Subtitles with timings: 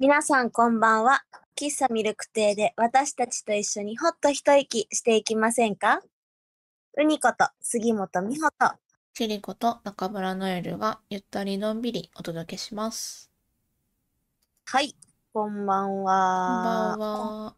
[0.00, 1.24] 皆さんこんばんは。
[1.54, 6.00] 喫茶ミルク亭で私たちと一緒にほっと一息していきませんか？
[6.96, 8.72] うにこと杉本美穂と
[9.12, 13.30] チリコと中村ノエルがゆったりのんびりお届けします。
[14.64, 14.96] はい、
[15.34, 16.96] こんばんこんは。
[16.96, 17.54] ばんは。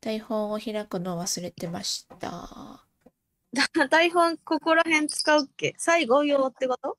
[0.00, 2.84] 台本を開くの忘れてました。
[3.90, 5.74] 台本ここら辺使うっけ？
[5.76, 6.96] 最後用ってこと？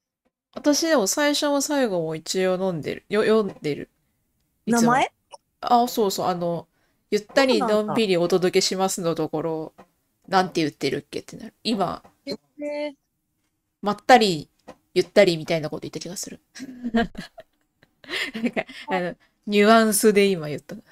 [0.53, 3.05] 私でも最初も最後も一応飲んでる。
[3.07, 3.89] よ、読んでる。
[4.65, 5.11] いつも名前？
[5.61, 6.27] あ、そうそう。
[6.27, 6.67] あの、
[7.09, 9.73] ゆったりのんびりお届けしますのところ、
[10.27, 11.53] なんて言ってるっけってなる。
[11.63, 12.93] 今、えー
[13.81, 14.49] まったり、
[14.93, 16.39] ゆったりみたいなこと言った気がする。
[16.93, 17.07] なん
[18.51, 19.15] か、あの、
[19.47, 20.75] ニュアンスで今言った。
[20.75, 20.83] うん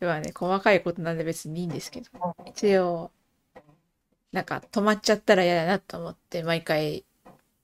[0.00, 2.08] まあね、細かいことなんで別にいいんですけど、
[2.46, 3.10] 一応、
[4.32, 7.04] なんか止まっちゃったら嫌だなと思って、毎回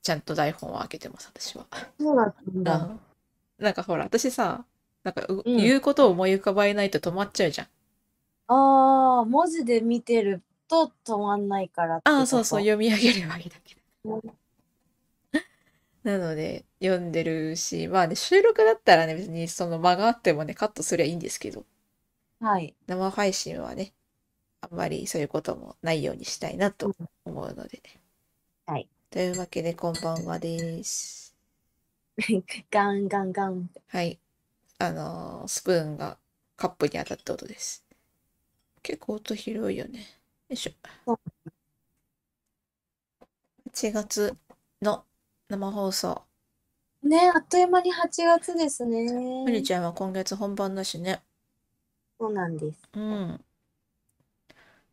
[0.02, 1.66] ちゃんと台本を開けてます、私は。
[1.98, 2.76] そうなんうだ。
[2.78, 3.00] ん。
[3.58, 4.64] なんかほら、私さ、
[5.04, 7.68] なんかううん言うことを思い浮かばえないと止まっちゃうじゃん。
[8.46, 14.34] ああ、文字で見てると止まんないからってああ、そうそう、読み上げればいいだけうんだ。
[16.04, 21.64] なので、読んでるし、まあね、収録だったらね、別にその間があってもね、カットすりゃいいんですけど、
[22.40, 22.76] はい。
[22.86, 23.92] 生配信はね、
[24.62, 26.94] あんまりそういうこともないようにしたいなと
[27.24, 28.00] 思うのでね。
[28.66, 28.88] はい。
[29.10, 31.23] というわけで、こんばんはです。
[32.70, 33.80] ガンガンガンって。
[33.88, 34.20] はい。
[34.78, 36.18] あのースプーンが
[36.56, 37.84] カップに当たった音です。
[38.82, 40.00] 結構音広いよね。
[40.00, 40.04] よ
[40.50, 40.72] いしょ
[41.06, 41.18] そう。
[43.64, 44.36] 8月
[44.82, 45.06] の
[45.48, 46.26] 生放送。
[47.04, 49.06] ねあっという間に8月ですね。
[49.44, 51.22] むりちゃんは今月本番だしね。
[52.18, 52.90] そうなんです。
[52.92, 53.44] うん。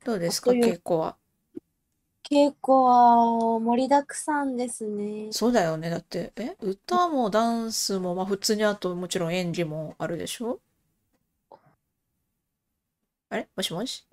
[0.04, 1.18] どうですか、あっという稽古は。
[2.32, 5.28] 稽古は盛りだくさんですね。
[5.32, 5.90] そうだよね。
[5.90, 10.62] だって、え、歌もダンスも、まあ普通にあともちろん演技もあるでしょ？
[13.30, 13.50] あれ？
[13.54, 14.08] もしもし？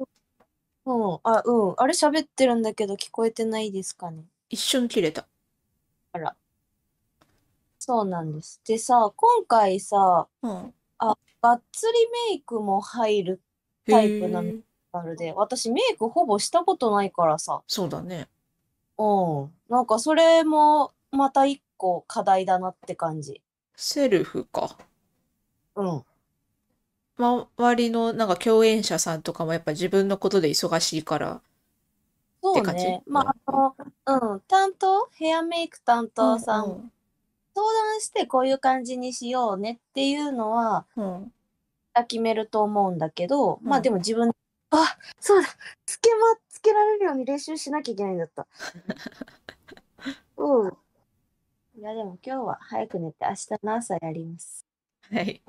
[0.84, 1.75] うん、あ、うん。
[1.76, 4.25] あれ喋ってるんだけど聞こえてないですかね。
[4.50, 5.28] 一瞬切れた。
[6.12, 6.34] あら。
[7.78, 8.60] そうなんです。
[8.66, 10.75] でさ、今回さ、うん。
[11.41, 11.92] がっつり
[12.32, 13.41] メイクも入る
[13.87, 14.60] タイプなのへー
[14.93, 18.28] あれで、私メイクほぼしたことないからさ、そうだね。
[18.97, 19.53] うん。
[19.69, 23.43] なんかそれもまた一個課題だなって感じ。
[23.77, 24.77] セルフか。
[25.77, 26.04] うん。
[27.16, 31.41] 周りのなんか共演者さんとかもやっぱ自分のことで忙しいから。
[32.43, 33.03] そうね。
[33.06, 33.53] まあ、あ
[34.12, 36.93] の、うん、担当、ヘアメイク担当さん、うん
[37.59, 41.32] 相談してこういう感じにしようねっていうのは、うん。
[42.06, 44.31] 決めると思うんだけど、うんまあでも自分、
[44.70, 45.48] あ、そうだ、
[45.86, 48.46] つけま、つけられるように練習しなきゃいけないんだった。
[50.36, 50.72] うん。
[51.78, 54.66] いやでも今日は早く寝て明日の朝やります。
[55.10, 55.42] はい。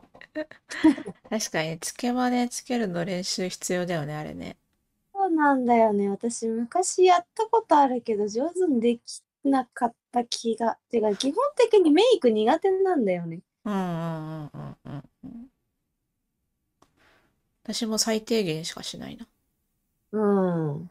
[1.29, 4.57] 確かに、つけまねつけるの練習必要だよね、あれね。
[5.13, 6.09] そうなんだよね。
[6.09, 10.77] 私昔やったことあるけど上手にできなかった気が。
[10.89, 13.41] てか基本的にメイク苦手なんだよね。
[13.65, 14.77] うんうんうんうん。
[17.73, 19.27] 私も最低限しかしないな。
[20.11, 20.89] うん。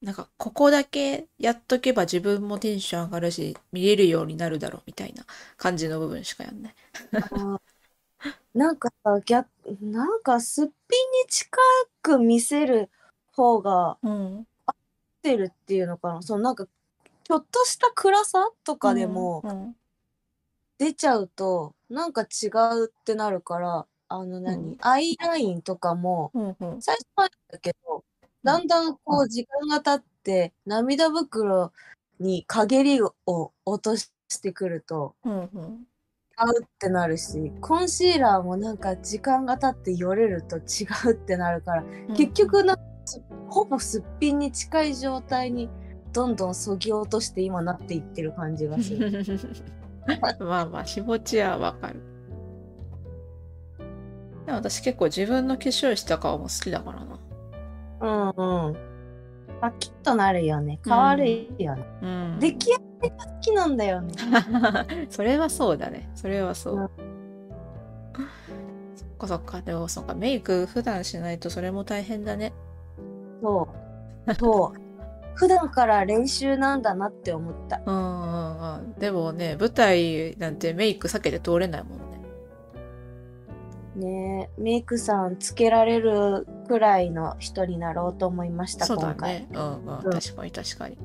[0.00, 5.24] なんか、ここだけやっとけば自分もテンション上がるし、見れるようになるだろうみたいな
[5.56, 6.74] 感じの部分しかやんない。
[7.32, 7.60] あ
[8.54, 9.48] なんかさ、逆、
[9.80, 11.58] なんかすっぴんに近
[12.02, 12.90] く見せる
[13.32, 14.40] 方がうん。
[14.42, 16.22] ってるっていうのかな。
[16.22, 16.66] そのなんか、
[17.24, 19.74] ちょっとした暗さとかでもうん
[20.78, 24.76] 出ちゃうと、なんか違うってなるから、あの何、うん。
[24.80, 26.82] アイラインとかも、うんうん。
[26.82, 28.04] 最初はだけど、
[28.42, 31.72] だんだんこう時間が経って、涙袋
[32.18, 33.14] に陰りを
[33.64, 34.10] 落とし
[34.42, 35.86] てくると、うんうん。
[36.40, 42.14] 違うってなるし、コンシーラーもなんか時間が経ってよれると違うってなるから、うん。
[42.14, 42.76] 結局な
[43.48, 45.68] ほぼすっぴんに近い状態に
[46.12, 49.24] どんどんそぎ落として今なっていってる感じがする。
[50.40, 52.17] まあまあ気持ちはわかる。
[54.48, 58.32] でも私結構自分の化粧した顔も好きだからな。
[58.34, 58.76] うんうん。
[59.60, 60.80] パキッとなるよね。
[60.82, 61.84] 変わるよね。
[62.00, 62.38] うん。
[62.40, 64.14] 出来上がりが好きなんだよね。
[65.10, 66.08] それはそうだね。
[66.14, 66.76] それはそう。
[66.76, 66.88] うん
[68.96, 69.60] そっかそっか。
[69.60, 70.14] でもそっか。
[70.14, 72.54] メイク普段しないとそれも大変だね。
[73.42, 73.68] そ
[74.26, 74.34] う。
[74.34, 74.80] そう。
[75.36, 77.82] 普段から練習なんだなって思った。
[77.84, 78.94] うんうんうん。
[78.94, 82.07] でもね、舞台なんてメイク避けて通れないもん
[83.98, 84.50] ね。
[84.58, 89.14] メイクさんつけられるくらいの人になろうと思いました、そうだ。
[89.14, 89.48] ね。
[89.52, 89.98] うんうん。
[90.04, 90.98] うん確かに確かに。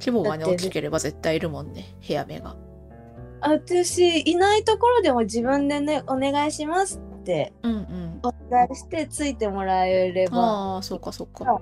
[0.00, 1.94] 規模がね、大きければ絶対いるもんね。
[2.00, 2.56] ヘア目が。
[3.42, 8.20] 私いないところでも自分でねお願いしますってうんうん。
[8.22, 11.60] お願いしてついてもらえればああ、そうかそうか。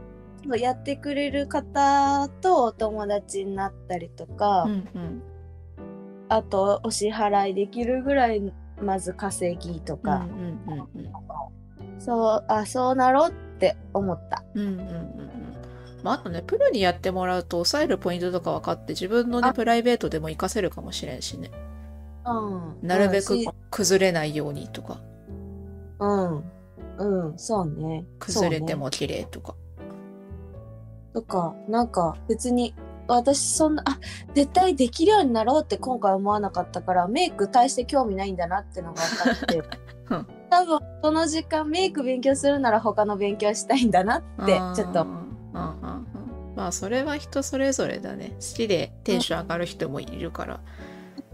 [0.57, 5.23] やってくれる方とお友達になったりとか、うんうん。
[6.29, 8.53] あとお支払いできるぐらい
[8.83, 12.01] まず稼ぎとうんか、うんうんうん。
[12.01, 14.45] そうあそうなろうって思った。
[14.55, 15.39] うんうんうんうん。
[16.03, 21.51] まあ、あとね、プロにやってもらうと抑えるポイントとか分かって自分のね、あプライベートでも活かせるかもしれんしね。
[22.25, 23.37] うん、なるべく
[23.71, 25.01] 崩れないようにとか、
[25.99, 26.45] うん
[26.99, 29.55] うんそうね崩れても綺麗とか。
[31.15, 32.75] とかなんか別に
[33.09, 33.99] 私そんなあ
[34.35, 39.63] 絶対できるようになろうって今回思わなかったからメイク大して興味ないんだなってのが分かって。
[40.11, 40.27] うん。
[40.51, 45.07] 多分その時間メイク勉強するなら他の勉強したいんだなってちょっと。
[46.59, 48.33] まあそれは人それぞれだね。
[48.41, 50.61] 好きでテンション上がる人もいるから、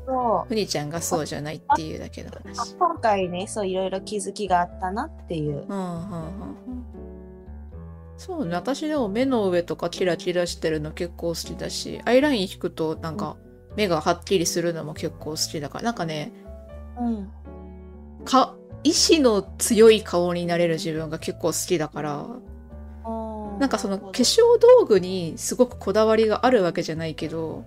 [0.06, 0.48] そう。
[0.48, 2.74] ふにちゃんがそうじゃないっていうだけの話。
[2.76, 5.52] 今回ねそういろいろ気づきがあったなっていう。
[5.52, 6.93] うんうんうんうん
[8.16, 8.54] そうね。
[8.54, 13.36] 私でも目の上とかキラキラしてるの結構好きだしアイライン引くとなんか
[13.76, 16.32] 目がはっきりするのも結構好きだからなんかね
[17.00, 17.30] うん。
[18.24, 22.26] か意志の強い顔になれる自分が結構好きだから
[23.58, 27.64] なんかその化粧道具にすごくこだわりがあるわけじゃないけど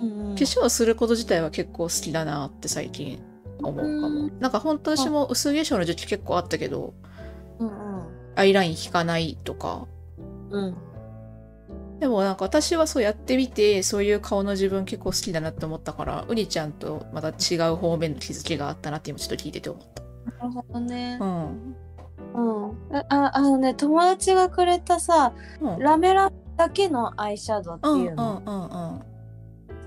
[0.00, 0.34] うんうん。
[0.34, 3.20] 化粧すること自体は結構好きだなって最近
[3.60, 4.26] 思うかも。
[4.26, 6.94] うなんか本当私も薄化粧の時期結構あったけど
[7.58, 9.86] うんアイライン引かないとか
[10.50, 10.76] うんうん
[12.00, 20.02] でもなんか私はそうやってみてそういう顔の自分結構好きだなって思ったからうにちゃんとまた違う方面の気づきがあったなって今ちょっと聞いてて思った。
[20.30, 21.24] なるほどねう。
[21.24, 21.76] ん。
[22.34, 22.92] うん。
[22.92, 25.74] あああのね友達がくれたさうん。
[25.74, 28.98] うんラメラだけのアイシャドウってうんいううんのうんうん。
[29.00, 29.04] 好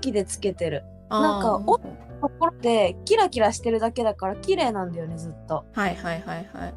[0.02, 0.84] きでつけてる。
[1.08, 1.84] なんかおと
[2.38, 5.64] ころでキラキラしてるだけだから綺麗なんだよねずっと。
[5.72, 6.74] はいはいはいはい。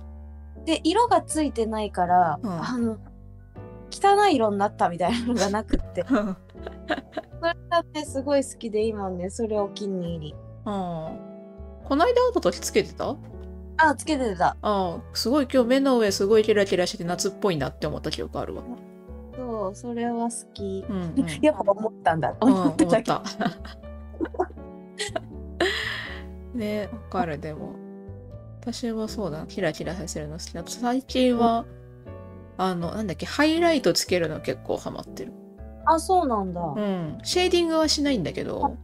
[0.65, 2.97] で色がついてないから、うんあの
[3.91, 6.25] 汚い色になったみたいなのがなくって それ
[7.69, 10.35] がねすごい好きで今ねそれお気に入り。
[10.65, 11.19] うん。
[11.85, 13.15] こないだ会った時つけてた？
[13.77, 14.57] あつけてた。
[14.61, 18.63] ああ、すごい今日目の上すごいキラキラしてて夏っぽいなって思った記憶あるわ。
[19.35, 20.83] そうそれは好き。
[20.89, 21.27] うん、うん。
[21.41, 22.35] やっぱ思ったんだ。
[22.41, 22.69] うん、思。
[22.69, 23.23] った。
[26.53, 27.84] ねわかるでも
[28.65, 29.45] 私はそうだな。
[29.45, 30.63] キラキラさせるの好きだ。
[30.65, 31.65] 最近は
[32.57, 35.31] あのなんだっけハイライトつけるの結構ハマってる。
[35.85, 36.61] あそうなんだ。
[36.61, 37.17] うん。
[37.23, 38.75] シェーディングはしないんだけど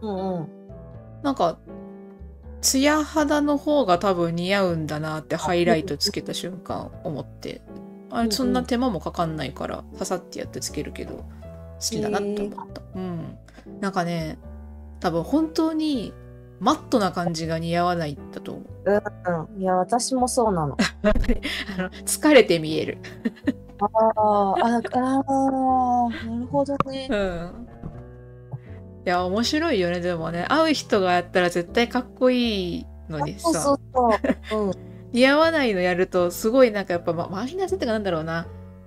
[0.00, 0.48] うんうん。
[1.22, 1.58] なんか
[2.60, 7.62] ツヤ肌の方が多分似合うんだなってハイライトつけた瞬間思って。
[8.10, 11.24] あれそんな手間もかかんないからささってやってつけるけど好
[11.80, 13.36] きだなって思った、うん。
[13.80, 14.38] なんかね
[15.00, 16.14] 多分本当に
[16.58, 18.66] マットな感じが似合わないんだと思う。
[19.54, 20.76] うん、いや私もそうなの。
[21.02, 21.06] あ
[21.82, 22.98] の疲れて見える。
[23.78, 27.08] あーああーなるほどね。
[27.10, 27.14] う。
[27.14, 27.66] ん。
[29.06, 30.46] いや面白いよねでもね。
[30.48, 33.50] 会う人がやったら絶対かっこいいのにさ。
[33.50, 33.78] そうそう
[34.48, 34.66] そう。
[34.66, 34.72] うん、
[35.12, 38.46] 似合わないのやるとすごいなんかやっぱ、ま、マイナスってかなんだろうな。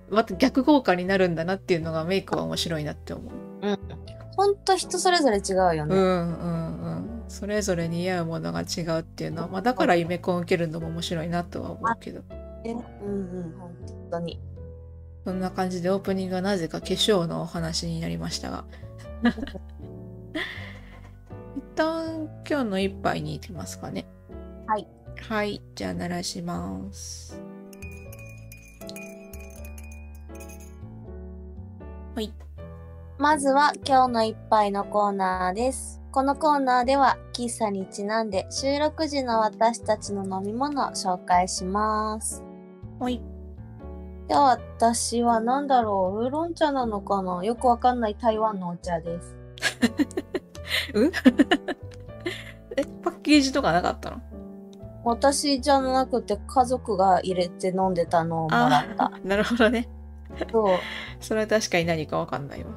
[0.10, 3.80] また逆効果になるんだなっていうのがメイクは面白いなって思う。
[4.40, 5.94] 本当人それぞれ違うよね。
[5.94, 7.24] うんうんうん。
[7.28, 12.22] それぞれ似合うものが違うっていうのは、まあ、だからイメコン受けるのも面白いなとは思うけど。
[12.22, 12.74] ね
[13.04, 13.76] うんうん本
[14.10, 14.40] 当に。
[15.26, 18.64] そんな感じでオープニングはなぜか化粧のお話になりましたが。
[21.58, 24.08] 一旦今日の一杯に行きますかね。
[24.68, 24.88] はい。
[25.28, 25.62] はい。
[25.76, 27.38] じゃあ鳴らします。
[32.16, 32.34] はい。
[33.20, 36.00] まずは今日の一杯のコーナーです。
[36.10, 42.42] このコーナーでは喫茶にちなんで収録時の私たちの飲み物を紹介します。
[42.98, 43.22] はい。
[44.30, 46.24] では私は何だろう？
[46.24, 47.44] ウーロン茶なのかな？
[47.44, 49.36] よくわかんない台湾のお茶です。
[52.78, 54.22] え、パッケージとかなかったの？
[55.04, 59.12] 私じゃなくて家族が入れて飲んでたのをもらった。
[59.28, 59.90] なるほどね。
[60.50, 60.78] そう。
[61.20, 62.70] それは確かに何かわかんないわ。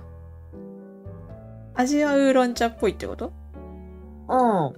[1.75, 3.33] 味はウーロン茶っぽいってこと？
[4.29, 4.35] う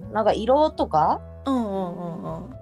[0.09, 0.13] ん。
[0.13, 1.21] なんか色とか？
[1.45, 2.53] うんうんうんうん。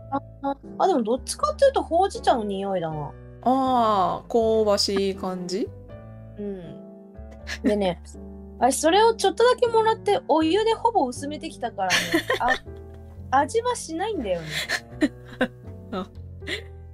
[0.42, 3.12] ああ、でもどっちかっていうとほうじ茶の匂いだな。
[3.44, 5.70] ああ、香ばしい感じ？
[6.38, 6.62] うん。
[7.64, 8.02] でね、
[8.60, 11.96] あれそれをちょっとだけもらってお湯でほぼ薄めてきたからね。
[12.40, 12.54] あ
[13.40, 14.48] 味はしないんだよね。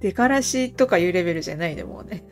[0.00, 2.24] 出からしとかいうレベルじゃないでもうね。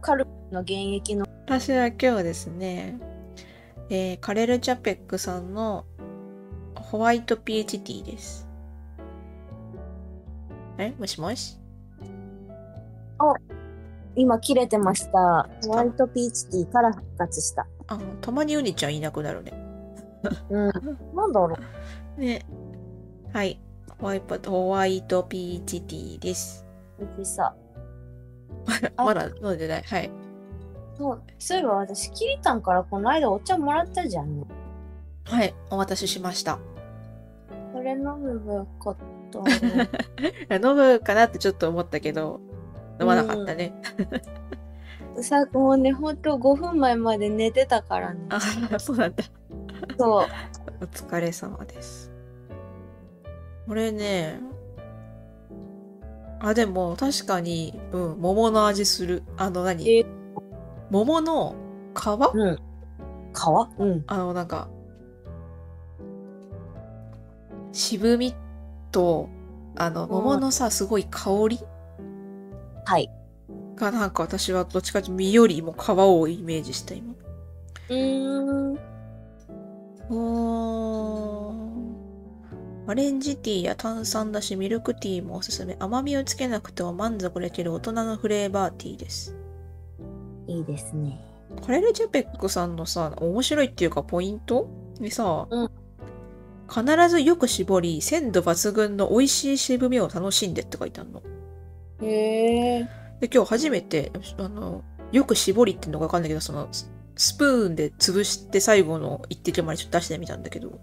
[0.00, 1.26] カルピの原液の。
[1.46, 3.00] 私は今日ですね、
[3.88, 5.84] えーカレルチャペックさんの
[6.74, 8.48] ホワイトピーチティーです。
[10.78, 11.58] えもしもし？
[14.14, 15.48] 今切れてました。
[15.64, 17.66] ホワイトピーチティーから復活した。
[17.86, 19.52] あの、たまにウニちゃんいなくなるね。
[20.50, 20.72] うん。
[21.14, 21.56] なんだろ
[22.16, 22.20] う。
[22.20, 22.44] ね。
[23.32, 23.60] はい。
[23.98, 26.66] ホワイトホワイトピーチティーです。
[26.98, 27.54] うちさ。
[28.96, 29.82] あ まだ飲んでない。
[29.82, 30.10] はい。
[30.98, 34.46] そう、そういえば私、キリタンからこの間お茶もらったじゃんね。
[35.24, 35.54] はい。
[35.70, 36.58] お渡ししました。
[37.72, 38.96] これ飲むばよかっ
[39.30, 40.56] た。
[40.56, 42.40] 飲むかなってちょっと思ったけど、
[43.00, 43.74] 飲まなかったね。
[45.22, 48.20] さもうね、ほんと5分前まで寝てたからね。
[48.30, 48.40] あ、
[48.78, 49.24] そうなんだ。
[49.98, 50.26] そう。
[50.80, 52.10] お疲れ様です。
[53.66, 54.40] これね、
[56.40, 59.22] あ、でも確かに、うん、桃の味する。
[59.36, 60.06] あの何、え
[60.90, 61.54] 桃の
[61.94, 62.56] 皮、うん。
[62.56, 62.60] 皮？
[63.78, 64.04] うん。
[64.06, 64.68] あのなんか、
[67.72, 68.34] 渋み
[68.92, 69.28] と、
[69.76, 71.60] あの、桃のさ、すごい香り？
[72.84, 73.10] はい。
[73.76, 77.14] がなんか私はどっちかというと実よりも皮をイメージした今。
[77.90, 78.78] うーん。
[80.08, 81.56] おー
[82.88, 85.76] オレンジティーや炭酸だしミルクティーもおすすめ。
[85.78, 89.35] 甘みをつけなくても満足できる大人のフレーバーティーです。
[90.46, 91.20] いいですね。
[91.64, 94.68] カレルジャペックさんのさ、面白いっていうかポイント？
[95.00, 95.70] にさ、うん
[96.68, 101.22] 必ずよく絞り、鮮度抜群の美味しい渋みを楽しんでって書いてあるの。
[102.02, 102.88] へえ。
[103.20, 110.80] で、今日初めて、あの、よく絞りっていうのがわかんないけど、その、ススプーンで潰して最後の一滴までちょっと出してみたんだけど、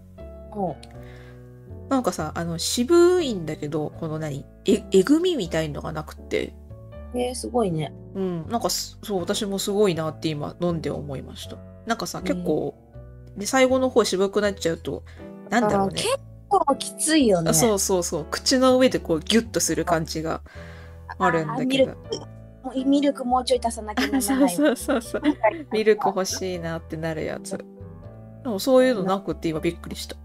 [0.54, 0.78] も
[1.90, 4.46] なんかさ、あの、渋いんだけど、この何？
[4.64, 6.54] え、えぐみみたいのがなくって、
[7.14, 7.92] え、すごいね。
[8.14, 11.56] うん、なんかす、そう、私もすごいなって今飲んで思いました。
[11.86, 12.74] なんかさ、うん結構、
[13.36, 15.04] で、最後の方渋くなっちゃうと、
[15.50, 15.94] なんだろうね。
[15.98, 16.18] あ結
[16.48, 17.50] 構きついよね。
[17.50, 18.26] あそうそうそう。
[18.30, 20.42] 口の上でこうギュッとする感じが
[21.18, 21.92] あるんだけど。
[21.92, 21.94] あ
[22.74, 24.50] ミルクミルクもうちょい足さなきゃならそうない。
[24.50, 25.22] そうそうそう。
[25.72, 27.58] ミルク欲しいなってなるやつ。
[27.58, 27.64] で
[28.48, 30.16] もそういうのなくって今びっくりした。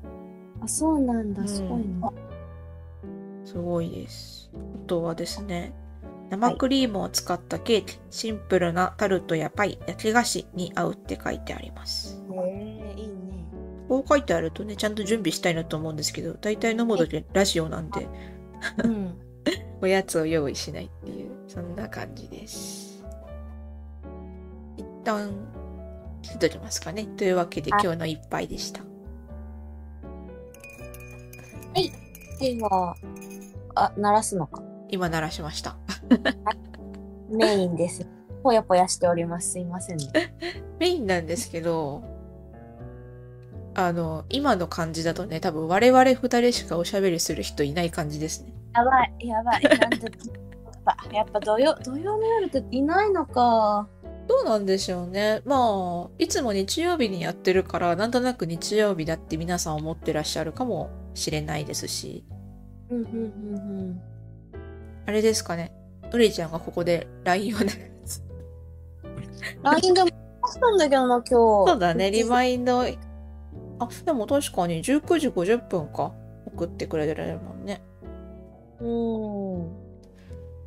[0.62, 1.46] あ、そうなんだ。
[1.48, 2.12] すごいな。
[3.46, 4.52] すごいです。
[4.54, 5.74] あとはですね、
[6.30, 12.22] 生クリームを使ったケーキ、シンプルなタルトやパイ、焼き菓子に合うって書いてあります。
[12.32, 13.46] へえ、いいね。
[13.88, 18.08] こう書いてあるとね、ちゃんと準備したいなと思うんですけど、大体飲むときラジオなんで、
[18.84, 19.16] うん。
[19.82, 23.04] おやつを用意しないっていう、そんな感じです。
[24.78, 25.32] 一旦、
[26.22, 27.06] 切っときますかね。
[27.06, 28.90] というわけではい今日の一杯でした。
[32.40, 32.96] では、
[33.76, 34.64] あ、鳴らすのか。
[34.90, 35.78] 今鳴らしました。
[37.30, 38.08] メインです。
[38.44, 39.52] ぽやぽやしております。
[39.52, 40.08] すいませんね。
[40.80, 42.04] メインなんですけど、
[43.76, 48.54] あの、今の感じだとね、多分我々二人しかおしゃべりする人いない感じですね。
[48.74, 49.64] やばい、やばい。
[49.64, 49.98] なんで、
[51.14, 53.88] やっぱ、土曜、土曜の夜っていないのか。
[54.28, 55.42] どうなんでしょうね。
[55.46, 62.24] まあ、いつも日曜日にやってるから、なんとなく日曜日だって皆さん思ってらっしゃるかもしれないですし、
[62.90, 63.08] うん、うん、う
[63.94, 64.02] ん、
[65.08, 65.74] あれですかね。
[66.12, 67.92] うりちゃんがここで LINE をね。
[69.04, 69.64] うん。
[69.64, 71.30] LINE でもしたんだけどな、今日。
[71.30, 72.82] そうだね、リマインド。
[72.82, 72.86] あ、
[74.06, 76.14] でも確かに19時50分か。
[76.46, 77.82] 送ってくれてるもんね。
[78.82, 79.90] うん。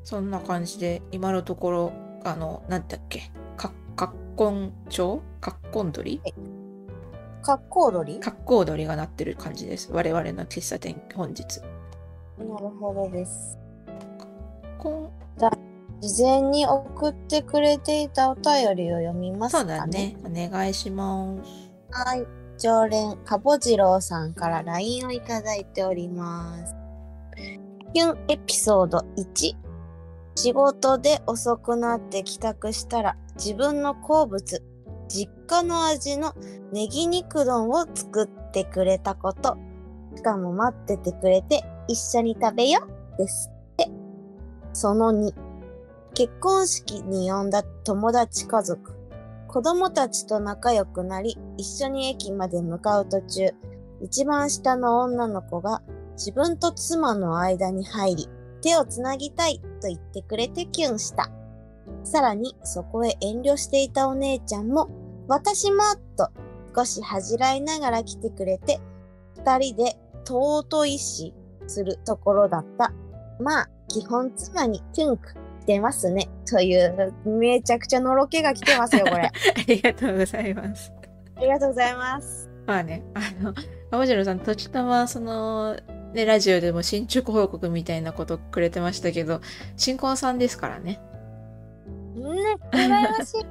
[0.04, 1.92] そんな感じで、今のところ、
[2.24, 6.20] あの、なんだっけ、か、かっこん町かっこん鳥
[7.42, 8.86] かっこ踊り？
[8.86, 9.92] がなってる感じです。
[9.92, 11.60] 我々の喫茶店、本日。
[12.38, 13.58] なるほどです。
[15.42, 20.16] こん事前に送ってくれていたお便りを読みますそうかね。
[20.22, 20.48] だね。
[20.48, 21.50] お願いします。
[21.90, 22.26] はい。
[22.58, 26.74] 常連、かぼじろうさんから LINE をいただいております。
[27.92, 29.56] キュンエピソード1。
[30.34, 34.62] 仕事で遅くなって帰宅したら自分の好物、
[35.08, 36.34] 実家の味の
[36.72, 39.56] ネギ肉丼を作ってくれたこと。
[40.16, 42.86] しかも待っててくれて一緒に食べよ
[43.18, 43.50] です。
[44.72, 45.32] その2。
[46.14, 48.92] 結婚式に呼んだ友達家族。
[49.48, 53.50] 子供たちと仲良くなり、一緒に駅まで向かう途中、
[54.00, 55.82] 一番下の女の子が
[56.14, 58.28] 自分と妻の間に入り、
[58.62, 61.30] 手をつなぎたいと言ってくれてキュンした。
[62.04, 64.88] さらに、そこへ遠慮していたお姉ちゃんも、
[65.28, 65.82] 私も
[66.16, 66.30] と
[66.74, 68.80] 少し恥じらいながら来てくれて、
[69.36, 71.34] 二人で尊いし
[71.66, 72.92] するところだった。
[73.38, 75.28] まあ、基本妻にキュンク
[75.60, 76.30] してますね。
[76.50, 79.24] という、めちゃくちゃのろけが来てますよ、これ。
[79.24, 79.30] あ
[79.68, 80.92] りがとうございます。
[81.36, 82.50] ありがとうございます。
[82.66, 83.54] まあね、あの、
[83.90, 85.76] 青汁さん、時たま、その、
[86.14, 89.40] ね、ラジオでも進捗報告みたいなことくれてましたけど、
[89.76, 91.00] 新婚さんですからね。
[92.14, 92.30] ね、
[92.72, 93.46] 羨ましい。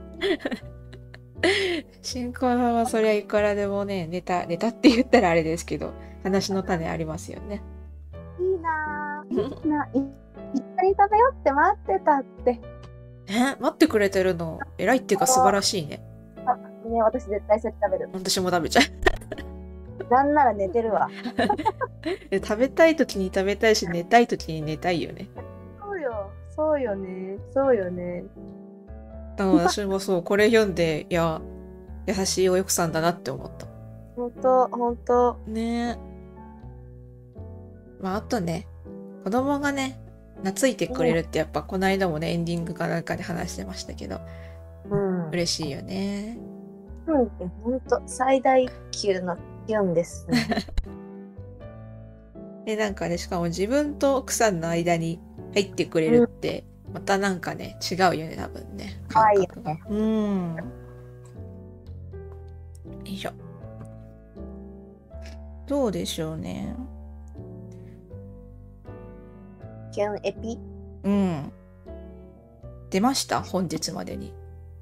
[2.01, 5.93] 新婚さんはそりゃいくらでもね、ネタ、ネタって言ったらあれですけど、
[6.23, 7.63] 話の種ありますよね。
[8.39, 9.31] いいなぁ。
[9.31, 9.87] いいな。
[10.53, 12.61] 一緒に食べようって待ってたって。
[13.27, 16.01] え待ってくれてるの、偉いっていうか素晴らしいね。
[16.45, 16.55] あ
[16.87, 18.09] ね、私絶対それ食べる。
[18.13, 18.83] 私も食べちゃう。
[20.11, 21.09] なんなら寝てるわ。
[22.31, 25.29] え 食べたい時に食べたいし、寝たい時に寝たいよね。
[25.79, 26.31] そうよ。
[26.49, 27.37] そうよね。
[27.53, 28.25] そうよね。
[29.37, 31.41] 私もそう、これ読んで、いや、
[32.05, 33.67] 優しいお奥さんだなって思った。
[34.15, 35.39] ほんと、ほんと。
[35.47, 35.97] ね
[38.01, 38.67] まあ、あとね、
[39.23, 39.99] 子供がね、
[40.43, 44.19] 懐いてくれるってやっぱこの間もね、エンディングかなんかで話してましたけど、
[44.89, 45.29] うん。
[45.29, 46.37] 嬉しいよね。
[47.07, 50.47] うんってほんと最大級のキュンですね。
[52.65, 55.19] で、なんかね、しかも自分と奥さんの間に
[55.53, 59.01] 入ってくれるって、またなんかね、違うよね、多分ね。
[59.07, 59.81] 可愛いよ感覚がね。
[59.89, 60.55] うん。
[60.55, 60.63] よ
[63.05, 63.31] いしょ。
[65.67, 66.75] どうでしょうね。
[69.91, 70.59] キュンエピ
[71.03, 71.51] うん。
[72.89, 73.41] 出ました？
[73.41, 74.33] 本日までに。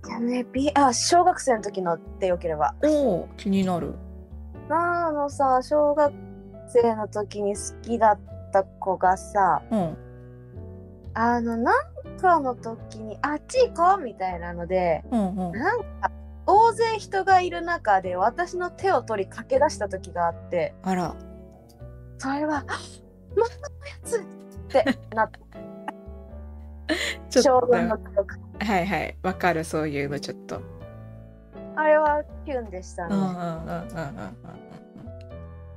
[0.04, 2.76] キュンエピあ、小学生の時のでよければ。
[2.84, 3.96] おお気になる。
[4.70, 6.14] なあのさ、小学
[6.68, 8.20] 生の時に好きだっ
[8.52, 9.98] た子がさ、うん。
[11.16, 11.76] あの、なん
[12.22, 14.00] かの時に、あっち行こ？
[14.00, 15.52] うみたいなので、うんうん。
[15.54, 16.12] なんか、
[16.46, 21.16] 大勢人がいる中で私の手を取り駆け出した時があって、あら。
[22.18, 22.80] それは、あ
[23.36, 24.24] またのやつ
[24.70, 25.40] ってなって、
[27.30, 27.60] ちょっと。
[27.62, 28.36] 小文はの記憶。
[28.62, 29.18] いはい。
[29.24, 30.62] わかる、そういうのちょっと。
[31.76, 33.16] あれはキュンでしたね。
[33.16, 34.36] うんうんうんうんうんうんうん。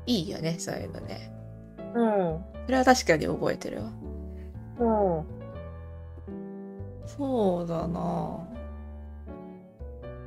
[0.07, 1.33] いいよね、そういうのね。
[1.95, 2.45] うん。
[2.67, 3.91] それは確かに覚えてるわ。
[4.81, 5.43] うん。
[7.07, 8.49] そうだな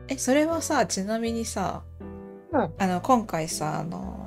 [0.07, 1.83] え、それはさ、ちなみにさ、
[2.51, 4.24] うんあの、今回さ、あの、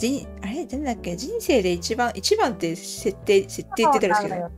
[0.00, 0.64] 人、あれ？
[0.64, 1.14] なんだっけ？
[1.14, 4.50] 人生で一番、一番って設定、設定って言ってたんですけど、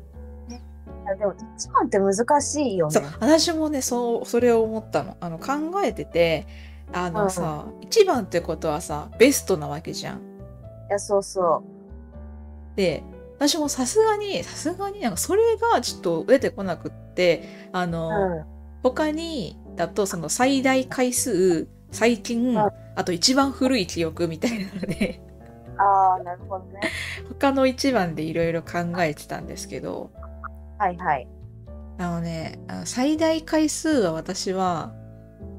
[1.19, 5.17] でも一番って難しいよねそう。、私もね、そう、それを思ったの。
[5.21, 5.53] あの、考
[5.85, 6.47] えてて、
[6.93, 10.19] あのさ、一番ってことはさ、ベストなわけじゃん。
[10.19, 10.21] い
[10.91, 11.65] や、そうそ
[12.77, 13.03] で、
[13.39, 17.87] 私もさすがに、さすがになんかそれがちょっと出てこなくって、あう。
[17.89, 18.45] の、うん。
[18.83, 25.23] 他にだとその最大回数、最近、うんあと一番古い記憶みたいなので、
[25.79, 26.81] ああ、なるほどね。
[27.29, 30.11] 他の一番でいろいろ考えてたんですけど、
[30.79, 31.29] はいはい。
[31.99, 34.93] あのね、あの最大回数は私は、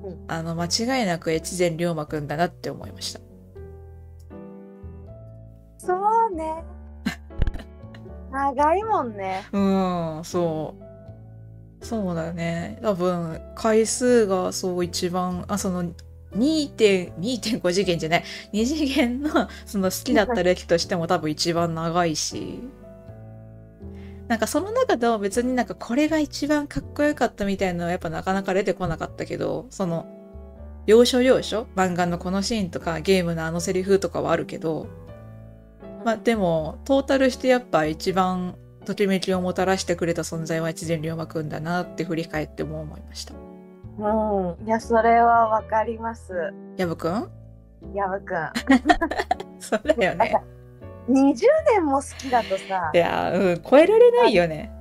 [0.03, 3.19] うんあの、間違いなく越前龍馬くんだなって思いました。
[5.77, 5.93] そ
[6.31, 6.63] うね。
[8.31, 9.43] 長いもんね。
[9.51, 10.83] うん、そう。
[11.85, 12.79] そうだね。
[12.81, 15.91] 多分、回数がそう一番、あ、その、
[16.35, 22.59] 2.、2.5次元じゃない、2次元のその好きだった歴としても多分一番長いし、
[24.27, 30.07] なんかその中でも別になんかこれが一番かっこよかったみたいなのはやっぱなかなか出てこなかったけど、その、
[30.85, 34.87] 要所要所、漫画のこのシーンとかゲームのあのセリフとかはあるけど、
[36.05, 43.52] まあでも、トータルしてやっぱ一番ときめきをもたらしてくれた存在は越前龍馬くんだなって振り返っても思いました。
[43.99, 44.65] うん。
[44.65, 46.33] いや、それはわかります。
[46.77, 47.29] やぶくん？
[47.93, 48.51] ヤブくん。
[49.59, 50.41] そうだよね。
[51.09, 51.35] 20
[51.75, 54.71] 年も好きだとさい、や、うん、超えられないよね。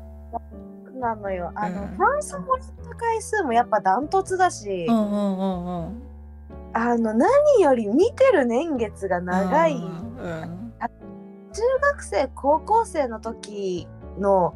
[1.00, 1.50] なのよ。
[1.56, 6.02] あの、うんファンサもらった回数もやっぱダントツだし、うんうんうんうん。
[6.72, 7.28] あの、何
[7.60, 9.74] より見てる年月が長い。
[9.74, 10.62] うんうん
[11.52, 13.86] 中学生高校生の時
[14.18, 14.54] の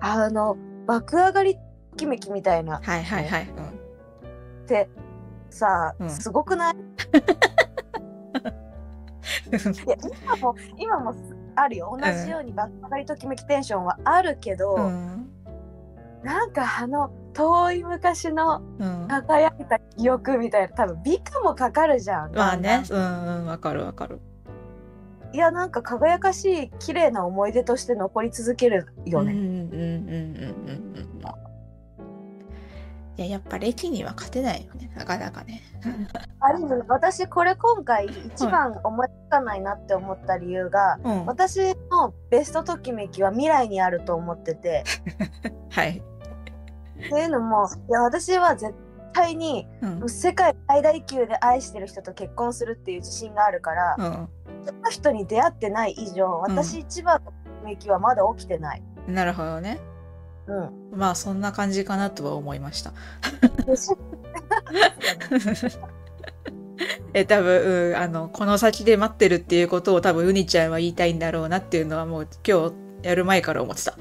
[0.00, 1.60] あの爆上がりと
[1.98, 3.48] きめきみたいなっはいはいはい。
[4.68, 4.88] て
[5.50, 6.10] さ、うん。
[6.10, 6.74] すごくない？
[6.74, 6.82] うん。
[9.56, 9.56] い
[9.88, 11.14] や今も今も
[11.56, 11.98] あるよ。
[11.98, 15.30] 同じように爆上がりときめきテンションはあるけど、うん。
[16.22, 19.08] なんかあの遠い昔のうん。
[19.08, 22.34] 輝いた記憶みたいな多分美化もかかるじゃん。
[22.34, 24.16] まあね、だんだうんうん、わかるわかる。
[24.16, 24.20] ん
[25.34, 29.32] いやなんか輝かしい綺麗な思い出として残り続けるよね。
[29.32, 30.87] うんうんうんうんうんうん。
[33.18, 35.60] いや、やっぱ歴には勝てないよね、なかなかね。
[36.38, 36.52] あ
[36.88, 41.26] 私これ今回一番思いつかないなって思った理由が、うん。
[41.26, 44.84] 私のベストときめきは未来にあると思ってて
[45.70, 45.98] はい。
[45.98, 46.02] っ
[47.00, 48.74] ていうのもいや私は絶
[49.12, 54.28] 対にうん世界最大級で愛してる人と結婚するっていう自信があるから、うん
[54.64, 57.30] その人に出会ってない以上私一番の
[57.70, 58.82] ときはまだ起きてない。
[59.06, 59.78] なるほどね
[60.48, 60.98] うん。
[60.98, 62.92] まあそんな感じかなとは思いました
[67.14, 73.94] え多分、うんあのこの先で待ってるっていうことを多分ウニちゃんは言いたいんだろうなっていうのはもう今日やる前から思ってた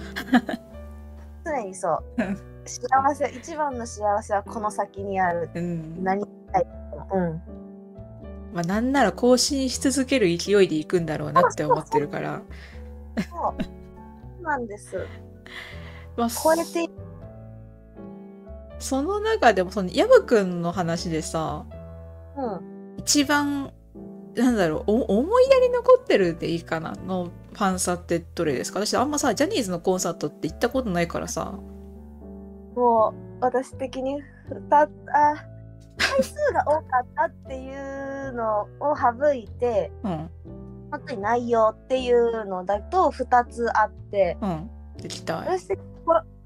[1.45, 2.38] 常にそううん。
[2.65, 5.49] 幸せ一番の幸せはこの先にある。
[5.55, 6.65] うん何したい
[7.13, 7.41] うん。
[8.53, 12.41] まあなんなら更新し続ける勢いでいくんだろうなって思ってるから
[13.17, 13.65] そうそ
[14.39, 15.05] うなんです。
[16.17, 16.89] まあ超えて
[18.80, 21.65] その中でもそのヤブくんの話でさ
[22.38, 22.97] うん。
[22.99, 23.71] 一番
[24.36, 28.86] なんだろうお思い出に残ってるでいいかなのファンサってどれですか？
[28.86, 31.53] 私あんまさジャニーズのコンサートって行ったことないからさ。
[32.75, 34.88] もう私的にふたあ
[35.97, 40.30] 回数が多かったっていうのを省いてうん。
[40.91, 44.69] 本当に内容っていうのだと2つあってうん。
[44.97, 45.58] できたい。
[45.60, 45.84] 私こ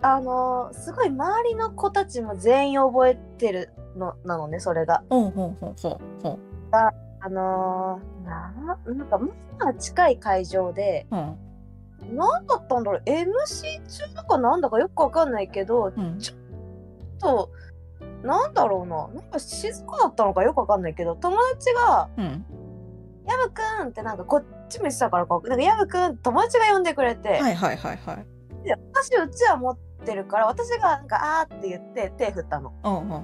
[0.03, 5.03] あのすごい周りの子たちも全員覚えてるのなのねそれが。
[5.09, 5.99] ほうほうほうほう。
[6.23, 6.39] ほ
[6.73, 8.53] あのーな
[8.85, 11.37] なんかまあ近い会場でううん
[12.15, 16.19] 何だったんだろう MC 中だかなんだかよくわかんないけどうん。
[17.19, 17.51] と
[18.23, 22.45] なんだろうななんか静かだったのかよくわかんないけど友達がうん
[23.27, 28.25] 「ヤブくん」ってなんかこっちも言ってたからかなんかヤブくん友達が呼んでくれて、はいはいはいはい。
[28.63, 32.73] で私うちは持ってるから私がなんか「あー」って言って手振ったの。
[32.83, 33.23] うんうんうんうん。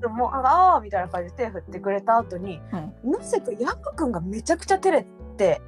[0.00, 2.60] でもなんか「あー」みたいな感じで手振ってくれた後に、
[3.04, 5.60] なぜかヤブくんがめちゃくちゃ照れて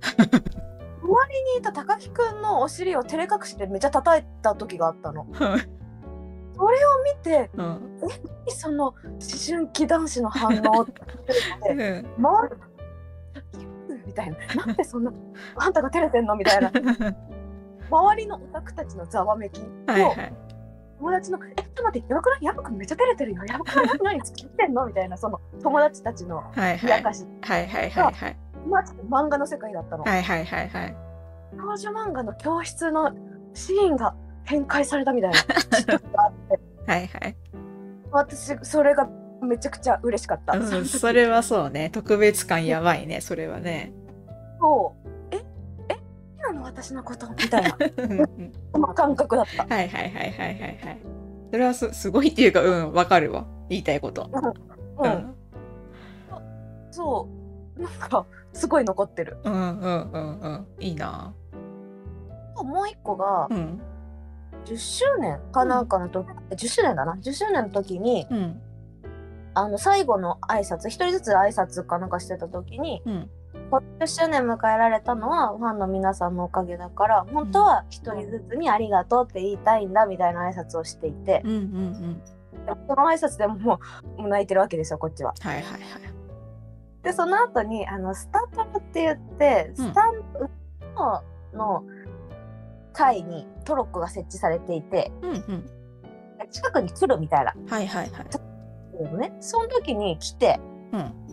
[0.20, 5.26] 周りにいた高木くんのお尻を照れ隠してめちゃ叩いた時があったの。
[6.56, 8.00] それを見てうん。
[8.48, 8.94] その思
[9.46, 10.92] 春期男子の反応って
[11.70, 12.06] うん。
[12.18, 12.48] 周
[13.58, 13.66] り
[14.06, 14.64] みたいな。
[14.66, 15.12] なんでそんな
[15.56, 16.36] あんたが照れてんの？
[16.36, 16.70] みたいな
[17.90, 20.34] 周りのオタクたちのざわめきをはいはい。
[20.98, 22.44] 友達の「えちょっと待ってやばくない？
[22.44, 23.44] やばくんめっちゃ照れてるよ。
[23.46, 23.86] やばくない？
[23.86, 26.78] やばくない付き合ってんの?」みたいなその友達たちのはいはい。
[26.82, 28.36] 冷やかし、はいはいはいはい。
[28.68, 30.96] まあちょっと漫画の世界だったの、はいはいはいはい。
[31.56, 33.12] 少女漫画の教室の
[33.52, 34.14] シーンが
[34.46, 35.36] 展開されたみたいな。
[35.70, 36.60] 時があって。
[36.86, 37.36] はいはい
[38.10, 39.08] 私それが
[39.42, 41.90] めちゃくちゃ嬉しかった、うん、それはそうね。
[41.90, 43.92] 特別感やばいねそれはね。
[44.60, 45.08] そう
[46.44, 47.28] ええ今の私のこと？
[47.30, 47.76] みたいな。
[47.96, 48.52] うんうん。
[48.72, 49.62] その感覚だった。
[49.62, 51.00] はいはいはいはいはいはい。
[51.50, 53.46] それはすすごいっていうかうんわかるわ。
[53.68, 54.30] 言いたいこと。
[54.32, 55.34] うん、うん。
[56.90, 57.28] そ
[57.76, 57.82] う。
[57.82, 59.38] なんかすごい残ってる。
[59.44, 60.66] うんうんうんうん。
[60.80, 61.34] いいな。
[62.56, 63.80] もう一個がうん。
[64.64, 67.14] 10周年かなんかの時、10周年だな。
[67.14, 68.60] 10周年の時にうん。
[69.54, 73.30] あの最後の挨拶一人ずつ挨拶かなんかしてた時にうん
[73.70, 82.22] 10周年迎えられたのはファンの皆さんのおかげだから本当は一人ずつにありがとうって言いたいんだみたいな挨拶をしていてうんうんうん。
[82.88, 83.80] その挨拶でもも
[84.18, 85.34] う泣いてるわけですよこっちは。
[85.40, 85.80] はいはいはい。
[87.02, 89.76] でその後にあのスタンプって言ってうん。
[89.76, 90.50] スタンプ
[90.94, 91.22] の,、
[91.54, 91.84] の
[92.92, 95.64] 階にトロッコが設置されていてうんうん。
[96.50, 97.54] 近くに来るみたいな。
[97.68, 98.54] はいはいはい。
[99.02, 99.32] のね。
[99.40, 100.60] その時に来て
[100.92, 101.23] うん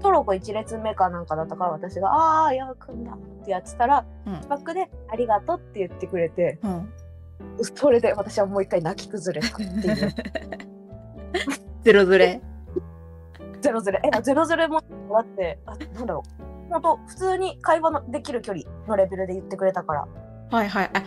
[0.00, 4.48] トロッコ1列目かなんかだったから私が「ああーやくんだ」ってやってたらうん。
[4.48, 6.92] バックで「ありがとう」って言ってくれてうん。
[7.62, 10.14] それで私はもう一回泣き崩れたっていう。
[11.82, 12.40] ゼロズレ。
[13.60, 14.80] ゼロゼロえゼロゼロも
[15.12, 16.70] だってあなんだろう。
[16.70, 20.08] 本当普通に会話のできる距離のレベルで言ってくれたから。
[20.50, 20.90] はいはい。
[20.94, 21.02] あ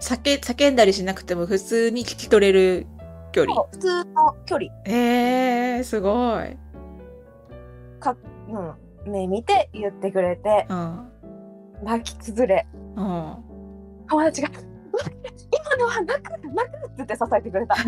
[0.00, 2.86] 叫叫んだりしなくても普通に聞き取れる
[3.32, 3.54] 距離。
[3.54, 4.66] 普通の距離。
[4.86, 6.63] えー、すごい
[8.04, 8.16] か、
[9.06, 11.08] うん、目見て言ってくれてうん。
[11.82, 12.66] 泣き崩れ。
[12.96, 13.36] うん。
[14.08, 14.48] 友達が
[15.50, 17.74] 「今のは泣く泣く」って言って支えてくれた。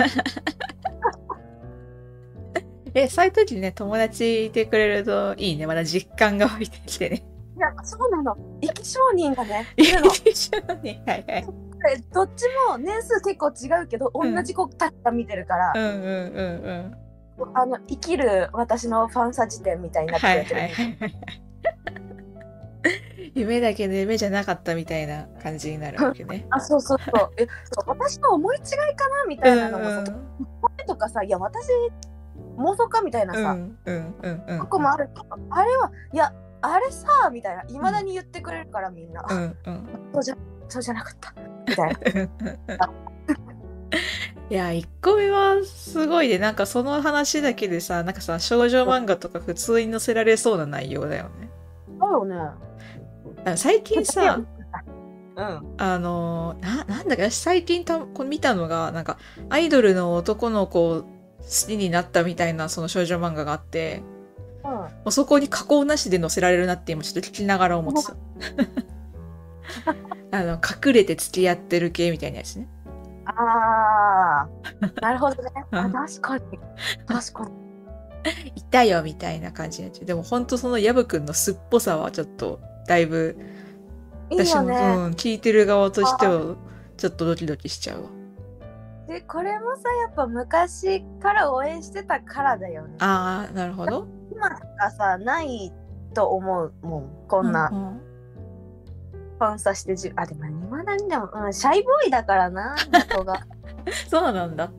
[2.95, 5.67] えそういう時ね友達いてくれるといいね。
[5.67, 7.25] まだ実感が湧いてきてね。
[7.57, 8.37] いやそうなの。
[8.63, 10.07] 生き証人がね いるの。
[10.09, 11.47] 一緒にはいはい。
[11.47, 14.35] でどっちも年数結構違うけど、うん。
[14.35, 15.73] 同じ子たちが見てるから。
[15.75, 16.07] う、んうんうん
[16.65, 17.06] うん
[17.55, 21.15] あの生きる私のファンサ辞典みたいになってる、はいはいはい
[23.35, 26.47] 夢だけど夢じゃなかったみたいな感じになるわけね。
[26.51, 27.31] あそうそうそう。
[27.37, 30.05] えそう私の思い違いかなみたいなのもさ、
[30.87, 31.69] とかさいや私
[32.57, 34.59] 妄想かみたいなさ、うんうんうんうん。
[34.61, 40.11] 過去もあるけどあれはいやあれさみたいないまだに言ってくれるからみんな、うんうん。
[40.15, 40.37] そうじゃ
[40.69, 41.35] そうじゃなかった。
[41.69, 41.97] みたい
[42.79, 42.91] な
[44.49, 46.39] いや、1個目はすごいね。
[46.39, 51.51] なんかその話だけでさ、なんかさ、少女漫画とか普通に載せられそうな内容だよね。
[51.99, 53.57] だよね。
[53.57, 54.41] 最近さ、
[55.37, 55.75] うん。
[55.79, 59.19] あのな、なんだっけ、私最近たこう見たのが、なんか、
[59.51, 61.09] アイドルの男の子を好
[61.67, 64.03] きになったみたいなその少女漫画があって、
[64.65, 64.71] うん。
[64.71, 68.17] もうそこに加工なしで載せられるなって今ちょっと聞きながら思ってた。
[70.39, 72.69] あの、隠れて付き合ってる系みたいなやつね。
[73.27, 74.49] ああ、
[75.01, 75.51] なるほどね。
[75.71, 76.45] 確かに。
[77.07, 77.67] 確かに。
[78.57, 80.07] いたよみたいな感じになっちゃう。
[80.07, 83.37] でも本当そのヤブくんの酸っぽさはちょっと、だいぶ、
[84.31, 84.75] いいよね。
[84.75, 86.57] うん、聞いてる側としては、
[86.97, 88.09] ちょっとドキドキしちゃうわ。
[89.07, 92.97] で、これもさ、やっぱ昔から応援してたからだよね。
[92.99, 94.07] ああ、なるほど。
[94.33, 95.73] 今とかさ、ない
[96.15, 97.11] と思うもん。
[97.29, 98.16] こんなううん
[99.39, 103.47] ファンサしてじ、あ、でも、いまだにでも、うん、シャイボーイだからな、元が。
[104.09, 104.71] そうなんだ。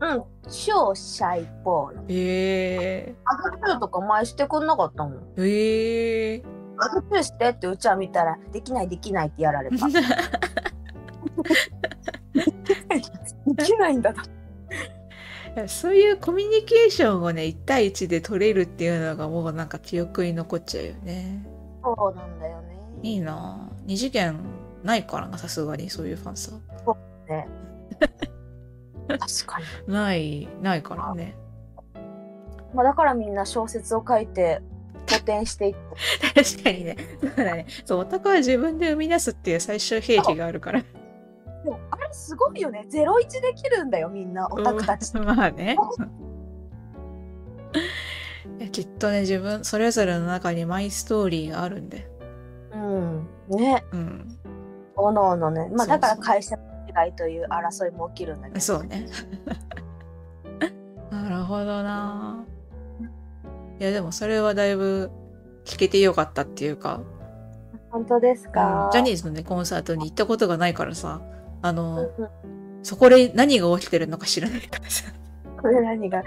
[0.00, 2.14] うん、超シャイボーイ。
[2.14, 5.14] へえアグチューとか前してくんなかったもん。
[5.36, 5.44] ー。
[5.44, 6.44] へえー。
[6.78, 9.86] アグチューしてってうちは見たら、できないできないってやられた。
[13.46, 14.24] できないんだな。
[15.68, 21.46] そういうコミュニケーションをね1対1で取れるっていうのがもうなんか記憶に残っちゃうよね
[21.84, 22.76] そうなんだよね。
[23.02, 24.38] いいなぁ二次元
[24.82, 26.52] ないからなさすがにそういうファンさ
[27.28, 27.48] ね。
[29.08, 29.92] 確かに。
[29.92, 31.36] ないないからね
[32.74, 34.60] まあ、だからみんな小説を書いて、
[35.06, 35.74] 古典していっ
[36.34, 36.42] て。
[36.42, 40.86] 確かにねそうだねそうオタクは自分で生み出すっていう最終兵器があるからで
[41.70, 42.84] もあれすごいよね。
[42.88, 45.16] ゼロ一できるんだよ、みんな、オタクたち。
[45.16, 45.76] うんまあね
[48.70, 52.13] きっとね自分それぞれの中にマイストーリーがあるんでうん。
[53.48, 53.84] ね。
[53.92, 54.38] うん
[54.96, 55.68] おのおのね。
[55.74, 56.62] まあ、だから会社の
[57.04, 58.60] 違いという争いも起きるんだけど。
[58.60, 59.06] そうね。
[61.10, 62.44] なるほどな
[63.80, 65.10] いやでもそれはだいぶ
[65.64, 67.00] 聞けてよかったっていうか、
[67.90, 68.90] 本当ですうんか。
[68.92, 71.20] ジャニーズのねコンサートに行ったことがないからさ
[71.62, 72.28] あうんの、うん
[72.82, 75.04] そこで何が起きてるのか知らないからさ
[75.60, 76.22] これ何が？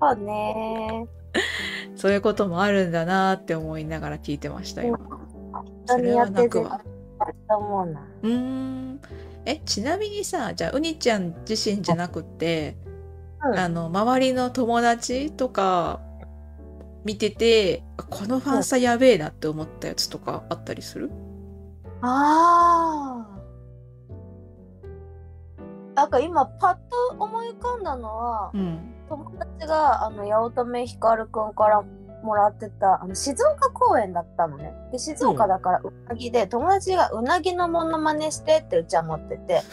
[0.00, 1.06] そうね。
[1.96, 4.96] そういうこともあるんだなって思いながら聞いてました今
[5.64, 6.80] 本当にやっててそれは泣くわ
[7.48, 8.00] と思うな。
[8.22, 9.00] うーん
[9.44, 12.76] えちなみにさじゃあうにちゃん自身じゃなくって、
[13.42, 16.00] うんあの周りの友達とか
[17.04, 21.10] 見ててこのファンサやべえなって思ったやつとかあったりする？
[22.02, 23.38] ああ。
[25.94, 31.82] なんか今パッと思い浮かんだのは、うん友達があの八乙女光くんから
[32.22, 34.72] もらってたあの静岡公演だったのね。
[34.92, 39.62] で静岡だからうなぎで、友達がうなぎのモノマネしてってうちは持ってて。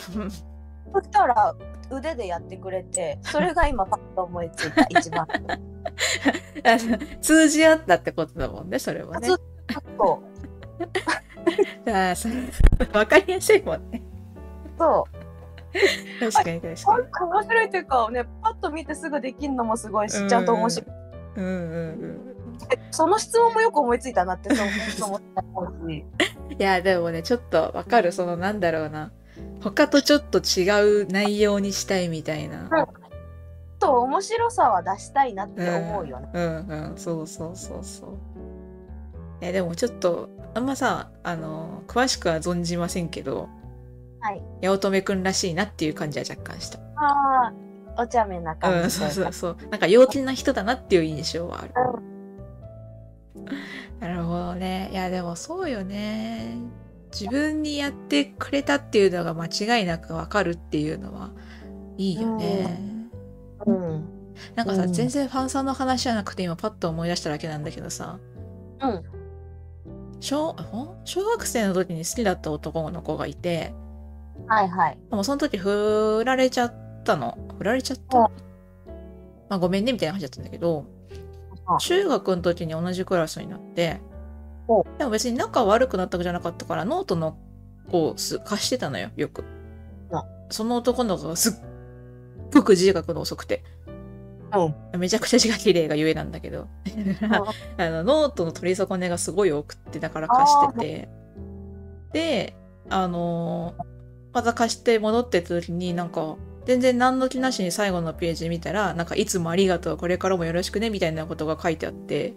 [0.93, 1.55] そしたら
[1.91, 5.27] 腕でやってくれてそれが今パッと思いついた 一番。
[7.21, 9.27] 通じ合ったってことだもんねそれはね。
[9.29, 9.35] あ
[11.85, 12.35] ーそれ
[12.93, 14.01] わかりやすいもんね。
[14.77, 16.31] そう。
[16.31, 21.04] 確かに確かなんか面白いというかねパッと見てすぐできるのもすごいしうんちゃんと面白い。
[21.35, 22.35] にうんうん。
[22.91, 25.45] その質問もよく思いついたなって そう思ったし。
[25.83, 25.91] うん。
[25.91, 26.05] い
[26.57, 28.11] やでもねちょっとわかる。
[28.11, 29.11] そのなんだろうな。
[29.61, 32.69] 他とちょっと違う内容にしたいみたいな。
[33.79, 36.29] と面白さは出したいなって思うよね。
[36.33, 36.67] うん。
[36.67, 38.09] うんそうそうそうそう。
[39.41, 43.49] えでもちょっとあんまさあの詳しくは存じませんけど
[44.25, 44.41] はい。
[44.63, 46.79] 八乙女くんらしいなっていう感じは若干した。
[46.95, 47.53] ああ、
[47.97, 49.11] お茶目な感うんじうか。
[49.11, 49.57] そうそうそう。
[49.69, 51.73] なんか陽気な人だなっていう印象はある。
[53.99, 54.89] なるほどね。
[54.91, 56.57] いやでもそうよね。
[57.11, 61.31] 自分にやってくれたっていうのが間違いなくわかるっていうのは
[61.97, 62.77] いいよね、
[63.65, 64.05] うん。
[64.53, 64.93] なんかさ、うん。
[64.93, 68.19] 全然ファンさんの話じゃなくて今パッと思い出しただけなんだけどさ。
[68.81, 69.03] うん。
[70.19, 73.73] 小ほ小学生の時に好きだった男の子がいて。
[74.47, 74.97] はいはい。
[75.09, 77.37] でもその時振られちゃったの？
[77.57, 78.23] 振られちゃった、うん
[79.47, 80.85] まあごめんねみたいな話だったんだけど
[81.69, 84.01] うん中学の時に同じクラスになって
[84.67, 87.37] うんでも別に仲悪くなったわけじゃなかったからノートの
[87.91, 89.43] こうす貸してたのよよく。
[90.11, 91.53] うんその男の子がすっ
[92.53, 93.63] ごく字が書くの遅くて。
[94.97, 96.67] めちゃくちゃ字が綺麗がゆえなんだけど。
[97.21, 97.43] あ。
[97.89, 101.09] のノートの取り損ねがすごい多くってだから貸してて。
[102.13, 102.55] で
[102.89, 103.83] あのー
[104.33, 112.33] また貸して戻ってった時になんか全然何の気なしに最後のページ見たらなんかいつもありがとうこれからもよろしくねみたいなことが書いてあって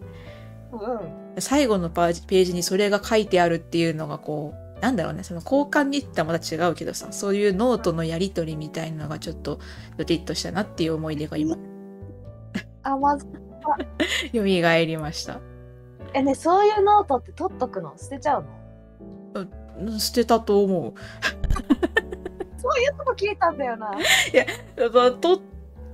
[0.72, 1.40] うん。
[1.40, 9.58] 最後のパージページにそれが書いてあるっていうのがこうなんだろうねその交換日ってまた違うけどさそういうノートのやり取りみたいなのがちょっと
[9.96, 11.56] ドキッとしたなっていう思い出が今
[12.82, 13.26] あまず
[14.32, 15.40] 蘇りました。
[16.14, 17.94] えねそういうノートって取っとくの？
[17.98, 18.44] 捨てちゃう
[19.34, 19.46] の？
[19.80, 20.94] うん捨てたと思う
[22.58, 23.90] そういうとこ聞いたんだよな。
[24.32, 25.40] やっぱと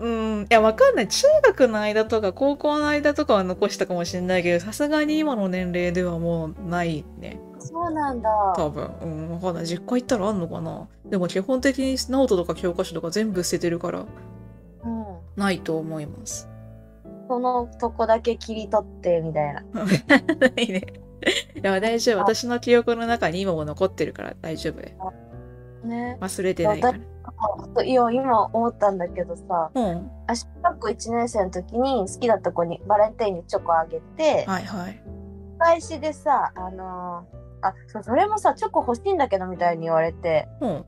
[0.01, 1.09] うんいやわかんない。
[1.09, 7.39] 中学の間とか高校の間とかは残したかもしれないけどさすがに今の年齢ではもうないね。
[7.59, 8.29] そうなんだ。
[8.57, 8.91] 多分。
[9.03, 9.67] うんわかんない。
[9.67, 10.89] 実家行ったらあんのかな。
[11.07, 15.05] でも基本的にノートとか教科書とか全部捨ててるからうん。
[15.37, 16.49] ないと思います。
[17.29, 19.63] そのとこだけ切り取ってみたいな。
[20.41, 20.83] ないね。
[21.55, 22.19] いや大丈夫。
[22.19, 24.83] 私の記憶の中に今も残ってるから大丈夫
[25.85, 26.19] ね。
[26.21, 26.99] 忘れてないから。
[27.77, 30.11] あいや今思ったんだけどさうん。
[30.27, 35.03] あ小学校1年生の時に好きだった子にバレンタインにチョコあげてはいはい。
[35.59, 40.85] 返しでさあのーあそうそれもさチョコ欲しいんだけどみたいに言われてうん。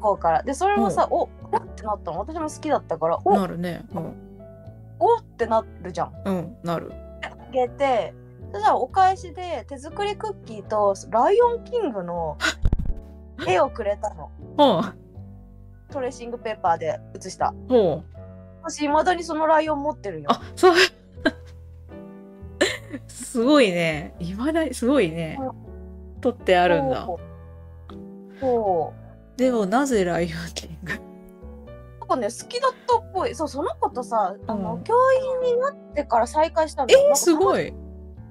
[0.00, 0.42] こうから。
[0.44, 1.28] でそれもさ、おおっ
[1.74, 2.20] てなったの？
[2.20, 3.82] 私も好きだったからおなるね。
[3.92, 4.14] うん。
[5.00, 6.12] おってなるじゃん。
[6.24, 6.92] うんなる。
[7.22, 8.14] あげて
[8.52, 12.38] そしたらお返しで手作りクッキーとライオンキングの
[13.46, 14.30] 絵をくれたの。
[14.56, 14.82] ほ
[15.90, 17.54] トレーシングペーパーで写した。
[17.68, 18.18] うほう。
[18.62, 20.26] 私いまだにそのライオン持ってるよ。
[20.30, 20.74] あそう。
[23.06, 24.14] すごいね。
[24.18, 25.38] 今だにすごいね。
[26.20, 27.08] 取ってあるんだ。
[28.40, 28.92] そ
[29.36, 29.38] う。
[29.38, 30.92] でもなぜライオンキング？
[32.00, 33.34] なんかね好きだったっぽい。
[33.34, 34.84] そうその子とさあの、うん。
[34.84, 34.94] 教
[35.44, 37.00] 員になってから再会したんだよ。
[37.08, 37.72] えー、すごいい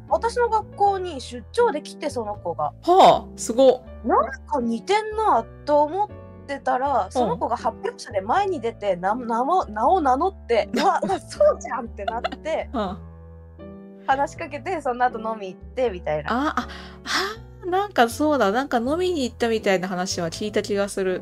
[0.09, 2.73] 私の学校に出張で来てその子が。
[2.83, 6.07] はあすごなんか似てんなと思っ
[6.47, 12.97] てたらその子が発表者で前に出て名名も名を名乗って「うわうわ そうじゃん!」ってなっては
[14.05, 16.31] 話しかけてその後飲み行ってみたいな。
[16.31, 16.67] ああ
[17.65, 18.51] あなんかそうだ。
[18.53, 21.21] なんか飲みに行ったみたいな話は聞いた気がする。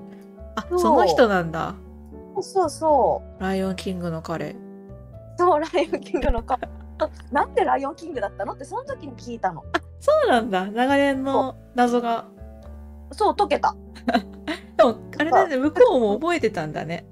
[0.56, 0.80] あそう。
[0.80, 1.74] その人なんだ。
[2.42, 4.56] そうそうライオンキングの彼。
[5.38, 6.44] そうライオンキングの
[6.98, 8.54] 顔なんでライオンキングだったの？
[8.54, 9.64] ってその時に聞いたの。
[10.00, 10.66] そうなんだ。
[10.68, 12.26] 長年の謎が。
[13.12, 13.76] そう解けた。
[14.78, 15.58] でもあれだね。
[15.58, 17.06] 向こうも覚えてたんだね。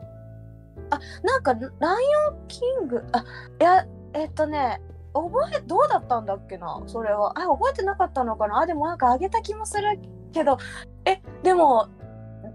[1.23, 3.03] なんかライオンキング？
[3.13, 3.23] あ
[3.59, 4.79] いやえっとね
[5.13, 6.83] 覚えどうだったんだっけな？
[6.85, 7.31] それは。
[7.39, 8.59] あ覚えてなかったのかな？
[8.59, 9.99] あでもなんかあげた気もする
[10.31, 10.57] けど。
[11.05, 11.87] えでも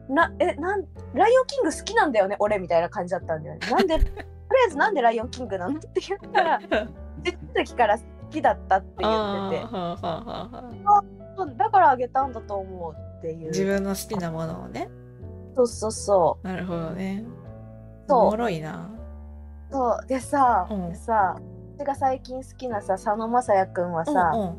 [0.09, 2.37] なえなんライオンキング好きなんだよね？
[2.39, 3.61] 俺みたいな感じだったんだよね。
[3.71, 4.23] なんで とりあ
[4.69, 5.77] えずなんでライオンキングなの？
[5.77, 6.61] って言ったら
[7.25, 9.65] ちっちゃい時から好きだったって言ってて。
[11.57, 13.49] だからあげたんだと思うっていう。
[13.49, 14.91] 自分の好きなものをね。
[15.55, 17.25] そうそうそなるほどね。
[18.09, 18.91] おもろいな。
[19.71, 20.07] うそう。
[20.07, 20.89] でさ、うん。
[20.91, 21.37] でさ
[21.79, 24.59] 私が最近好きなさ佐野晶也くんはさ、うんうん。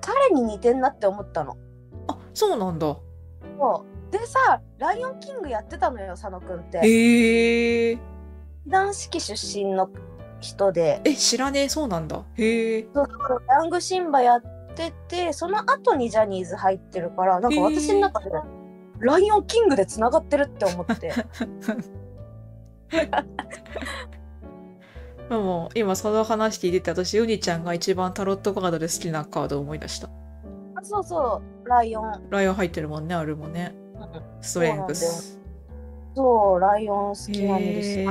[0.00, 1.56] 彼に似てんなって思ったの。
[2.08, 2.86] あそうなんだ。
[3.58, 4.12] そう。
[4.12, 6.78] でさライオンキングやってたのよ佐野くんって。
[6.78, 7.98] へえ
[8.66, 9.88] 男式出身の
[10.40, 11.00] 人で。
[11.04, 12.24] え知らねえそうなんだ。
[12.34, 12.86] へえ。
[12.92, 14.42] そうそうヤングシンバやっ
[14.74, 18.30] ててその後にジャニーズ入ってるからなんか私の中で
[18.98, 21.12] ライオンキングでつながってるって思って。
[25.28, 30.08] でも今その話聞いてて私ウニちゃんが一番タロットカードで好きなカードを思い出した。
[30.74, 31.68] あそうそう。
[31.68, 32.30] ライオン。
[32.30, 33.74] ライオン入ってるもんねあるもんね。
[34.40, 35.38] ストレングス。
[36.16, 38.10] そうライオン好きなんですよ。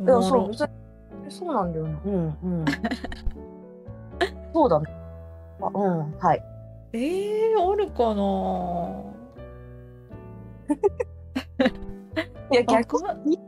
[0.00, 0.72] いやそうそれ
[1.30, 1.98] そうなんだよね。
[2.04, 2.64] うんうん。
[4.54, 4.86] そうだね。
[5.60, 6.44] あうんはい。
[6.92, 8.22] えー、おるかな。
[12.50, 13.38] いや逆に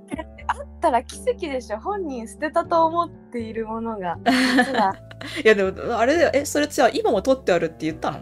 [0.47, 1.79] あったら奇跡でしょ。
[1.79, 4.19] 本人捨てたと思っているものが。
[5.43, 6.31] いやでもあれだよ。
[6.35, 8.19] えそれじゃあ今も撮ってあるって言ったの？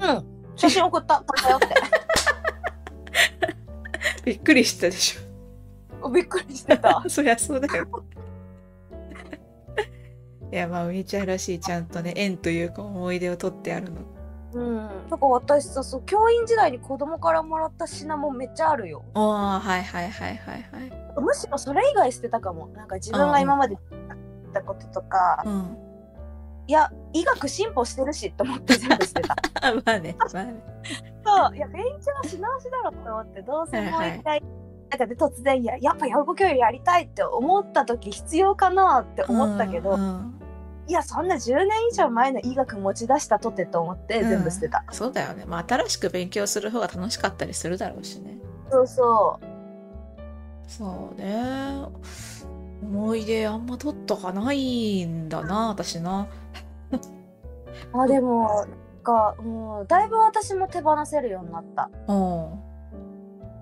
[0.00, 0.24] うん。
[0.54, 1.16] 写真送った。
[1.16, 1.68] 撮ったよって。
[4.24, 5.18] びっくりしたでし
[6.12, 7.02] びっくりしてた。
[7.04, 7.86] ょ そりゃそうだよ。
[10.50, 14.00] いやまあウニちゃんらしいちゃんとね縁というか思い出を撮ってあるの。
[14.54, 14.76] うん。
[14.76, 19.04] なんか私さそう教員時代に子供からもらった品もめっちゃあるよ。
[19.14, 21.20] おーはいはいはいはいはい。
[21.20, 22.68] むしろそれ以外捨てたかも。
[22.68, 25.76] なんか自分が今までやったこととかうん。
[26.66, 29.36] いや医学進歩してるしと思って全部捨てた。
[29.62, 30.62] あ まあねまあね。
[31.24, 34.57] そういや勉強し直しだろと思ってどうせもう一回、なん
[34.96, 40.40] かで突然ややっぱ養護教諭やりたいって思った時必要かなって思ったけど、うんうん。
[40.86, 45.44] いやそんな10年以上前の医学持ち出したとてと思って全部捨てた、そうだよね。
[45.46, 48.38] まあ新しく勉強する方が楽しかったりするだろうしね。
[48.70, 49.40] そうそ
[50.66, 51.42] そうね。
[52.82, 56.28] 思い出あんま取ったかないんだな私な。
[57.92, 58.66] う あでも
[59.08, 61.90] か、うん、だいぶ私も手放せるようになった。
[62.06, 62.67] うん。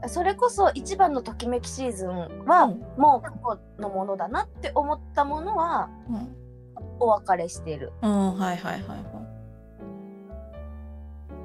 [0.09, 2.11] それこそ一番のときめきシーズン
[2.47, 6.37] は、うんもう過去のものだなって思ったものはうん。
[6.99, 7.93] お別れしてる。
[8.03, 9.27] うん、はいはいはいはい。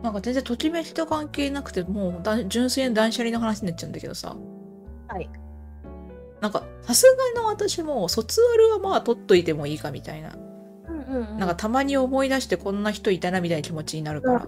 [0.03, 4.35] なんか全然ときめきと関係なくて、もうだ純粋に断捨離の話になっちゃうんだけどさ。
[5.07, 5.29] はい。
[6.41, 7.05] なんか、さす
[7.35, 10.35] がの私も、卒アルはまあ取っといてもいいかみたいな。
[10.87, 14.47] うんうんうん、なんかたまに思い出してこんな人いたなみたいな気持ちになるから。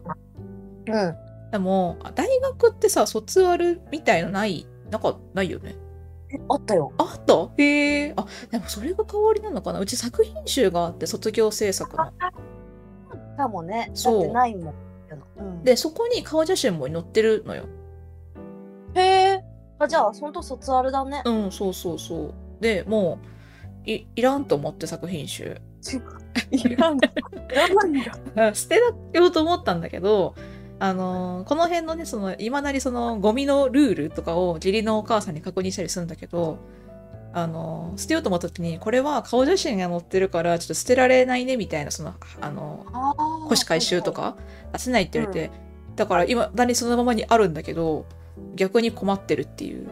[0.87, 1.15] うん、
[1.53, 5.75] でも、大学ってさ、卒アルみたいのない、なんかないよね？
[6.49, 6.91] あったよ。
[6.97, 7.51] あった？
[7.61, 8.13] へえ。
[8.17, 9.79] あ、でもそれが代わりなのかな？
[9.79, 12.11] うち作品集があって、卒業制作の。
[13.37, 13.91] かもね。
[13.93, 14.73] そうだってないもん。
[15.37, 17.65] うん、で、そこに顔写真も載ってるのよ。
[18.95, 19.01] へ
[19.33, 19.43] え。
[19.77, 21.21] あじゃあほんと卒アルだね。
[21.23, 22.33] うん、そうそうそう。
[22.61, 23.19] で、も
[23.85, 25.61] う、いいらんと思って作品集。
[26.49, 26.97] いらん。
[26.97, 27.01] い
[27.53, 28.55] らないんだ。
[28.55, 28.77] 捨て
[29.13, 30.33] ようと思ったんだけど、
[30.83, 36.57] あのーこの辺のね、その、いまだにその、ゴミのルールとかを義理のお母さんに確認したりするんだけど、
[37.31, 43.45] あのー捨てようと思った時に、これは顔写真が載ってるから、ちょっと捨てられないね、みたいな、その、あのああ。
[43.45, 44.35] ー、古紙回収とか
[44.73, 45.51] 出せないって言われて、
[45.95, 48.05] だから今、だにそのままにあるんだけど、
[48.55, 49.87] 逆に困ってるっていう。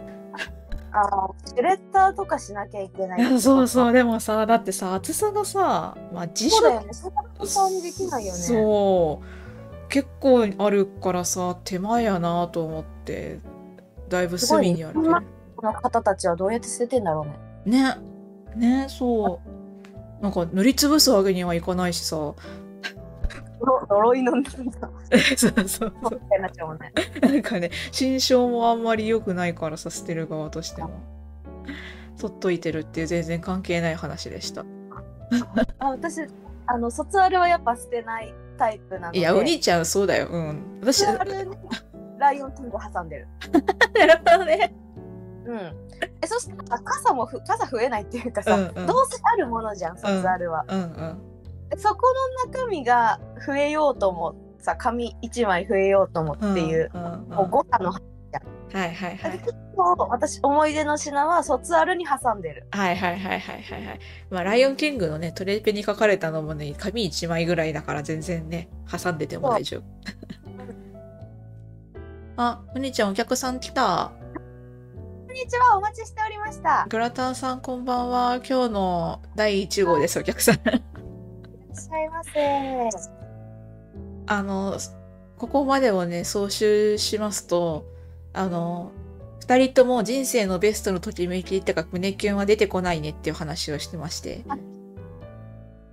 [0.91, 6.87] ああ、シュレッダーとかしなきゃいけない そうそう、でもさ、だってさ、厚さがさ、まあ、辞書そうだよね。
[6.91, 8.37] そんな簡単にできないよね。
[8.37, 9.40] そう
[9.91, 13.39] 結構あるからさ手間やなと思って
[14.09, 15.09] だいぶ隅にあるね
[15.61, 17.27] この方たちはどうやって捨ててんだろ
[17.65, 17.95] うね。
[18.55, 18.81] ね。
[18.83, 19.39] ねそ
[20.19, 20.23] う。
[20.23, 22.33] なんか塗りつぶすわけにはいかないしさ。
[23.87, 24.57] 呪いのなんか。
[25.13, 25.93] うそうそう。
[26.39, 26.91] なっちゃうもんね。
[27.21, 30.89] なんかね心象もあんまり良くないからさ捨てる側としても。
[32.17, 34.65] 取っといてるっていう全然関係ない話でした。
[35.77, 36.21] あ私
[36.65, 39.19] あの卒アルはやっぱ捨てないタイプなので。
[39.19, 43.27] いやお兄ちゃんそうだようん私ライオンキング挟んでる。
[43.51, 44.75] るほどね
[45.45, 45.57] うん。
[46.21, 50.63] えそしたら傘もふ傘増えないっていうかさ、うんうんどうせあるものじゃん卒アルは。
[50.67, 51.21] うんうん
[51.73, 52.13] えそこ
[52.45, 57.91] の中身が増えようともさ紙一枚増えようともっていう、うんうんうんもう誤差の
[58.73, 62.65] はいはいはい結構私思い出の品は卒アルに挟んでる。
[62.71, 63.99] はいはいはいはいはいはい。
[64.29, 69.83] まあ、ライオンキングのね、トレペに書かれたのもね、紙1枚ぐらいだから全然ね、挟んでても大丈夫。
[72.37, 74.11] あ、お兄ちゃんお客さん来た。
[75.27, 76.85] こんにちはお待ちしておりました。
[76.89, 78.35] グラタンさんこんばんは。
[78.37, 80.55] 今日の第1号です、お客さん。
[80.55, 82.89] いらっしゃいませ。
[84.27, 84.77] あの、
[85.37, 87.85] ここまでをね、総集しますと、
[88.33, 88.91] あの、
[89.39, 94.59] 二人とも人生のベストのときめきってか胸キュンは出てこないねっていう話をしてましてはい。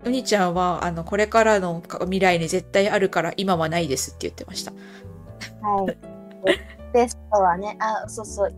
[0.04, 4.72] うにちゃんは、あの、これからの未来に絶対あるから今はないですって言ってました。
[5.62, 5.96] はい。
[6.92, 8.54] ベストはね、あ、そうそう。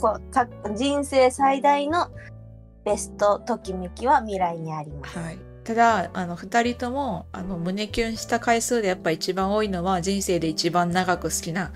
[0.00, 2.08] こうか人生最大の
[2.84, 5.18] ベストときめきは未来にあります。
[5.18, 5.38] はい。
[5.64, 11.72] ただ、あの、二人とも、あの、胸キュンした回数でやっぱ一番多いのは人生で一番長く好きな、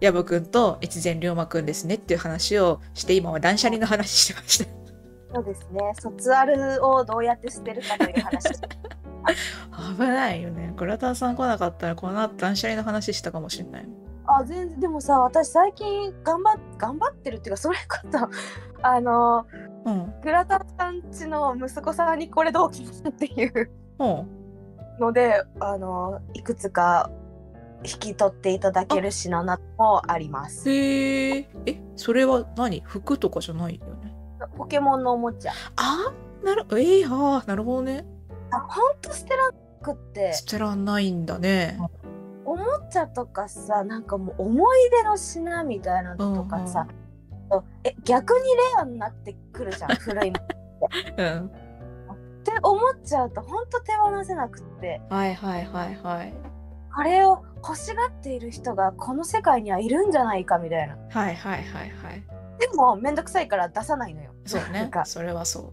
[0.00, 4.80] ヤブくんと越前龍馬くんですねっていう話をして、今は断捨離の話してました。
[5.34, 5.80] そうですね。
[6.00, 8.48] 卒アルをどうやって捨てるかという話。
[9.96, 10.72] 危ないよね。
[10.76, 13.88] グラタンさん来なかったら、この後断捨離の話したかもしれない。
[14.26, 18.18] あ、全然でもさ、私最近頑張っ頑張ってるっていうか、それこそ
[18.82, 19.46] あの
[19.84, 20.20] うん。
[20.22, 24.26] グラタンさんちの息子さんにこれどう聞いたっていうほ
[24.98, 27.10] ので、あのいくつか
[27.84, 30.50] 引き取っていただける品などもありまう。
[30.50, 30.70] す。
[30.70, 31.48] へえ。
[31.66, 32.80] え、それは何？
[32.84, 34.14] 服とかじゃないよね？
[34.56, 35.52] ポケモンのおもちゃ。
[35.76, 36.12] あ
[36.44, 38.06] なる、ええああ、なるほどね。
[38.50, 41.78] あ、ほんと捨てらんなくって、捨てらんないんだね。
[42.44, 46.86] おもちゃとかさ、なんかもう思い出の品みたいなのとかさ、
[47.84, 48.46] え逆にレ
[48.80, 50.36] アになってくるじゃん、 古いも
[51.16, 51.24] の。
[51.24, 51.46] うん。
[51.46, 56.32] って思っちゃうとほんと手放せなくってはいはいはいはい。
[56.94, 62.24] これを欲しがっている人がこの世界にはいるんじゃないかみたいなはいはいはいはい。
[62.58, 65.72] でもめんどくさいから出さないのよそうねそれはそ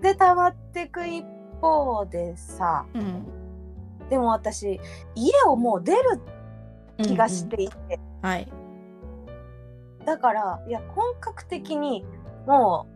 [0.00, 0.02] う。
[0.02, 1.24] で溜まってく一
[1.60, 3.26] 方でさうん。
[4.08, 4.80] でも私
[5.14, 6.20] 家をもう出る
[7.02, 8.48] 気がしていて、うんうんはい。
[10.04, 12.04] だからいや本格的に
[12.46, 12.86] も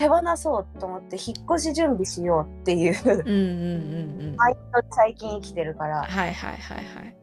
[0.00, 4.36] 手放そうと思って引っ越し準備しようっていううんうんうんうん。
[4.36, 7.16] 毎年最近生きてるからはいはいはいはい。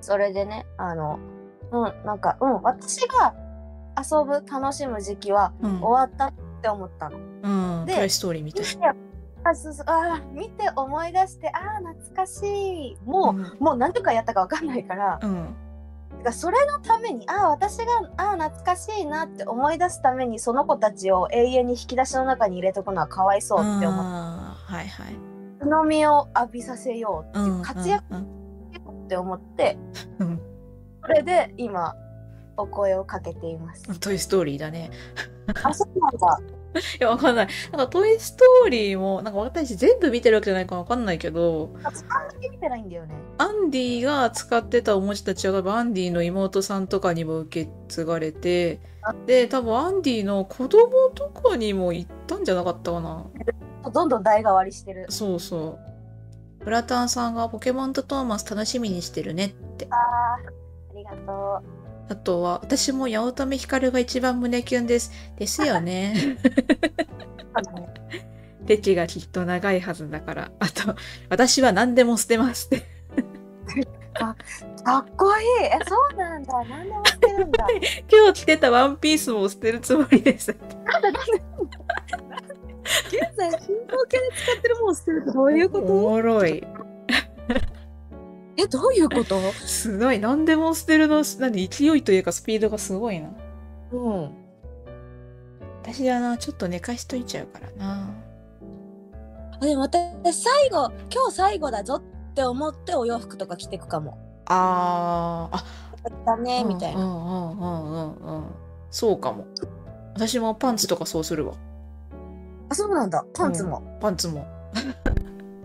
[0.00, 1.18] それでねあの
[1.72, 3.34] うんなんかうん私が
[3.98, 5.82] 遊ぶ楽しむ時期はうん。
[5.82, 6.32] 終わったっ
[6.62, 7.18] て思ったの。
[7.78, 7.86] うん。
[7.86, 8.64] でトイストーリーみたい。
[9.44, 15.65] あそうそうあー見て思い出してああ懐かしいもう、うんもう何とかやったかわかんないからうんて
[16.26, 17.84] かそれのためにああ私が
[18.16, 24.06] ああ懐かしいなって思い出すためにその子たちを永遠に引き出しの中に入れとくのはかわいそうって思って
[24.72, 25.16] はいはい
[25.62, 28.36] 日の目を浴びさせようっていう活躍うん
[29.06, 29.78] って思って、
[30.18, 30.40] うん
[31.02, 31.94] それで今
[32.56, 33.84] お声をかけています。
[33.88, 34.90] うんトイ・ストーリーだね
[35.62, 36.55] あそうなんだ。
[37.00, 37.48] いやわかんない。
[37.72, 43.14] なんかトイ・ストーリーもなんか私全部見てるわけじゃないからわかんないけどあそんだけ見てないんだよね。
[43.38, 48.80] アンディが使ってたおもちゃたちは多分アンディの妹さんとかにも受け継がれて
[49.26, 53.24] で多分アンディの子供とかにも行ったんじゃなかったかな。
[53.92, 55.06] どんどん代替わりしてる。
[55.08, 56.64] そうそう。
[56.64, 59.86] ブラタンさんがポケモンとトーマス楽しみにしてるねって。
[59.90, 61.62] ああ、ありがと
[62.08, 66.38] あとは私も八乙女光が一番胸キュンですですよね
[68.62, 68.66] う。
[68.66, 70.94] 歴がきっと長いはずだからあと
[71.28, 72.96] 私は何でも捨てますって
[74.86, 75.46] かっこいい。
[75.64, 76.64] え、そうなんだ。
[76.64, 77.66] 何でも捨てるんだ。
[78.08, 80.60] 今日着てたワンピースも捨てるつもりです現
[83.36, 85.88] 在進行形で使ってるものを捨てるってどういうこおと？
[85.88, 86.64] もろい
[88.58, 89.38] え、どういうこと？
[89.52, 91.68] すごい何でも捨てるの何？
[91.68, 93.28] 勢いというかスピードがすごいな
[93.92, 94.30] うん。
[95.82, 98.10] 私はなちょっと寝かしといちゃうからな
[99.60, 104.18] でも私最後今日最後だぞって思ってお洋服とか着てくかも。
[104.46, 105.64] あーあ
[106.24, 107.00] だねみたいな。
[107.00, 108.44] うんうんうんうんうん
[108.90, 109.46] そうかも
[110.14, 111.54] 私もパンツとかそうするわ
[112.68, 113.24] あ、そうなんだ。
[113.34, 113.98] パンツも。
[114.00, 114.46] パンツも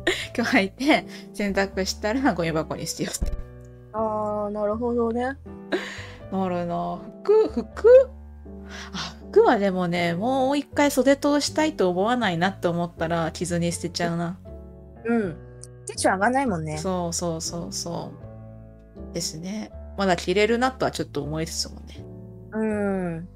[0.36, 3.38] 今日履いて洗濯したらゴミ箱に捨てようって
[3.94, 5.38] ああ、なるほどね。
[6.32, 7.50] なるな服？
[7.50, 8.10] 服？
[8.94, 14.40] あ服はでもねもう一回袖通したいと思わないなって思ったら傷に捨てちゃうな
[15.06, 15.36] うん。
[15.88, 16.78] テンション上がんないもんね。
[16.78, 18.12] そうそうそうそ
[19.12, 22.06] うですねまだ着れるなとはちょっと思いつつもね
[22.54, 23.28] うん。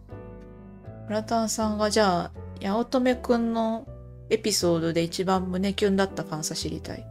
[1.08, 3.86] ブラタンさんがじゃあ八乙女くんの
[4.30, 7.06] エピソードで一番胸キュンだった感想知りたい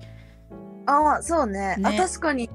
[0.86, 1.76] ああ、そうね。
[1.82, 2.50] あ、ね確かに。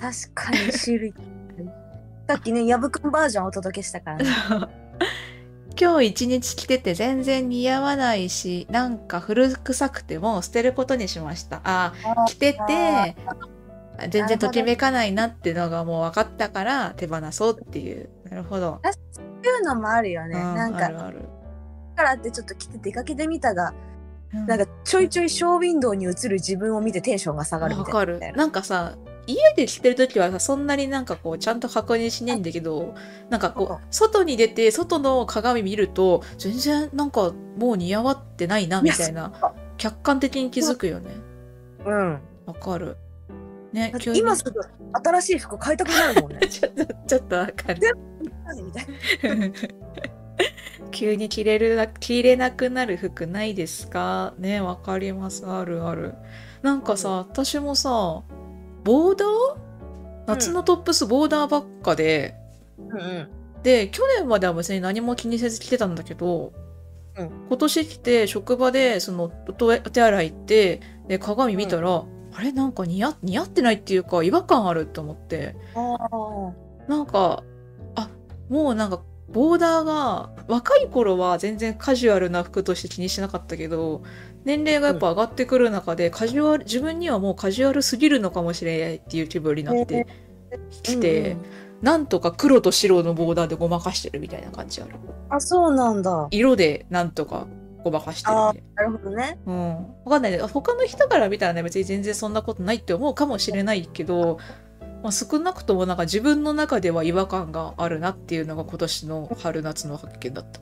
[0.00, 1.14] 確かに種類。
[2.28, 4.24] さっきね、ヤブくんバージョンお届けしたからね。
[5.80, 13.16] 今日一日着てて全然似合わないしなんか古臭くても捨てることにしましたあー着てて
[14.10, 18.80] 全然ときめかないなってのがもう分かったから手放そうっていうなるほど、
[19.10, 20.38] そういうのもあるよね。
[20.38, 21.24] うんなんか、あるあるだ
[21.94, 23.72] からってちょっと着て出かけてみたが、
[24.34, 27.98] うんなんかちょいちょいショーウィンドウに映る自分を見てテンションが下がるみわたいな。
[28.00, 32.94] かるなんかさ家で着てる時はさそんなになんかこうちゃんと確認しないんだけど
[33.28, 39.32] なんかこう外に出て外の鏡見ると全然なんかもう似合わってないなみたいな
[39.76, 41.10] 客観的に気づくよね
[41.84, 42.20] うん。
[42.46, 42.96] わかる
[43.72, 44.52] ね今すぐ
[44.94, 46.40] 新しい服買いたくなるもんね。
[46.48, 47.80] ちょっとちょっとわかる
[48.46, 48.86] 何みたい
[49.38, 49.52] な。
[50.92, 54.34] 急に着れるな着れなくなる服ないですか？
[54.38, 55.44] ねわかります。
[55.44, 56.14] あるある。
[56.62, 58.22] なんかさ私もさ
[58.84, 59.28] ボーダー？
[60.26, 62.36] 夏のトップスボーダーばっかで、
[62.78, 63.28] うんうん。
[63.64, 66.52] で去年までは別に何も気にせず着てたんだけど、
[67.16, 67.30] うん。
[67.48, 72.52] 今年来て職場でそのお手洗い行ってで鏡見たら、あれ？
[72.52, 75.56] なんか似合似合ってないっていうか違和感あるって思って。
[75.74, 76.88] ああ。
[76.88, 77.42] なんか
[77.94, 78.08] あ
[78.48, 84.02] もうなんかボーダーが若い頃は全然カジュアルな服として気にしなかったけど
[84.44, 90.06] 年齢がやっぱ上がってくる中でカジュアル自分にはもうカジュアルすぎるのかもしれないっていう気分になって
[90.82, 91.36] きて、
[91.80, 94.94] なんとか黒と白のボーダーでごまかしてるみたいな感じある。
[95.30, 96.28] あ、そうなんだ。
[96.30, 97.46] 色でなんとか
[97.82, 98.52] ごまかしてるな。
[98.52, 99.38] るほどね。
[99.44, 99.76] なうん。
[100.04, 100.38] わかんないね。
[100.38, 104.38] 他の人から見たらね別に全然そんなことないって思うかもしれないけど、
[105.02, 110.60] まあ、少なくともなんか自分の中では違和感があるなっていうのが今年の春夏の発見だった、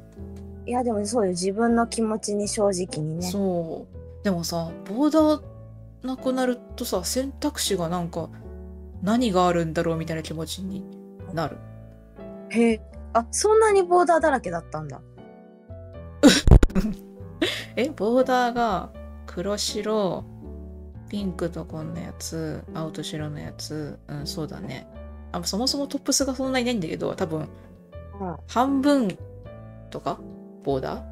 [0.67, 1.31] いや、でもそうよ。
[1.31, 3.23] 自分の気持ちに正直にね。
[3.31, 5.43] そうでもさボーダー
[6.07, 8.29] なくなるとさ選択肢がなんか
[9.03, 10.85] 何があるんだろうみたいな気持ちに
[11.33, 11.57] なる
[12.51, 12.81] へえ。
[13.13, 15.01] あ、そんなにボーダーだらけだったんだ。
[17.77, 18.91] えボーダーが
[19.27, 20.25] 黒白
[21.11, 24.87] ピンクとこんなやつ青と白のやつうんそうだね。
[25.33, 27.49] あそもそもトップスがそんなにないんだけど多分
[28.21, 29.19] うん半分
[29.91, 30.19] とか？
[30.63, 31.03] ボーダー？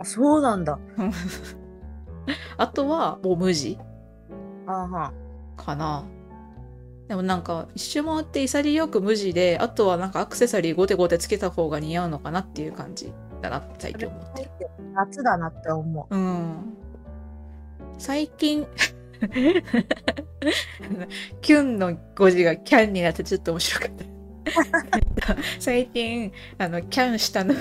[0.00, 0.78] あ、そうなんだ。
[2.56, 3.78] あとはもう無地？
[4.66, 5.12] あは
[5.56, 6.04] かな。
[7.08, 14.50] でもなんか一周回って潔く無地であとはなんかアクセサリーゴテゴテつけた方が似合うのかなっていう感じだな最近思ってる。
[14.94, 16.76] 夏だなって思うん。
[17.98, 18.66] 最近
[21.40, 24.04] キュンの語字がキャンになってちょっと面白かった。
[25.60, 27.60] 最近あのキャンしたのが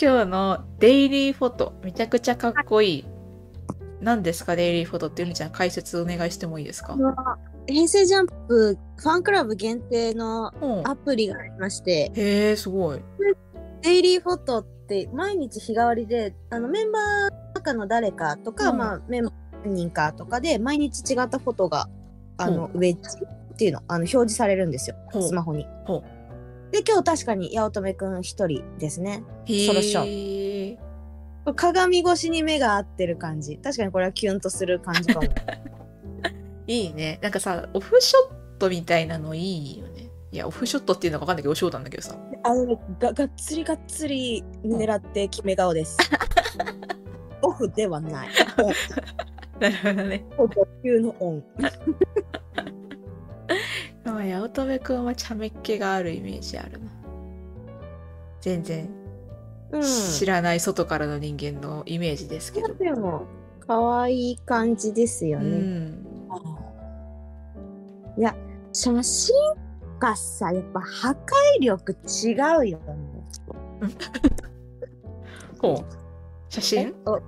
[0.00, 3.04] 今日のデイリーフォトめちゃくちゃかっこいい。
[4.00, 6.96] 何ですかデイリーフォトってゆみちゃん解説お願いしてもいいですか？
[7.66, 13.00] 平成ジャンプファンクラブ限定のうんアプリがありまして、へえすごい。
[13.82, 19.32] デイリーフォトって毎日日替わりで、あのメンバーの中の誰かとか、うんまあメンバー
[19.66, 21.88] 何人かとかで毎日違ったフォトが、
[22.38, 23.00] あの、ウェッジ
[23.54, 26.04] っていうの、あの表示されるんですよスマホにほ。
[26.70, 29.22] で、今日確かに八乙女くん一人ですね。
[29.46, 33.56] へソロショー鏡越しに目が合ってる感じ。
[33.58, 35.28] 確かにこれはキュンとする感じかも。
[36.66, 37.20] いいね。
[37.22, 40.10] なんかさ、オフショットみたいなのいいよね。
[40.32, 42.18] いや、オフショットっていうのかわかんないけど、お仕事なんだけどさ。
[42.42, 45.96] あのねががっつりがっつり狙って決め顔です。
[47.42, 48.28] オフではない。
[49.60, 50.24] なるほどね。
[50.38, 50.50] オン。
[50.82, 51.44] 級のオン。
[54.04, 56.90] まあ、八乙女くんは茶目っ気があるイメージあるな。
[58.40, 58.88] 全然
[59.72, 59.82] うん。
[59.82, 62.74] 知らない外からの人間のイメージですけど。
[62.74, 63.26] でも、
[63.66, 65.48] 可愛い感じですようね。
[65.58, 66.06] ん。
[68.16, 68.34] いや、
[68.72, 69.34] 写真
[69.98, 71.16] がさ、やっぱ破壊
[71.60, 72.84] 力違うよね。
[75.60, 75.84] ほう。
[76.48, 76.94] 写真？
[77.06, 77.20] お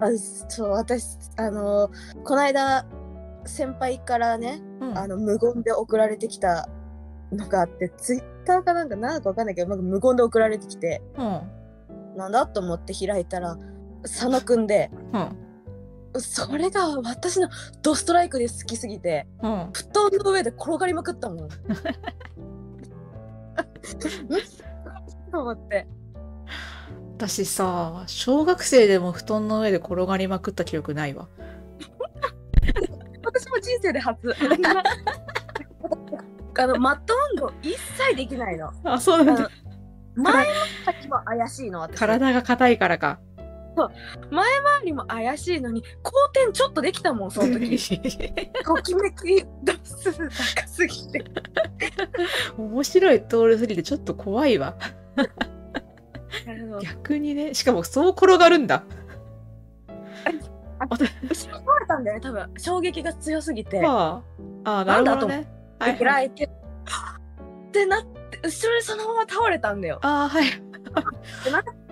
[0.00, 0.10] あ
[0.48, 1.90] そう、私、あの、
[2.24, 2.86] この間、
[3.44, 6.68] 先輩からね、うんあの、無言で送られてきた
[7.32, 12.16] のがあって、ツイッターかなんかなんかわかんないけど、なんか無言で送られてきて、うん。
[12.16, 13.56] なんだと思って開いたら、
[14.02, 15.36] 佐野くんで、うん。
[16.20, 17.48] それが私の
[17.82, 19.70] ドストライクで好きすぎて、うん。
[19.72, 21.38] 布団の上で転がりまくったもん。
[21.46, 21.48] ん
[25.32, 25.86] と思って。
[27.22, 31.28] 私さ、小学生でも布団の上で転がりまくった記憶ないわ。
[33.24, 34.34] 私も人生で初。
[36.58, 38.72] あの、マット運動一切できないの。
[38.82, 39.48] あ、そうなんだ。
[40.16, 40.52] 前の
[40.84, 41.96] 先も怪しいの、私。
[42.00, 43.20] 体が硬いからか。
[43.76, 47.78] 周りも怪しいのに、後転ちょっとできたもん、その時。
[48.64, 51.24] ときめき度数高すぎて。
[52.58, 54.74] 面白い通りすぎてちょっと怖いわ。
[56.82, 58.84] 逆にね、しかもそう転がるんだ。
[60.90, 62.50] 後ろに倒れたんだよね、多分。
[62.58, 63.84] 衝撃が強すぎて。
[63.84, 64.22] あ
[64.64, 65.48] あ、ああ、なるほどね。
[65.78, 65.98] はい、はい。
[65.98, 69.98] 開いて、ってなって、後ろにそのまま倒れたんだよ。
[70.02, 70.44] ああ、はい。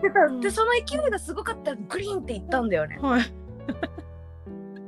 [0.02, 2.98] でたで、その勢いがすごかったらグリーンっていったんだよね。
[3.00, 3.22] はい。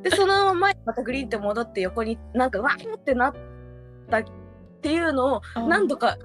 [0.02, 3.34] で、そのまま前にまたグリーンって戻って横になんかわーってなっ
[4.10, 4.24] たっ
[4.80, 6.18] ていうのを何度か。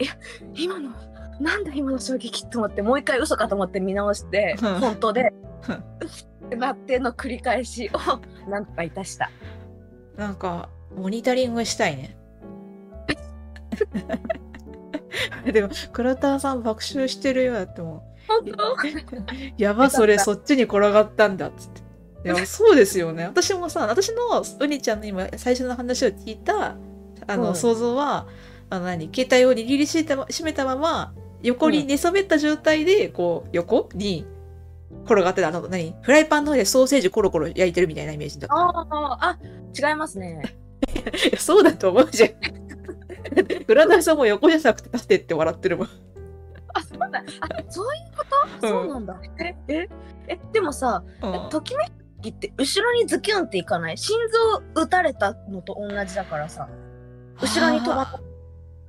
[0.00, 0.12] いや、
[0.54, 0.90] 今の、
[1.40, 5.32] なんだ今の衝撃と思って、もう一回嘘かと思って見直して、うん本当で
[5.68, 8.20] うん、ってなっての繰り返しを
[8.50, 9.30] なんとかいたした。
[10.16, 12.16] なんか、モニタリングしたいね。
[15.52, 18.72] でも、倉田さん爆笑してるよだっても本当？
[18.72, 18.76] う。
[19.58, 21.82] やば、それそっちに転がったんだっつって。
[22.24, 23.24] いや、そうですよね。
[23.24, 26.76] 私もさ、私のうにちゃんの今、最初の話を聞いた、
[27.26, 28.26] あの、うん想像は、
[28.70, 31.14] あの何、携帯を握りしめたま閉めたまま、
[31.44, 34.26] 横に寝そべった状態で、こう、横に
[35.04, 35.48] 転がってた。
[35.48, 35.94] あの、何？
[36.02, 38.56] フライパンの上でソーセージコロコロ焼いてるみたいなイメージだった。
[38.56, 39.38] ああ、あ、
[39.88, 40.42] 違いますね。
[41.38, 43.64] そうだと思うじゃん。
[43.64, 45.88] 倉田さんも横じゃなくて立ってって笑ってるもん。
[46.72, 47.06] あ、そうだ。
[47.06, 47.22] あ、
[47.68, 48.24] そういうこ
[48.60, 49.20] と、そうなんだ。
[49.38, 49.88] え、え、
[50.28, 51.84] え、でもさ、うんときめ
[52.22, 53.98] きって後ろにズキュンっていかない？
[53.98, 54.18] 心
[54.74, 56.68] 臓撃たれたのと同じだからさ。
[57.40, 58.20] 後ろに飛ばあ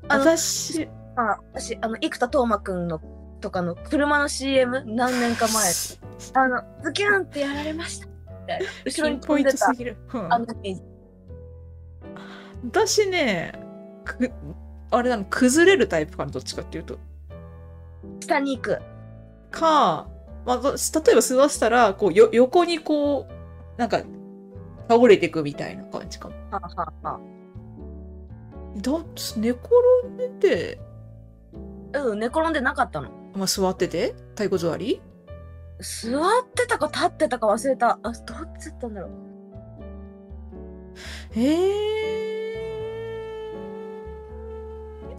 [0.08, 3.02] あの私、あ、私、あの、生田斗真くんの
[3.42, 5.72] とかの車の CM 何年か前、
[6.34, 8.08] あの、ズキュンってやられました。
[8.86, 9.98] 後ろにピンポイン飛んでたトすぎる。
[10.14, 10.84] うんあのイメージ。
[12.64, 13.54] 私ね、
[14.04, 14.32] く
[14.92, 16.98] あれなの、崩れるタイプかな、どっちかっていうと。
[18.22, 18.82] 下に行く。
[19.52, 20.08] か、
[20.46, 24.02] まあ、ど例えば座ってたら、こう、よ横にこう、なんか、
[24.88, 26.36] 倒れていくみたいな感じかも。
[26.52, 27.20] はあはあは
[28.78, 28.92] だ
[29.38, 29.70] 寝転
[30.08, 30.95] んでて、あ
[31.94, 33.10] うん、寝転んでなかったの。
[33.36, 35.02] まあ、座ってて、太鼓座り？
[35.80, 36.22] 座っ
[36.54, 38.00] てたか立ってたか忘れた。
[38.02, 38.14] あ、どっ
[38.60, 39.12] ちだったんだろう。
[41.40, 42.36] へえ。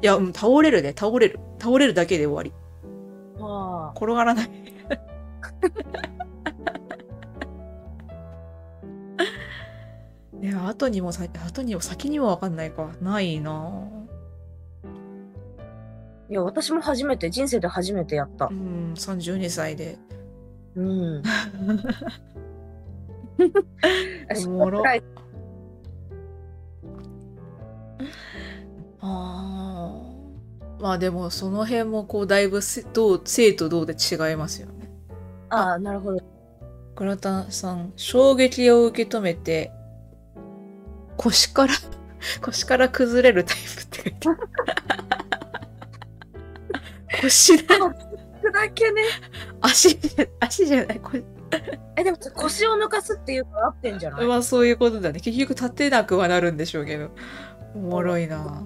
[0.03, 1.41] いや、うん、倒れるね、倒れる。
[1.59, 2.53] 倒れるだけで終わり。
[3.41, 3.99] はあ。
[3.99, 4.51] 転がらない。
[10.43, 12.91] いや、後にもさ、後にも先にもわかんないか。
[13.01, 13.95] ないなぁ
[16.29, 18.53] いや、私も初めて、人生で初めてやったう。
[18.53, 19.99] ん、32歳で。
[20.74, 21.22] うん。
[24.47, 25.03] おもろはい
[29.01, 34.91] あーまあでもその辺もこうだいぶせどう生とどうで違いますよね。
[35.49, 36.20] ああ、なるほど。
[36.95, 39.72] グラタンさん、衝撃を受け止めて、
[41.16, 41.72] 腰から、
[42.43, 45.05] 腰から崩れるタイプって書いてある。
[47.23, 49.03] 腰で、だけね。
[49.61, 51.25] 足じゃ、足じゃない、これ、
[51.97, 54.27] え、でも腰を抜かすっていうの合ってんじゃない？
[54.27, 55.21] まあそういうことだね。
[55.21, 57.11] 結局立てなくはなるんでしょうけど。
[57.75, 58.62] おもろいな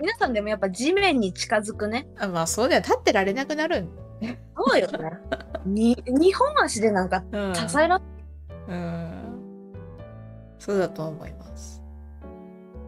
[0.00, 2.06] 皆さんでもやっぱ地面に近づくね。
[2.18, 2.82] あまあそうだよ。
[2.82, 3.88] 立ってられなくなるん。
[4.56, 5.10] そうよね。
[5.66, 7.54] に、二本足でなんかうん。
[7.54, 8.00] 支えら
[8.68, 9.34] うん。
[10.58, 11.82] そうだと思います。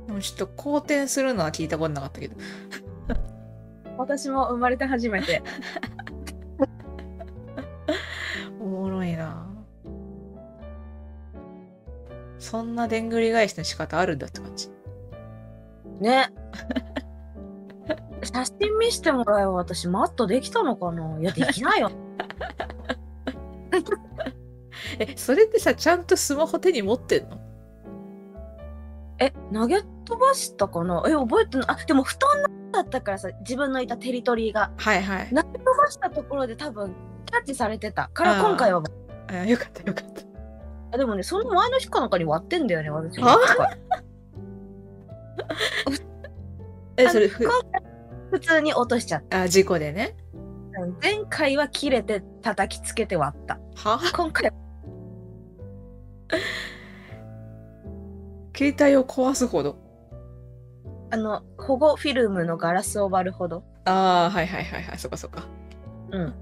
[0.07, 2.37] でもちょっと好転するのは聞いたことなかったけど。
[3.99, 5.42] 私も生まれて初めて。
[8.61, 9.47] おもろいな
[12.38, 14.70] そんなでんぐり返しの仕方あるんだって感じ。
[16.01, 16.32] ね。
[18.22, 21.90] 写真見してもらえば私マットできたのかないや、できないよ。
[24.99, 27.38] え、それってさ、ちゃんとスマホ手に持ってんの？
[29.19, 31.03] え、投げ飛ばしたかな？
[31.07, 31.67] え、覚えてない。
[31.69, 34.71] あ、でも布団だったからさ、自分のいたテリトリーが。
[34.77, 35.29] はいはい。
[35.29, 36.95] 投げ飛ばしたところで多分
[37.25, 38.83] キャッチされてたから今回は
[39.29, 40.23] あよかったよかった。
[40.93, 43.39] あでもねその前の日かなんかに割ってんだよね私は？
[46.97, 47.83] え、あそれ、ふ今回
[48.31, 50.17] 普通に落としちゃっあ、事故でね。
[50.73, 53.99] た前回は切れて叩きつけて割ったは？
[54.14, 54.57] 今回は
[58.57, 59.76] 携帯を壊すほど。
[61.11, 65.44] あの保護フィルムのガラスを割るほどああ、はいはいはいはい、そっかそっか。
[66.11, 66.34] うん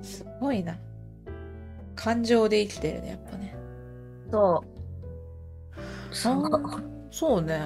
[0.02, 0.78] すごいな。
[1.94, 3.54] 感情で生きてるね、やっぱね。
[4.30, 4.78] そう
[7.10, 7.60] そうね。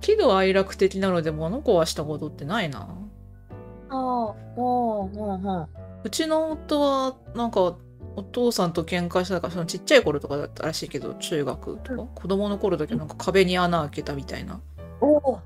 [0.00, 2.80] 喜怒哀楽的なので物壊したことってないな。
[2.80, 5.68] ああおおおお
[6.04, 7.76] うちの夫は、なんか、
[8.16, 14.60] お父さんと喧嘩したから、そのちっちゃい頃とかだったらしいけど、中学とか、子供の頃だけなんか壁に穴開けたみたいな。
[15.00, 15.40] おお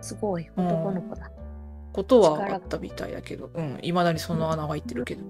[0.00, 0.48] すごい。
[0.56, 1.30] 男の子だ。
[1.92, 5.22] ことはあったみたいだけど、うん、未だにその穴が開いてるけど。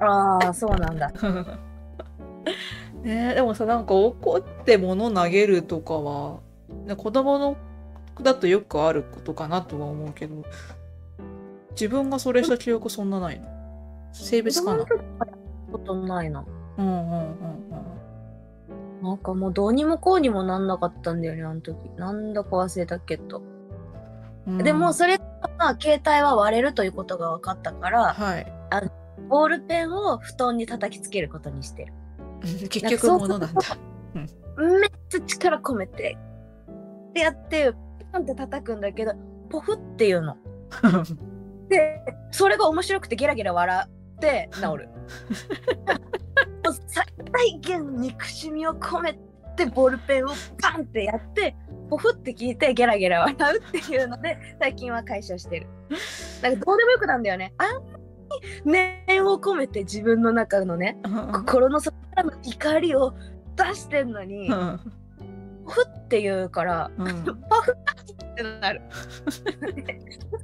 [0.00, 1.12] ああそうなんだ。
[3.02, 6.40] ねえでもさ、なんか怒って物投げるとかは、
[6.86, 7.56] ね、子供の
[8.22, 10.42] だとよくあることかなとは思うけど、
[11.72, 13.46] 自分がそれした記憶そんなないの？
[14.12, 14.84] 性別かな？
[15.70, 16.44] ことないな。
[16.78, 18.00] うんうんうん
[19.02, 21.88] なんかもうどうにもこうにもなんなかったんだよねあの時。
[21.96, 23.42] なんだか忘れたけど。
[24.46, 24.58] うん。
[24.58, 28.46] でもそれが携帯は割れるということが分かったからはい。
[29.28, 31.94] ボールペンを布団に叩きつけることにしてる。
[32.68, 33.62] 結局物なんだ。
[34.14, 36.18] めっちゃ力込めて。
[37.14, 37.72] でやって
[38.12, 39.14] パンって叩くんだけど
[39.48, 40.36] ポフっていうの。
[41.68, 42.02] で
[42.32, 43.88] それが面白くてゲラゲラ笑
[44.20, 44.88] って治る。
[46.62, 49.18] もう最大限憎しみを込め
[49.56, 50.28] てボールペンを
[50.60, 51.56] パンってやって
[51.88, 55.66] ポフって聞いてゲラゲラ笑うっていうので最近は解消してる。
[56.42, 57.54] なんかどうでもよくなんだよね。
[57.58, 57.66] あん
[58.70, 60.98] なに念を込めて自分の中のね
[61.32, 63.14] 心の底からの怒りを
[63.56, 64.80] 出してんのにうん。
[65.64, 67.24] ポフって言うからうん。
[67.48, 67.74] パフ
[68.40, 68.80] ってなる。
[69.84, 69.98] で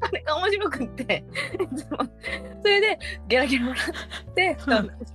[0.07, 1.25] それが面白くって、
[2.63, 3.85] それでゲラゲラ笑
[4.31, 4.57] って、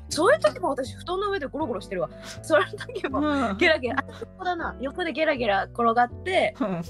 [0.10, 2.10] そういう時も私、布団の上でゴロゴロしてるわ。
[2.42, 4.76] それの時もうんゲラゲラ、あ、横だな。
[4.80, 6.82] 横でゲラゲラ転がって、あ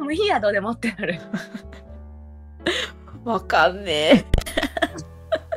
[0.00, 1.20] もういいや、どうでもってなる。
[3.24, 4.24] わかんね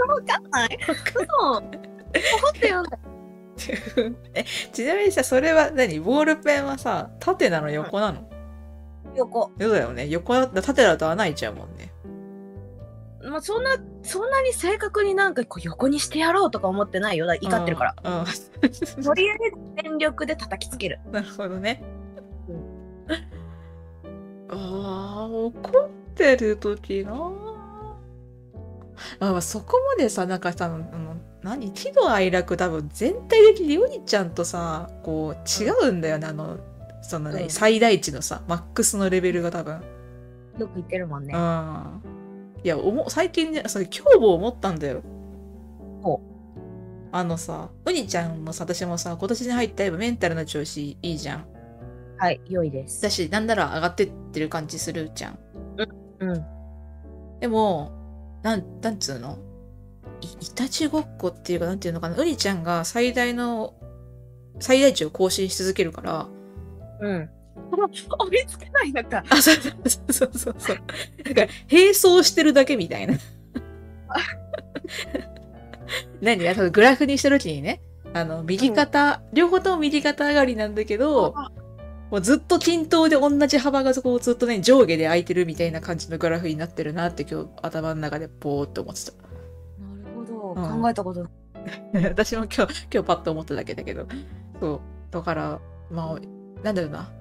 [0.07, 0.79] わかんない。
[0.87, 1.61] そう。
[1.61, 3.15] ポフって言うんだよ。
[4.33, 4.41] え。
[4.41, 5.99] えちなみにさ、それは何？
[5.99, 7.69] ボールペンはさ、縦なの？
[7.71, 8.29] 横なの？
[9.15, 9.51] 横。
[9.59, 10.07] そうだよね。
[10.07, 11.91] 横だったら縦だと穴開いちゃうもんね。
[13.23, 17.25] まあ、そんな、そんなに正確になんかこう横にしてやろうとか思ってないよ。
[17.25, 17.95] だ怒ってるから。
[18.03, 18.19] うん。
[18.19, 18.25] うん
[19.03, 20.99] とりあえず全力で叩きつける。
[21.11, 21.83] なるほどね
[22.47, 22.53] う。
[24.49, 27.13] ああ、怒ってる時な
[29.19, 29.35] あ。
[29.35, 31.71] あそこまでさ、なんかさ、あの何？
[31.71, 36.27] 喜怒哀楽多分全体的にヨニちゃんとさ、こう違うんだよね。
[36.27, 36.57] あの、
[37.07, 39.81] そのね、うん最大値のさ、マックスのレベルが多分。
[40.59, 41.33] よく言ってるもんね。
[41.33, 42.01] うん。
[42.63, 45.01] いや、おも最近ね、それ今日も思ったんだよ。
[46.01, 46.21] ほ
[47.11, 51.45] あのさ、ウニちゃんもさ、私もさ、今年に入ったらメンタルの調子いいじゃん。
[52.17, 53.01] はい、良いです。
[53.01, 55.39] だし、なんなら上がってってる感じするじゃん。
[56.19, 56.45] うん。
[57.39, 57.91] でも、
[58.41, 59.37] なん、なんつうの？
[60.21, 63.75] いたちごっこっていうか、なんていうのかな、ウニちゃんが最大の、
[64.59, 66.27] 最大値を更新し続けるから、
[67.01, 67.29] うん。
[68.19, 69.23] 追いつけないのか。
[69.29, 70.77] あ、そうそうそうそうそう。
[71.23, 73.15] だから、並走してるだけみたいな。
[76.21, 76.47] 何？
[76.49, 77.81] あのグラフにした時にね、
[78.13, 81.33] あの、右肩、両方とも右肩上がりなんだけど、
[82.11, 89.11] もうずっと均等で同じ幅がそこをずっとね、上下で空いてるみたいな感じのグラフになってるなって今日頭の中でポーって思ってた。
[89.13, 90.61] なるほど。
[90.61, 91.31] うん考えたことない。
[92.05, 94.07] 私も今日、今日パッと思っただけだけど。
[94.59, 94.81] そう。
[95.11, 96.19] だから、まあ、
[96.65, 97.11] なんだろうな。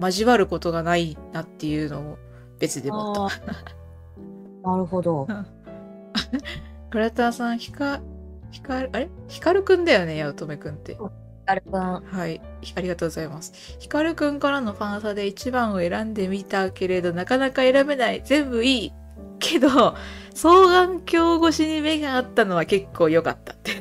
[0.00, 2.18] 交わることがないなっていうのを
[2.58, 4.70] 別で思った。
[4.70, 5.26] なるほど。
[6.90, 8.00] グラターさん、ひか、
[8.50, 9.08] ひか、あれ？
[9.28, 10.98] ヒカルくんだよね、八乙女くんって。
[11.46, 11.72] あれくん。
[11.72, 12.40] はい。
[12.74, 13.52] ありがとうございます。
[13.78, 18.20] ヒカルくんからのファンサで1番を選んでみたけれど、なかなか選べない。
[18.24, 18.92] 全部いい。
[19.38, 19.68] けど、
[20.34, 23.72] 双眼鏡越しに目があったのは結構良かったって。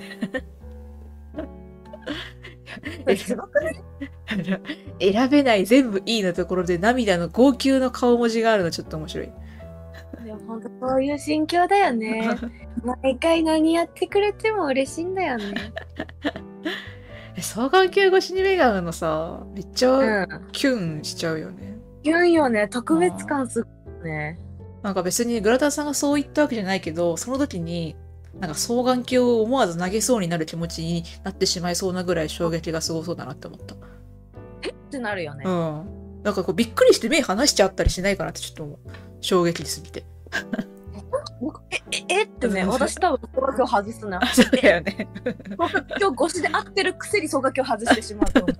[3.17, 3.83] すごくない？
[4.27, 4.59] あ の
[4.99, 9.31] 選べない全部いいのところで涙の号泣の顔文字があるのちょっと面白い。
[10.25, 12.37] いや、本当そういう心境だよね。
[13.03, 15.43] 毎回何やってくれても嬉しいんだよね。
[17.37, 20.27] え双眼鏡越しに目が合うのさ、めっちゃうん。
[20.51, 21.77] キュンしちゃうよね。
[22.03, 22.67] 言うんよね。
[22.67, 23.69] 特別感すご
[24.01, 24.39] いね。
[24.83, 27.95] なんか別にグラタンさんがそう言ったわけじゃないけど、その時に、
[28.39, 33.75] なんか双眼鏡を思わず投げそうになる気持ちになってしまいそうなぐらい衝撃がすごそうだなって思った。
[34.95, 35.43] ってなるよね。
[35.45, 36.21] うん。
[36.23, 38.77] なんかこうびっくりして目離しちゃったりしないかなってちょっと思う。
[39.21, 40.05] 衝撃すぎて。
[41.71, 44.27] え、え、えってね、うん私多分双眼鏡外すなあ、。
[44.27, 45.07] そうだよね。
[45.23, 48.45] 双眼鏡越しで合ってるくせに双眼鏡外してしまうと。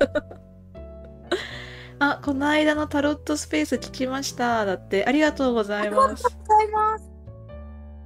[2.00, 4.66] あ、この間のタロットスペース聞きました。
[4.66, 6.24] だって、ありがとうございます。
[6.24, 7.10] ございます。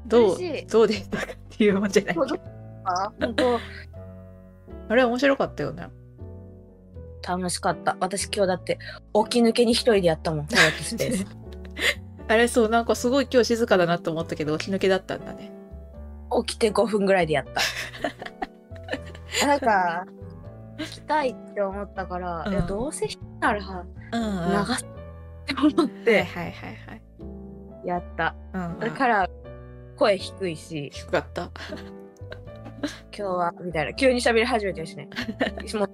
[0.06, 0.38] どう
[0.70, 1.34] どうでしたか？
[1.34, 2.16] っていうもんじゃない
[4.90, 5.88] あれ面白かったよね。
[7.28, 7.98] 楽しかった。
[8.00, 8.80] 私今日だって
[9.30, 10.48] 起き抜けに一人でやったもん。
[10.48, 11.26] タロットスペース。
[12.28, 15.52] あれそう、なんかすごい今日静かだなと思ったけど、起き抜けだったんだね。
[16.46, 17.62] 起きて5分ぐらいでやった。
[19.48, 20.06] なんか、
[20.78, 24.50] 行きたいって思ったから、うんいやどうせしたらうん、うん。
[24.50, 24.88] 流はいすっ
[25.46, 26.80] て思っはいてはいはい。
[27.86, 28.36] やった。
[28.54, 28.80] うん、うん。
[28.80, 29.30] だから、
[29.98, 31.52] 声低いし、低かった。
[33.12, 35.10] 今日は、みたいな、急に喋り始めてるしね。
[35.74, 35.90] もう、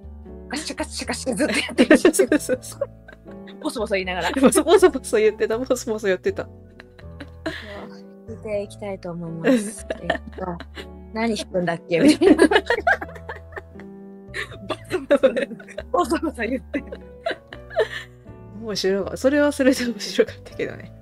[0.48, 2.90] カシャカシャカシャずっとやってるし、そうそうそう。
[3.60, 4.30] ボソボソ言いながら。
[4.40, 6.48] ボソボソボソ言ってた、ボソボソ言ってた。
[8.28, 9.86] 聞いていきたいと思います。
[10.02, 10.46] えっと、
[11.12, 12.48] 何弾くんだっけみたいな。
[15.92, 16.82] ボソボソ言って。
[18.60, 19.16] 面白かった。
[19.16, 20.92] それはそれで面白かったけどね。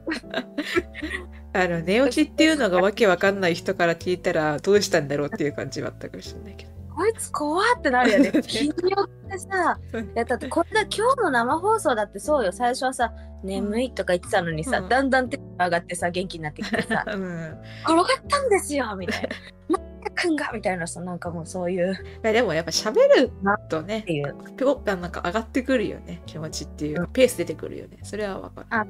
[1.52, 6.73] あの、寝起きっていうのがわけわかんない人から聞いたらどうしたんだろうっていう感じはあったかもしれないけど。
[6.94, 8.30] こいつ怖ってなるよね。
[8.46, 12.52] 日によってさ、いやだってこれだ今日の生放送だってそうよ。
[12.52, 17.58] 最初はさ、眠いとか言ってたのにさ、うんだんだん手が上がってさ、元気になってきてさ、 うん。
[17.82, 19.28] 転がったんですよみたいな。
[19.76, 23.32] マッくんがみたいなさ、なんかもうそういうっいやでもやっぱ喋る
[23.68, 24.34] とねて、いう。
[24.56, 27.98] ぴょなんか上がってくるよね、気持ちっていうか、ペース出てくるよね。
[28.02, 28.66] それはわかる。
[28.70, 28.86] あ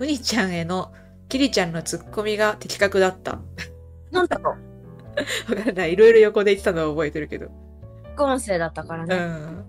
[0.00, 0.92] うにちゃんへの
[1.28, 3.38] キリちゃんのツッコミが的確だった。
[4.10, 4.69] なんだろう。
[5.48, 5.92] わかんない。
[5.92, 7.50] いろいろ横で言ってたのは覚えてるけど。
[8.14, 9.16] 副音声だったからうね。
[9.16, 9.64] ん。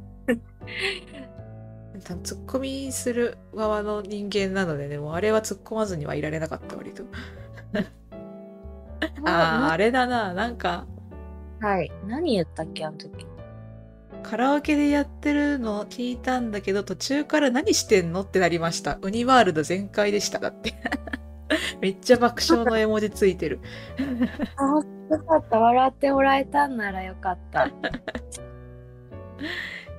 [2.24, 7.04] ツッコミする側の人間なのでね、もうあれは突っ込まずにはいられなかった、割と。
[9.26, 10.34] ああ、あれだな。
[10.34, 10.88] なんか、
[11.62, 11.92] はい。
[12.08, 13.28] 何言ったっけ、あの時。
[14.24, 18.98] カラオケでやってるの聞いたんだけど、途中から何してんのってなりました。
[19.02, 20.40] ウニワールド全開でした。
[20.40, 20.74] だって。
[21.82, 23.60] めっちゃ爆笑の絵文字ついてる。
[25.12, 25.60] あ、よかった。
[25.60, 27.66] 笑ってもらえたんならよかった。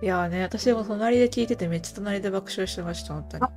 [0.02, 3.42] いやーね、私も隣で聞いててめっちゃ隣で爆笑してました、本当に。
[3.42, 3.50] ハ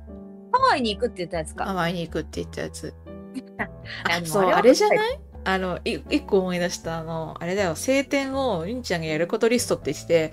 [0.70, 1.64] ワイに行くって言ったやつか。
[1.64, 2.94] ハワイに行くって言ったやつ。
[3.58, 3.64] あ
[4.22, 5.20] あ、そう、あれじゃない？
[5.44, 10.32] あの、い一個思い出した、あの、あれだよ、晴天をゆんちゃんがやることリストって言ってて、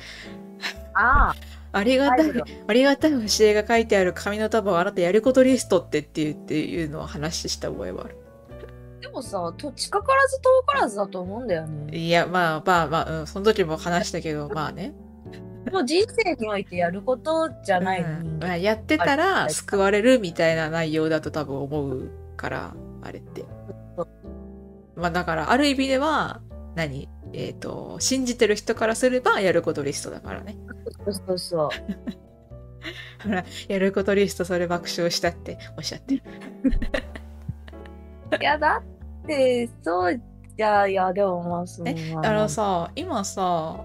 [0.93, 1.35] ああ、
[1.77, 2.31] ありがたい
[2.67, 8.17] ありがたい教えが書いてある紙の束をあなたやることリストってって言っていうのを話した覚えはある。
[9.03, 11.97] でもさ、と近からず遠からずだと思うんだよね。
[11.97, 14.93] いや、まあまあまあ、うん、その時も話したけど、 まあね。
[15.73, 18.29] もう人生においてやることじゃないのに。
[18.29, 23.43] うんまあ、やってたら救われるみたいな内容だと多分思うから、あれって。
[24.95, 26.39] まあだから、ある意味では、
[26.75, 27.09] 何？
[27.33, 30.55] えっ、と、信じてる人からすればやることリストだからね。
[31.03, 31.69] そうそうそう。
[33.23, 36.23] ほら、やることリストそれ爆笑したっておっしゃってる。
[38.39, 38.81] いやだ
[39.23, 40.13] ってそう
[40.55, 43.41] いやいや、でもまあ、そのえ、まああのさ、今さ、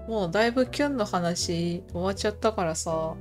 [0.07, 3.15] もうだいぶキュンの話終わっちゃったからさ、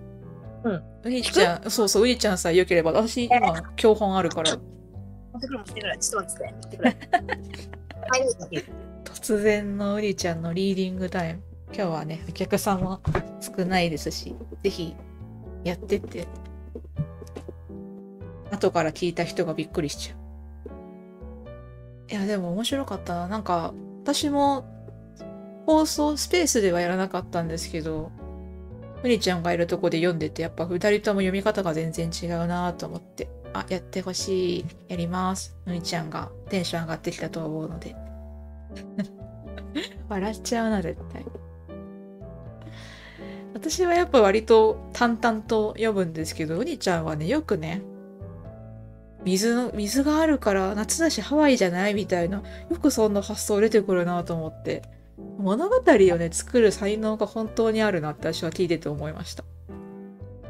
[0.64, 0.82] うん。
[1.02, 5.98] うにちゃん、そうそう、うにちゃんさえ良ければ、私今、教本あるから、持ってくる持ってくる。
[5.98, 6.52] ちょっと待って。
[6.52, 6.90] 持ってくる。
[8.10, 8.64] はい。
[9.04, 11.42] 突然のうにちゃんのリーディングタイム。
[11.72, 13.00] 今日はね、お客さんも
[13.40, 14.94] 少ないですし、ぜひ
[15.64, 16.26] やってって。
[18.50, 20.27] 後から聞いた人がびっくりしちゃう。
[22.10, 23.28] いや、でも面白かったな。
[23.28, 24.64] なんか、私も
[25.66, 28.10] 放送スペースではやらなかったんですけど、
[29.02, 34.64] うにちゃんがいるとこで読んでて、やっぱ二人とも読み方が全然違うなと思って、あ、やってほしい。
[34.88, 35.56] やります。
[35.66, 37.94] うにちゃんがテンション上がってきたと思うので。
[40.08, 41.24] 笑っちゃうな、絶対。
[43.52, 47.82] 私はやっぱ割と淡々と読むんですけど、うにちゃんはね、よくね、
[49.24, 54.82] 水の、水があるから夏だしハワイじゃないみたいな、よくそんな発想出てくるなと思って、
[55.38, 55.80] 物語を
[56.16, 59.44] ね、作る才能が本当にあるなって私は聞いてて思いました。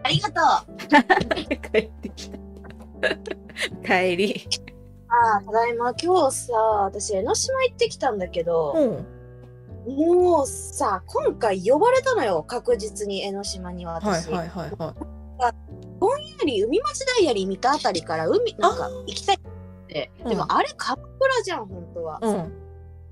[0.02, 0.40] ありがと
[0.72, 1.56] う。
[1.72, 2.38] 帰ってきた。
[3.84, 4.48] 帰り。
[5.08, 5.94] ああ、ただいま。
[5.94, 8.74] 今日さ、私、江ノ島行ってきたんだけど、
[9.86, 9.94] うん。
[9.94, 12.42] もうさ、今回呼ばれたのよ。
[12.42, 14.30] 確実に江ノ島にはい私。
[14.30, 14.94] はいはいは
[15.98, 19.38] ぼんやり海町ダイヤリー見たあたりから海なんか行きたいっ
[19.88, 20.10] て。
[20.22, 20.28] うん。
[20.30, 22.26] でもあれカップラじゃん本当は、い。
[22.26, 22.52] うん。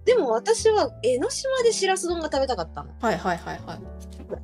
[0.05, 2.91] でも私は江ノ島でしらす丼が食べたかったの。
[3.01, 3.75] はいはいはいは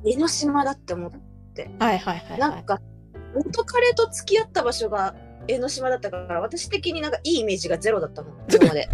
[0.03, 0.13] い。
[0.13, 1.11] 江ノ島だって思っ
[1.53, 1.71] て。
[1.79, 2.39] はいはいはいはい。
[2.39, 2.81] なんか
[3.35, 5.15] 元彼と付き合った場所が
[5.47, 8.29] 江ノ島だったから私的になんかいいイメージがゼロだったの。
[8.51, 8.89] 今まで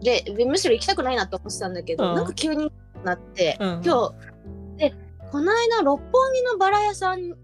[0.00, 2.14] でむしろ行きたくないなと思ってたんだけど、うん。
[2.14, 2.72] なんか急に
[3.04, 3.82] なって、うん。
[3.84, 4.12] 今
[4.76, 4.94] 日で
[5.30, 7.34] この間六本木のバラ屋さん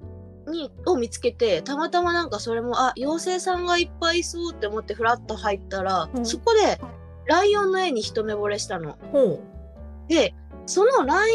[0.50, 6.80] にを見つけてたまたまなんかそれもあ妖精さんがいっぱいいそうって思ってフラッと入ったら、うんそこで
[7.26, 8.98] ライオンの絵に一目惚れしたの。
[10.08, 10.34] で
[10.66, 11.30] そのライ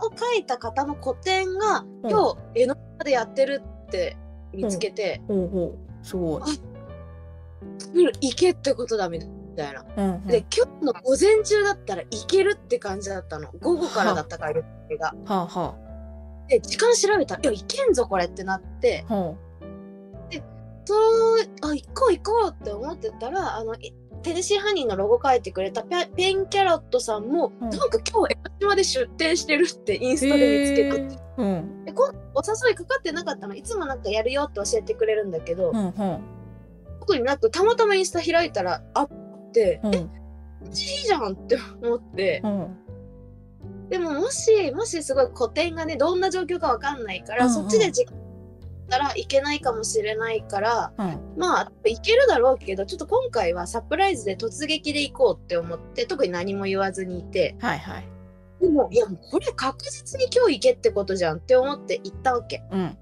[0.00, 4.16] オンを描いた方の個展がうん今日江ノ島でやってるって
[4.52, 6.06] 見つけて、ほうほう。
[6.06, 6.42] すごい。
[6.42, 9.20] うん行けってことだみ
[9.56, 9.84] たいな。
[9.96, 10.26] うんうん。
[10.26, 15.14] で今日の午前中だったら行けるって感じだったの午後からだったから予定が。
[15.24, 15.89] はあは
[16.50, 19.14] で時間調べたら「いや行けんぞこれ」ってなってあ。
[19.14, 19.36] ほ
[20.84, 20.94] そ
[21.36, 30.18] うあ行こう行こうって思ってたらあのいテネシーハニーのロゴ書いてくれたペペンキャロットさんも、うんなんか今日江ノ島で出店してるってインう。
[30.18, 31.84] スタで見つけて、へーうん。
[31.84, 31.92] で
[32.34, 36.20] お誘いかかってなかったのいつもなんかやるよって教えてくれるんだけど、うんうん。
[37.00, 39.10] 特になくたまたまインスタ開いたらあっ
[39.52, 39.94] て、うん。
[39.94, 42.76] えいいじゃんって思って、うん。
[43.90, 48.20] でももしもしすごい個展がねどんな状況かわかんないから、うんうんそっちで時間
[48.90, 51.38] たらいけないかもしれないからうん。
[51.38, 58.08] まあいけるだろうけどちょっと今回はサプライズで突撃で行こうって思って特に何も言わずにいてはいはい。
[58.60, 62.98] でもいやもうこれ確実に今日行けってことじゃんって思って行ったわけうん。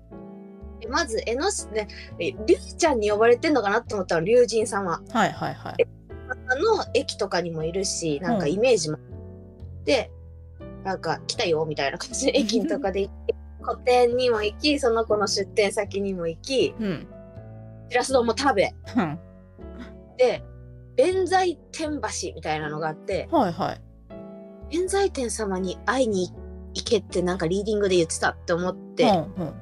[0.81, 1.89] でまず江ノ島ね
[2.21, 5.87] えリュウちゃんに呼ばれてんのかなと思ったら龍神様はいはいはい。
[6.51, 8.99] あの駅とかにもいるしなんかイメージも、
[9.87, 10.11] で
[10.85, 17.07] なんか来たよみたいな感じで 駅とかで行って個展にも行きその子の出店先にも行きうん。
[17.91, 19.19] しらす丼も食べうん。
[20.17, 20.43] で
[20.97, 23.81] 弁財天橋みたいなのがあってはいはい。
[24.71, 26.31] 弁財天様に会いに
[26.75, 29.19] 行けってなんかリーディングで言ってたって思って、うんう
[29.49, 29.55] ん。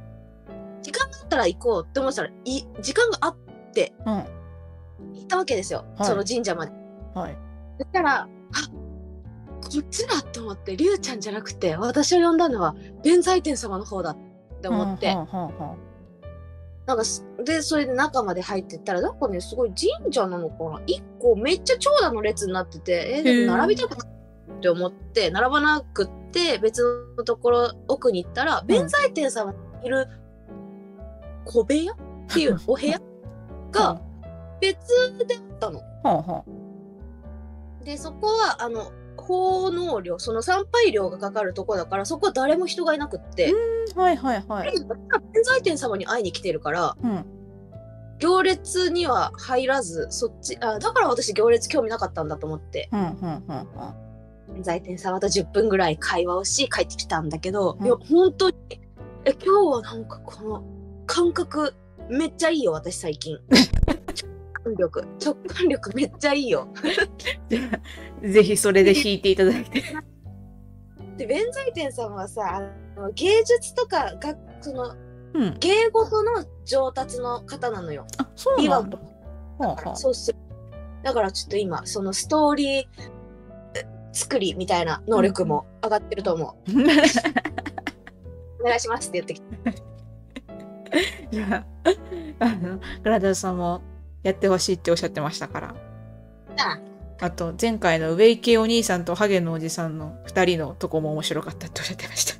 [0.82, 3.36] 時間があったら行こうって思ってたらい時間があっ
[3.72, 4.14] てうん。
[4.14, 4.24] 行
[5.24, 6.72] ったわけですよ、はいその神社まで。
[7.14, 7.36] はい。
[7.78, 8.28] そしたら、あ
[9.66, 14.16] こっちだって思って、りゅうちゃんじゃなくて、私を呼んだのは、弁財天様の方だっ
[14.60, 15.76] て思って、うんうんうんうん。
[16.86, 20.80] なんかす、で、それで中まで入ってったら、なんかね、すごい神社なのかな？
[20.86, 24.08] 一個めっちゃ長蛇の列になってて、えーでも並びたくない
[24.58, 26.82] って思って、並ばなくって、別
[27.16, 30.06] のところ、奥に行ったら、弁財天様にいる
[31.44, 31.92] 小部屋？
[31.92, 31.96] っ
[32.28, 33.00] ていうお部屋？
[33.72, 34.00] が
[34.60, 34.76] 別
[35.26, 36.44] であったの。
[37.84, 38.90] でそこはあの
[39.26, 43.98] 奉納料その参拝料がかかるとこだからそこは誰も人がいなくってう。
[43.98, 44.72] はいはいはい。
[44.72, 47.24] 弁財天様に会いに来てるからうん。
[48.18, 58.56] 行列には入らずそっちあだから私行列興味なかったんだと思ってうんうんうん弁財天様と10分ぐらい会話をし帰ってきたんだけど、うんいや本当に
[59.26, 60.64] え今日はなんかこの
[61.06, 61.74] 感覚
[62.08, 63.60] めっちゃいいよ私最近直
[64.66, 66.68] 感力直感力めっちゃいいよ
[67.48, 67.60] じゃ
[68.24, 69.82] あぜひそれで弾いていただいて。
[71.16, 72.42] で弁財天様はさ
[72.96, 74.94] あの芸術とかがその
[75.34, 75.58] うん。
[75.58, 78.06] 芸事の上達の方なのよ。
[78.16, 78.96] あ、そうなんだ。
[78.96, 79.04] と
[79.58, 80.38] ほうほうそうする。
[81.02, 82.86] だからちょっと今、そのストーリー
[83.74, 86.72] え作りみたいな能力も上がってると思う。
[88.62, 89.86] お願いしますって言ってきて。
[91.36, 91.66] いや、
[92.38, 93.82] あの、グラダさんも
[94.26, 95.74] やってほしいっておっしゃってましたから。
[96.58, 96.80] あ
[97.20, 102.34] あと、前回のウェイ系お兄さんとハゲのおじさんの二人のとこも面白かったっておっしゃってました。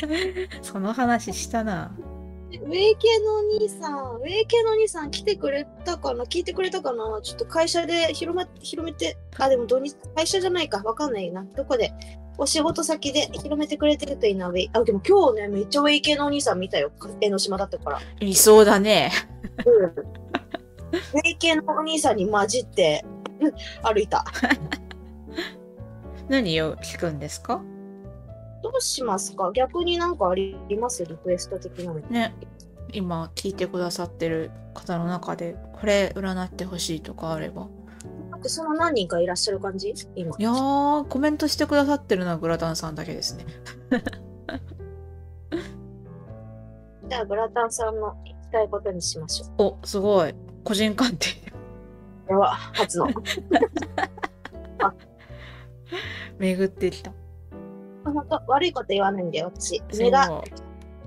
[0.62, 1.94] その話したな。
[2.50, 11.44] ウェイ系のお兄さん、ウェイ系のお兄さん来てくれたかな聞いてくれたかなちょっと会社で広ま広めて、あ、でも土日、会社じゃないか、わかんないな。
[11.56, 11.92] どこで、
[12.38, 14.70] お仕事先で広めてくれてるといいな、ウェイ。
[14.72, 16.90] あ、でも今日ね、めっちゃウェイ系のお兄さん見たよ。
[17.20, 18.00] 江ノ島だったから。
[18.20, 19.12] いそうだね。
[19.66, 20.29] うん。
[20.92, 22.16] ウェイ系のお兄さん。
[22.16, 23.04] に混じって、
[23.82, 24.24] 歩いた。
[26.28, 27.18] 何を聞くん。
[27.18, 27.60] ですか
[28.62, 30.18] どうしますか逆になん。
[30.18, 32.00] かありますリクエスト的なの。
[32.00, 32.34] ね。
[32.92, 37.68] 今聞いてくださってる方の中で、これ占ってほしいとかあれば。
[38.42, 40.34] その何人かいらっしゃる感じ今。
[40.38, 42.94] いや、コメントしてくださってるのはグラタンさん。
[42.94, 43.44] だけですね。
[47.08, 48.00] じゃあ、グラタンさん。
[48.00, 49.78] の聞きたいことにしましょう。
[49.82, 50.34] お、すごい。
[50.64, 51.28] 個人鑑定。
[52.26, 53.08] これは初の。
[56.38, 57.12] 巡ってきた。
[58.04, 58.42] 本当？
[58.46, 59.78] 悪いこと言わないんで、私。
[59.78, 60.42] そう目が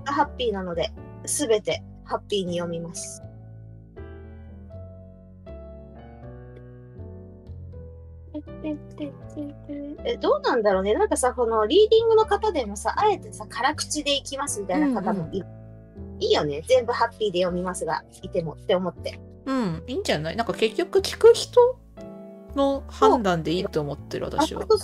[0.04, 0.92] ハッピーなので、
[1.24, 3.22] すべてハッピーに読みます。
[10.04, 15.46] えどうなんだろうねなんかさこのリーディングの方でもさあえてさ辛口でいきますみたいな方もいる、
[16.20, 20.36] いいよね全部ハッピーで読みますがいてもって思ってうん、いいんじゃない？
[20.36, 21.78] なんか結局聞く人
[22.54, 24.66] の判断でいいと思ってる私はあ。
[24.68, 24.76] そ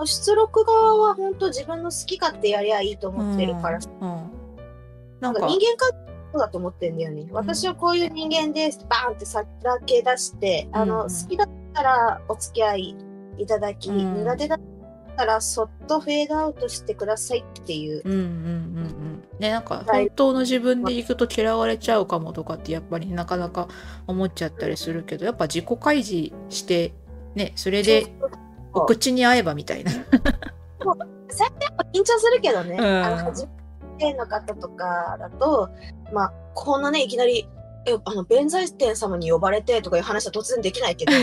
[0.00, 4.12] う出力側は本当自分の好き勝手やりゃいいと思ってるから、うん。
[4.12, 4.30] うん
[5.20, 5.90] なんか、人間関
[6.32, 7.26] 係だと思ってんだよね。
[7.32, 8.86] 私はこういう人間です。
[8.88, 12.96] バーンってさらけ出して、あの、うん好きだったらお付き合い
[13.36, 14.60] いただき、うん苦手だっ
[15.18, 18.02] たらそっとフェードアウトしてくださいっていう。
[18.04, 19.24] うんうんうんうん。
[19.40, 23.68] ね、なんかはい本当の自分で行くと嫌われちゃうかもとかってやっぱりなかなか
[24.06, 26.92] 思っちゃったりするけど、やっぱ自己開示して、
[27.34, 28.12] ね、それで
[28.72, 29.92] お口に合えばみたいな。
[29.92, 32.76] 最初やっぱ緊張するけどね。
[32.78, 33.46] うんあの、初
[33.98, 35.68] めての方とかだと、
[36.12, 37.48] まあ、こんなね、いきなり、
[37.86, 41.12] え、あの、弁財天様に呼ばれてとかいう話は突然できないけど。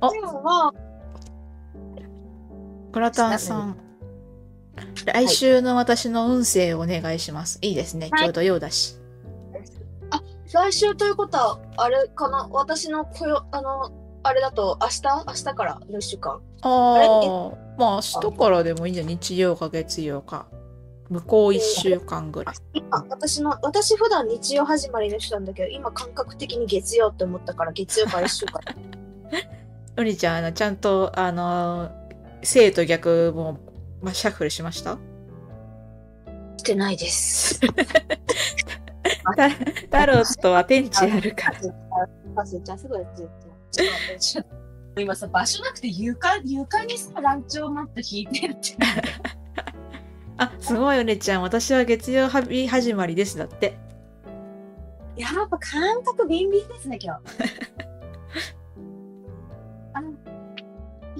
[0.00, 0.72] あでもまあ、
[2.92, 3.76] グラタンさん。
[5.06, 7.58] 来週の私の運勢をお願いします。
[7.62, 8.08] いいですね。
[8.10, 8.96] はいちょうどようだし。
[10.52, 12.46] 来週ということは、あれかな？
[12.52, 13.90] 私のこよ、あの、
[14.22, 15.02] あれだと、明日？
[15.26, 16.42] 明日からの1週間。
[16.60, 19.06] あれあ、まあ明日からでもいいんじゃん。
[19.06, 20.46] 日曜か月曜か。
[21.08, 22.54] 向こう1週間ぐらい。
[22.74, 28.60] 今、私の、私普段日曜始まりの人なんだけど、今感覚的に月曜って思ったから、月曜から1週間。
[29.96, 31.90] うりちゃん、あのちゃんと、あの、
[32.42, 33.58] 生と逆も、
[34.02, 34.98] まあ、シャッフルしました？
[36.58, 37.60] してないです。
[39.90, 41.60] タロットは天地あるから。
[44.96, 48.76] 今さ、場所なくて床、床にさ、ランチョンマット引いてるって。
[50.36, 51.42] あ、すごい、うりちゃん。
[51.42, 53.38] 私は月曜はび始まりです。
[53.38, 53.76] だって。
[55.16, 57.20] やっぱ感覚ビンビンですね、今日。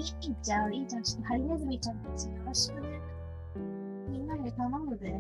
[0.03, 0.09] いい
[0.43, 1.05] じゃん、いいじゃん。
[1.05, 2.89] ちょっとハリネズミちゃんたちよろしくね。
[4.11, 5.15] みんなに頼むで。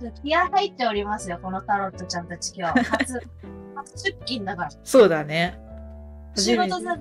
[0.00, 2.84] ちょっと気合入っておりますよ、このタロットちゃんたち今日。
[2.84, 3.14] 初、
[3.74, 4.70] 初出勤だから。
[4.84, 5.58] そうだね。
[6.36, 6.96] 仕事さ、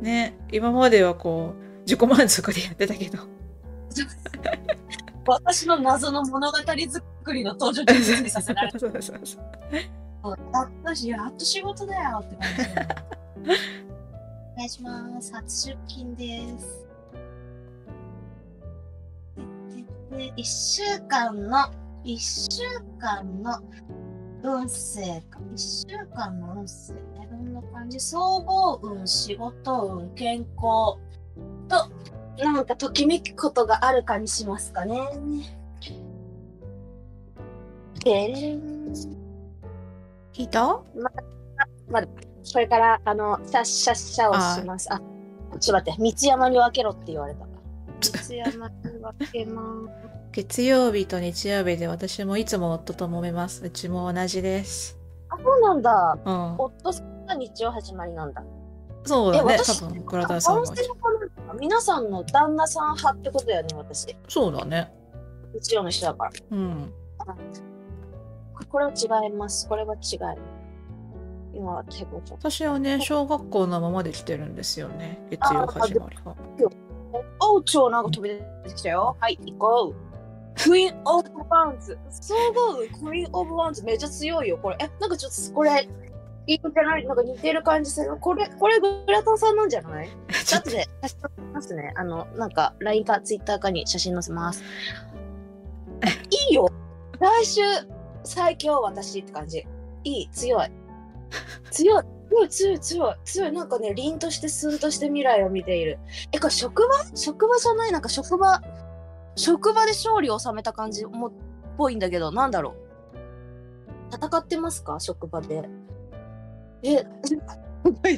[0.00, 3.18] ね、今まではこう、自己満足でやってたけど。
[5.26, 9.42] 私の謎の物語作りの登場人物にさせられて そうそうそう
[10.52, 12.48] やっとし、やっと仕事だよって感
[13.44, 13.93] じで。
[14.54, 15.34] お願いします。
[15.34, 16.86] 初出勤です。
[20.10, 21.58] で、で、一週間の、
[22.04, 22.62] 一週
[23.00, 23.58] 間の
[24.44, 25.40] 運勢か。
[25.52, 27.28] 一週間の運勢ね。
[27.28, 27.98] どんな感じ？
[27.98, 30.98] 総合運、仕事運、健康
[31.68, 31.90] と、
[32.38, 35.00] なんかときめくことがあるかにしますかね。
[38.04, 38.92] でれれん
[40.32, 40.82] 聞いた
[41.90, 44.92] これから、あの、シャッシャッシャをします。
[44.92, 44.98] あ、
[45.60, 47.44] ちょっと待って、道山に分けろって言われた。
[47.46, 50.04] 道山に分けます。
[50.32, 53.64] 月曜日と日曜日で私もいつも夫と揉めます。
[53.64, 54.98] うちも同じです。
[55.28, 56.18] あ、そうなんだ。
[56.24, 56.54] うん。
[56.58, 58.42] 夫さんが日曜始まりなんだ。
[59.04, 59.58] そうだね。
[59.58, 60.76] 多分、倉田さんも男。
[60.76, 64.16] 性の子なんだ皆さんの旦那さん派ってことだよね、私。
[64.28, 64.92] そうだね。
[65.54, 66.30] 日曜の人だから。
[66.50, 66.92] うん。
[68.68, 69.68] これは違います。
[69.68, 70.18] これは違い。
[70.18, 70.53] 今、テ
[71.60, 72.38] コちゃん。
[72.38, 75.18] 私はね、小学校のままで来てるんですよね。
[75.30, 76.34] 月曜始まりが。
[77.40, 79.16] おう、超なんか飛び出てきたよ。
[79.20, 79.94] はい、行こう。
[80.56, 81.98] Queen of Wands。
[82.10, 84.58] すごい、 Queen of Wands めっちゃ強いよ。
[84.58, 85.88] これ、え、なんかちょっとこれ、
[86.46, 87.06] いいんじゃない？
[87.06, 88.16] なんか似てる感じする？
[88.20, 90.08] これ、これグラタンさんなんじゃない？
[90.44, 91.92] ちょっと後で写真載せますね。
[91.96, 94.62] あの、なんか LINE か Twitter かに写真載せます。
[96.48, 96.68] いいよ。
[97.18, 97.60] 来週、
[98.24, 99.66] 最強私って感じ。
[100.04, 100.70] いい、強い。
[101.70, 102.04] 強い。
[102.30, 103.14] 強い強い強い。
[103.24, 105.98] 強いなんかね凛としてスンとして未来を見ている。
[106.32, 107.16] えこれ職場？
[107.16, 107.92] 職場じゃない？
[107.92, 108.60] なんか職場。
[109.36, 111.32] 職場で勝利を収めた感じもっ
[111.76, 112.32] ぽいんだけど。
[112.32, 114.14] なんだろう。
[114.14, 114.98] 戦ってますか？
[115.00, 115.68] 職場で。
[116.82, 117.04] え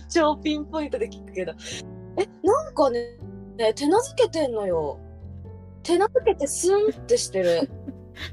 [0.09, 1.53] 超ピンポイントで聞くけど。
[2.19, 3.19] えなんかね
[3.57, 4.99] ね手なずけてんのよ。
[5.83, 7.71] 手なずけてスンってしてる。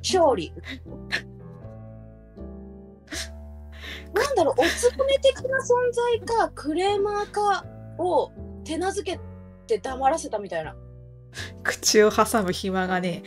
[0.02, 0.54] 勝利。
[4.14, 7.66] なんだろうおつぼね的な存在かクレーマーか
[7.98, 8.32] を
[8.64, 9.20] 手なずけ
[9.68, 10.76] て黙らせたみたいな
[11.64, 13.24] 口を挟む暇がね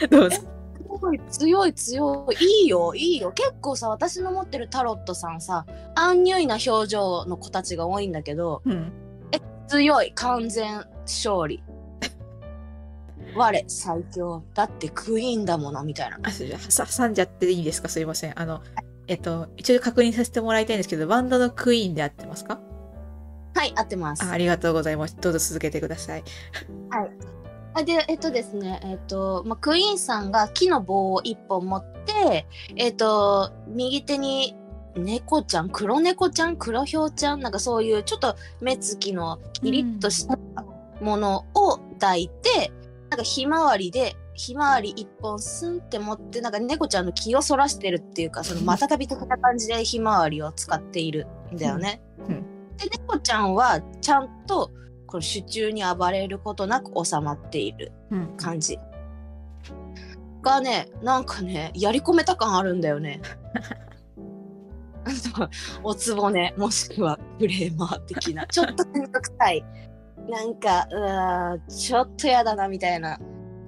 [0.00, 0.06] え。
[0.08, 0.36] どうぞ。
[0.36, 0.42] す
[1.00, 5.66] ごい強い強いいいよいいよ結構さ私の持ってるタロットさんさ
[5.96, 8.92] アンニュイな表情の子たちが多いんだけどうん。
[9.66, 11.62] 強い完全勝利
[13.34, 16.18] 我最強だってクイーンだものみたいな。
[16.22, 17.88] あ、挟んじゃっていいですか？
[17.88, 18.40] すいません。
[18.40, 18.62] あの、
[19.06, 22.60] えっと、一応確認させてもらいたいんですけど、バンドのクイーンで合ってますか？
[23.54, 24.24] はい合ってます。
[24.24, 25.16] あありがとうございます。
[25.20, 26.24] どうぞ続けてください。
[27.76, 32.46] あでえっとですねえっと、まあ、クイーンさんが木の棒を一本持って
[32.76, 34.54] えっと右手に
[34.96, 40.38] 猫ちゃん黒猫ちゃん黒ひょうちゃんなんかそういうちょっと目つきのキリッとした
[41.00, 42.72] ものを抱いて、
[43.14, 52.02] なんかひまわりでひまわり一本スンって持ってなんか猫ちゃんの気をそらしてるっていうかそのまたたび的な感じでひまわりを使っているんだよね。
[52.28, 52.42] うん
[52.76, 54.72] で猫ちゃんはちゃんと
[55.06, 58.36] この手中に暴れることなく収まっているうん。
[58.36, 58.80] 感じ
[60.42, 63.22] がねなんかねやり込めた感あるんだよね。
[65.84, 69.64] おつぼねもしくはフレーマー的なちょっと面倒くさい
[70.28, 73.18] なんかうわちょっとやだなみたいな。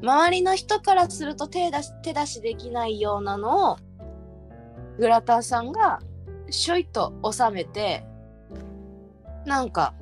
[0.03, 3.79] 周りの人からすると手出し手出しできないようなのを
[4.99, 6.01] グラタンさんが
[6.51, 8.05] しょいと収めて
[9.47, 9.95] なんか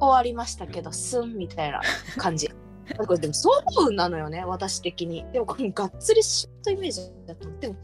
[0.00, 1.80] 終わりましたけどスンみたいな
[2.16, 2.50] 感じ。
[2.98, 5.24] なんかでも総合運なのよね私的に。
[5.32, 7.76] でもこれがっつりシュッとイメージだとでも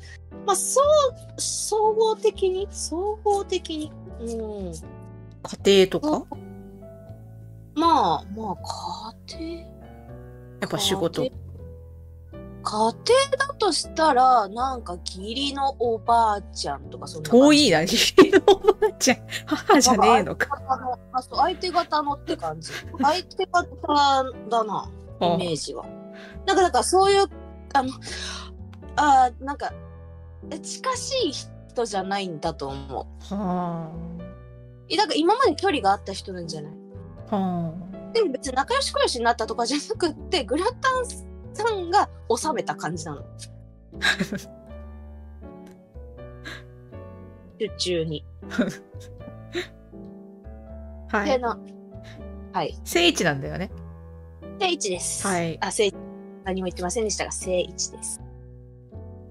[0.44, 0.81] まあそ
[1.36, 4.73] う総合的に総合的にうん。
[5.65, 6.27] 家庭とか？
[7.78, 8.56] まあまあ
[9.30, 9.60] 家庭？
[10.60, 11.22] やっぱ仕事。
[11.22, 11.30] 家。
[11.30, 12.92] 庭？
[13.38, 19.18] だとしたらなんか義理のおばあちゃんとかそんな遠いな、義理のおばあちゃん。
[19.46, 20.48] 母じゃねえのか。
[21.12, 22.72] あそう相手方のって感じ。
[23.00, 23.64] 相手方
[24.48, 24.90] だな
[25.20, 25.86] イメージは。
[26.46, 27.26] なんかだからそういう
[27.72, 27.92] あの
[28.96, 29.72] あーなんか
[30.50, 33.00] え近しい人じゃないんだと思
[33.30, 33.34] う。
[33.34, 33.90] は
[34.88, 36.72] えだから今まで距離があった人なんじゃない？
[38.12, 41.06] でも別に仲良しこよしになったとかじゃなくってグラタン
[41.55, 43.22] さんが収めた感じなの
[47.60, 48.24] 宇宙に。
[51.10, 51.16] あ。
[51.18, 51.40] はい。
[52.52, 53.70] はい聖地なんだよね。
[54.60, 55.26] 聖一です。
[55.26, 55.96] はいあ聖一
[56.44, 58.20] 何も言ってませんでしたが聖一です。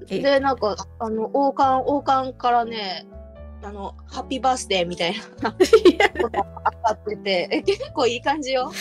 [0.10, 3.08] えでなんかあの王冠王冠からね
[3.64, 5.52] あのハッピーバースデーみたいな。
[5.52, 5.58] こ
[6.30, 8.72] とが当たっててえ結構いい感じよ。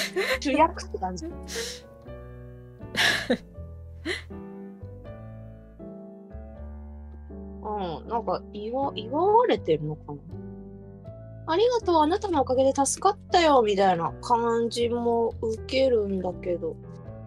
[0.41, 1.27] 主役って感じ。
[1.27, 1.31] う
[7.69, 10.19] んなんか祝祝われてるのかな。
[11.49, 16.77] ありがとうあなたのおかげで助かったよみたいな感じも受けるんだけど。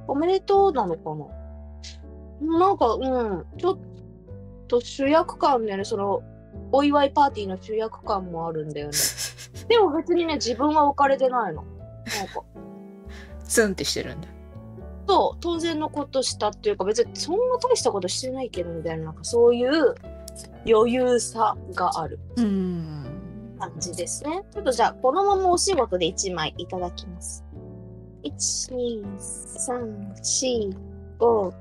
[0.08, 2.60] おめでとうなのかな。
[2.60, 3.80] なんかうんちょっ
[4.68, 6.24] と主役感でねその
[6.72, 8.94] お祝いパーティーの主役感もあるんだよね
[9.68, 12.44] でも別にね自分は置かれてないのなんか
[13.44, 14.28] ツンってしてるんだ。
[15.08, 19.96] そう当然のことしたっていうか別にそんな大したことしてないけどみたいななんかそういう
[20.68, 23.06] 余裕さがあるうん。
[23.60, 24.44] 感じですね。
[24.54, 27.44] ちょっとじゃあこのままお仕事で1枚いただきます。
[28.24, 30.78] 1、2、3、4、
[31.20, 31.54] 5、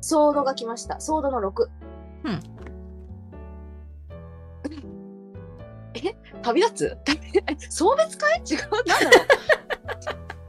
[0.00, 1.00] ソードが来ました。
[1.00, 1.68] ソードの6。
[2.24, 2.40] うん。
[5.94, 6.16] え？
[6.42, 6.98] 旅立
[7.58, 7.70] つ？
[7.70, 8.40] 送別会？
[8.48, 8.58] 違う？
[8.86, 9.24] なんだろ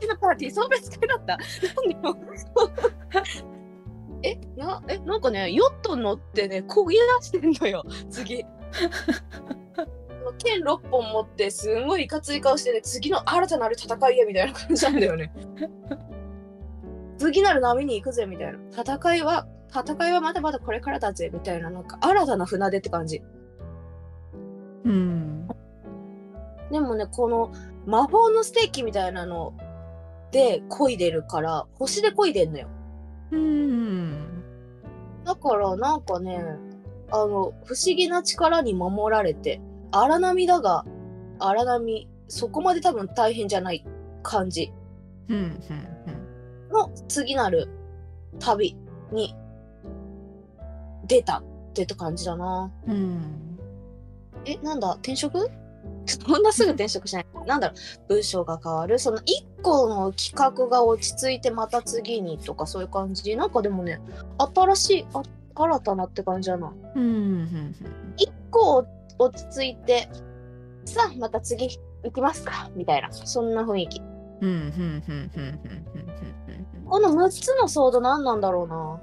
[0.04, 0.08] う？
[0.08, 1.38] のパーティー送別会だった。
[1.38, 1.44] な
[1.82, 2.18] んでよ
[4.24, 4.36] え？
[4.58, 4.84] な？
[4.88, 4.98] え？
[5.00, 7.84] なんかねヨット乗ってね漕ぎ出してんのよ。
[8.10, 8.46] 次。
[10.38, 15.32] 剣6本持ってすんごいいかつい顔してね次の新たなる戦いへみたいな感じなんだよね
[17.20, 23.22] 次なる波に行くぜみたいな戦いは戦いはまだまだこれからだぜみたいななんか新たな船出って感じ
[24.86, 25.48] うん。
[26.72, 27.52] でもねこの
[27.86, 29.54] 魔法のステーキみたいなの
[30.32, 32.68] で漕いでるから星で漕いでんのよ
[33.32, 34.44] うん。
[35.26, 36.44] だからなんかね
[37.12, 40.86] あの不思議な力に守られて荒波だが
[41.40, 43.86] 荒波そこまで多分大変じゃない
[44.24, 44.72] 感じ
[45.28, 45.38] うん。
[45.38, 45.99] うん。
[46.72, 47.68] の次なる
[48.40, 48.76] 旅
[49.12, 49.36] に
[51.08, 51.44] 出たっ
[51.74, 53.60] てって感じだなうん。
[54.46, 55.50] えなんだ転職？
[56.06, 59.00] そんなすぐ転職しないなんだろう文章が変わる？
[59.00, 63.36] その一個の企画が落ち着いてまた次にとかそういう感じ？
[63.36, 64.00] なんかでもね
[64.56, 65.22] 新しいあ
[65.56, 67.04] 新たなって感じだなうん。
[67.04, 67.08] う
[67.44, 67.76] ん。
[68.18, 68.86] 一個
[69.20, 70.10] 落ち着いて
[70.86, 74.50] さあまた次行きますかみたいなそんな雰囲気うん。
[74.50, 74.52] うん。
[74.52, 75.32] うん。
[75.36, 75.41] うん。
[75.41, 76.39] うん。
[76.90, 78.99] この6つのソード何なんだろうな。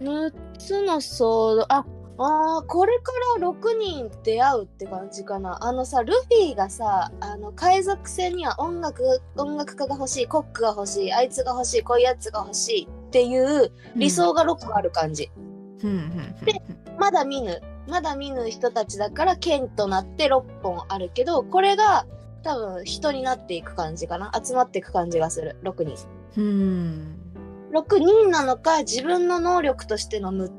[0.00, 1.72] 6つのソード。
[1.72, 1.84] あ
[2.22, 5.64] あーこれから6人出会うって感じかな。
[5.64, 9.02] あのさルフィがさあの海賊船には音楽
[9.36, 15.30] 音楽家が欲しいコックが欲しいあいつが欲しいこういうやつが欲しいっていう理想が6個ある感じ、
[15.82, 15.90] うん。
[15.90, 16.36] うん。
[16.98, 17.60] まだ見ぬ。
[17.88, 22.06] まだ見ぬ人たちだから剣となって6本あるけどこれが
[22.42, 24.32] 多分人になっていく感じかな。
[24.42, 25.56] 集まっていく感じがする。
[25.62, 26.08] 6人。
[26.36, 27.16] うん。
[27.72, 30.50] 6人なのか自分の能力としての6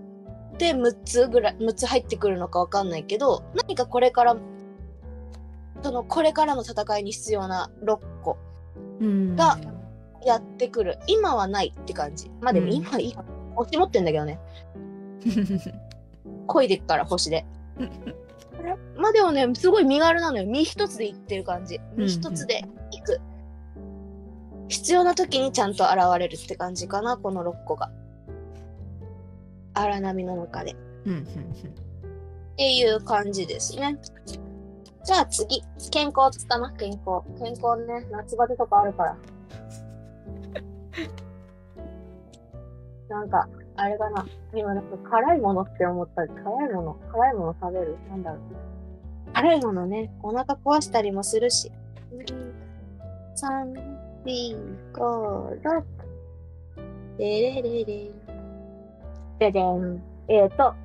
[0.57, 4.37] で6つぐらい6つ入ってくるのかわかんないけど何かこれから
[5.81, 8.37] そのこれからの戦いに必要な6個
[8.99, 9.35] うん。
[9.35, 9.59] が
[10.23, 10.99] やってくる。
[11.07, 12.29] 今はないって感じ。
[12.41, 12.73] まあでもうん。
[12.73, 13.15] 今いい
[13.55, 14.39] 星持ってんだけどね。
[16.47, 17.45] 漕いでっから星で
[18.97, 20.45] まあでもねすごい身軽なのよ。
[20.45, 21.79] 身一つでいってる感じ。
[21.95, 23.19] 身一つでいく、
[24.67, 27.91] 必要な時にちゃんと現れるって感じかなこの6個が。
[29.73, 30.73] 荒波の中で。
[30.73, 30.75] っ
[31.05, 31.13] うん。
[31.13, 31.25] うん。
[32.57, 33.97] ていう感じですね。
[35.03, 35.63] じゃあ次。
[35.91, 36.71] 健康つったな。
[36.73, 37.23] 健康。
[37.39, 38.07] 健康ね。
[38.11, 39.17] 夏バテとかあるから。
[43.09, 44.27] なんかあれかな。
[44.53, 46.25] 今なんか辛いものって思った。
[46.25, 46.93] り辛いもの。
[47.11, 47.97] 辛いもの食べる？
[48.09, 48.39] なんだろう。
[49.33, 50.11] 辛いものね。
[50.21, 51.71] お腹壊したりもするし。
[53.41, 53.73] 3、
[54.25, 55.83] 4、5、6
[57.17, 58.11] でれれれ。
[59.39, 60.03] ででん。
[60.27, 60.75] えっ、ー、と。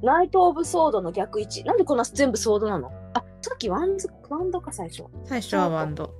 [0.00, 1.64] ナイト・オブ・ソードの逆位置。
[1.64, 2.92] なんでこんな全部ソードなの？
[3.14, 5.04] あさっきワンズワンドか最初。
[5.24, 6.14] 最初はワンド。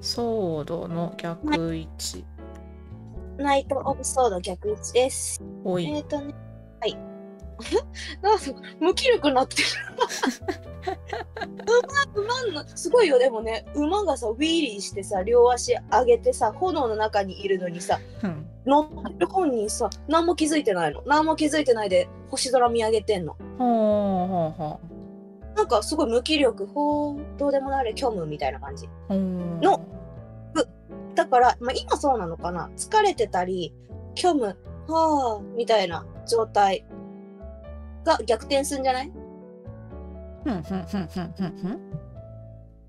[0.00, 2.24] ソードの逆位置。
[3.38, 5.86] ナイト・オブ・ソード逆位置ですおい。
[5.86, 6.34] えっ、ー、とね、
[6.80, 6.96] はい。
[8.22, 8.44] なんか
[8.80, 9.68] 無気力になってる。
[12.14, 18.46] 馬、馬の、すごいよ、でもね、馬がさ、ウィーリーしてさ、両足上げてさ、炎の中にいるのにさ、うん。
[18.66, 21.02] 乗ってる本人さ、何も気づいてないの。
[21.06, 23.36] 何も気づいてないで、星空見上げてんの。
[23.58, 24.80] ほうほうほ
[25.56, 28.88] なんかすごい無気力、ほう、どうでもなれ、虚無みたいな感じ。
[29.08, 29.80] の
[31.14, 32.70] だから、まあ、今そうなのかな？
[32.76, 33.72] 疲れてたり、
[34.16, 34.56] 虚無、
[34.88, 36.84] はあ、みたいな状態
[38.04, 39.12] が逆転するんじゃない？
[40.44, 41.80] ふんふんふんふんふんふん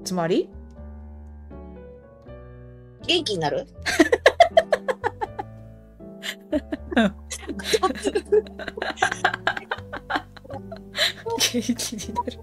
[0.04, 0.50] つまり？
[3.08, 3.68] 元気になる？
[11.38, 12.40] 元気になる。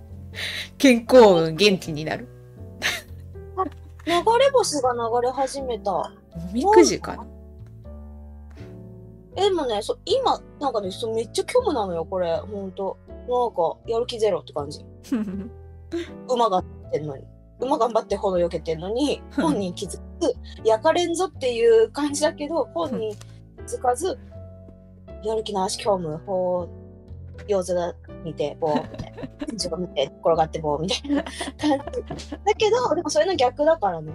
[0.79, 2.29] 健康運元気になる。
[4.07, 5.93] 流れ星が流れ始めた。
[5.93, 6.13] お
[6.53, 7.27] みくじかな。
[9.37, 12.37] え、でもね、そ今、なんかね、そめっちゃ虚無なのよ、これ。
[12.37, 12.99] ほんと。
[13.09, 14.85] なんか、やる気ゼロって感じ。
[16.29, 17.25] 馬がってんのに。
[17.61, 20.35] 馬頑張ってほどよけてんのに、本人気づく。
[20.65, 23.17] 焼かれんぞっていう感じだけど、本人
[23.67, 24.19] 気づかず、
[25.23, 26.69] やる気なし虚無、ほう、
[27.47, 29.59] 様子が見て、ぼーみた いな。
[29.59, 31.35] 天井が見て、転がってぼーみたいな感
[32.17, 32.31] じ。
[32.31, 34.13] だけど、でもそれの逆だからね。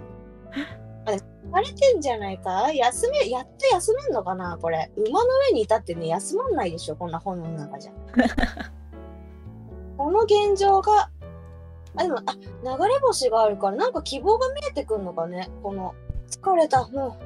[1.06, 1.22] あれ、疲
[1.60, 2.70] れてんじゃないか？
[2.72, 4.90] 休め、やっと休めんのかなこれ。
[4.96, 7.92] 馬の上にいたってね、休まんないでしょこんな本の中じゃ。
[9.96, 11.10] この現状が、
[11.96, 15.94] あ、でも、あ、流れ星があるから、なんか希望が見えてくんのかねこの、
[16.30, 17.16] 疲れた、も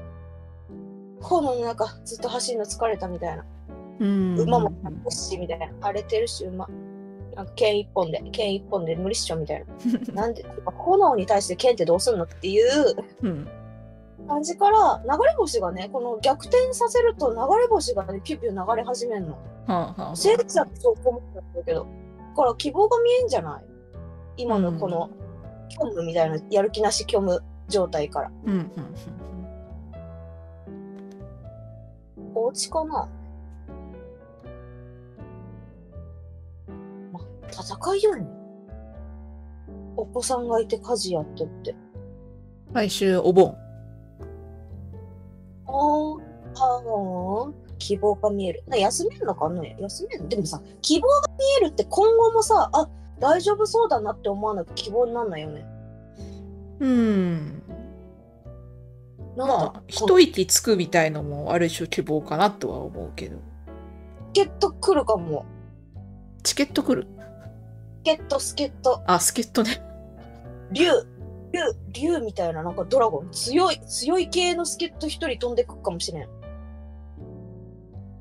[1.21, 3.45] う、炎の中ずっと走るの疲れたみたいな。
[4.01, 4.73] うん馬も
[5.11, 5.69] し、みたいな。
[5.81, 6.69] 荒れてるし、馬。
[7.35, 9.65] なんか剣一本で、剣一本で無理っしょみたい
[10.15, 10.15] な。
[10.23, 10.45] なんで、
[10.77, 12.95] 炎に対して剣ってどうすんのっていう。
[13.23, 13.49] うん。
[14.29, 19.33] 感じから流れ星がねこの逆転させると流れ星がねピュピュ流れ始めるの。
[19.33, 21.81] はあはあ生物だってそう思ったんだけど。
[21.81, 23.65] だから希望が見えんじゃない？
[24.37, 25.11] 今のこの
[25.71, 28.31] 虚無みたいなやる気なし虚無状態から。
[28.45, 28.73] うんうん。
[32.37, 33.09] お家かな？
[37.53, 38.27] 戦いよね。
[39.97, 41.77] お子さんがいて家事やってって。
[42.73, 43.57] 来週お盆。
[45.66, 46.23] あー
[46.55, 48.65] あー、希望が見える。
[48.66, 49.77] な休めるのかね？
[49.81, 52.89] 休めるでもさ、希望が見えるって今後もさ、あ
[53.20, 55.66] 大丈夫そうだなって思わなく希望になんないよね。
[56.81, 57.62] うん。
[59.37, 63.39] なんだ、まあ、一息つくみたいのもある種希望かなとは思うけど。
[64.35, 65.45] チケット来るかも。
[66.43, 67.22] チケット来るス
[68.03, 69.83] ケット、スケット、あ、スケットね。
[70.70, 70.87] 竜、
[71.53, 71.61] 竜、
[71.93, 76.29] 竜みたいななんかドラゴン、強い、強い系の助っ人一人飛んでくかもしれん。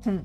[0.06, 0.24] うんうん。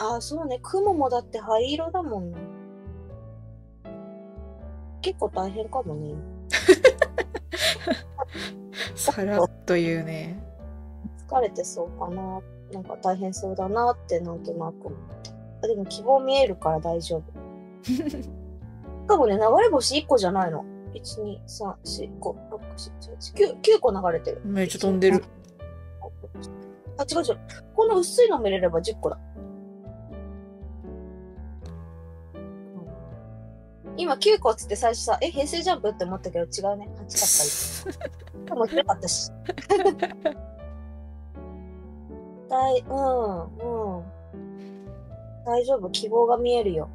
[0.00, 0.58] ああ、そうね。
[0.62, 2.36] 雲もだって灰色だもんね。
[5.00, 6.14] 結構大変かもね。
[8.94, 10.40] さらっと言うね。
[11.28, 12.40] 疲れてそうかな。
[12.72, 14.92] なんか大変そうだなってなんとなく思っ
[15.22, 15.37] た。
[15.62, 17.24] あでも希望見えるから大丈夫。
[17.82, 18.02] し
[19.06, 20.64] かもね、流れ星1個じゃないの。
[20.94, 24.40] 1、2、3、4、5、6、7、8、9、9個流れてる。
[24.44, 25.24] めっちゃ飛んでる。
[26.98, 27.38] あ、違う違う。
[27.74, 29.18] この薄いの見れれば10個だ。
[33.96, 36.88] 今9個っつって最初さ、え、平成ジャンプって思ったけど違うね。
[37.08, 37.98] 8かっ
[38.46, 38.54] た。
[38.54, 39.32] 面白かったし。
[42.48, 44.17] 大、うん、うん。
[45.48, 45.88] 大丈夫？
[45.90, 46.88] 希望が見えるよ。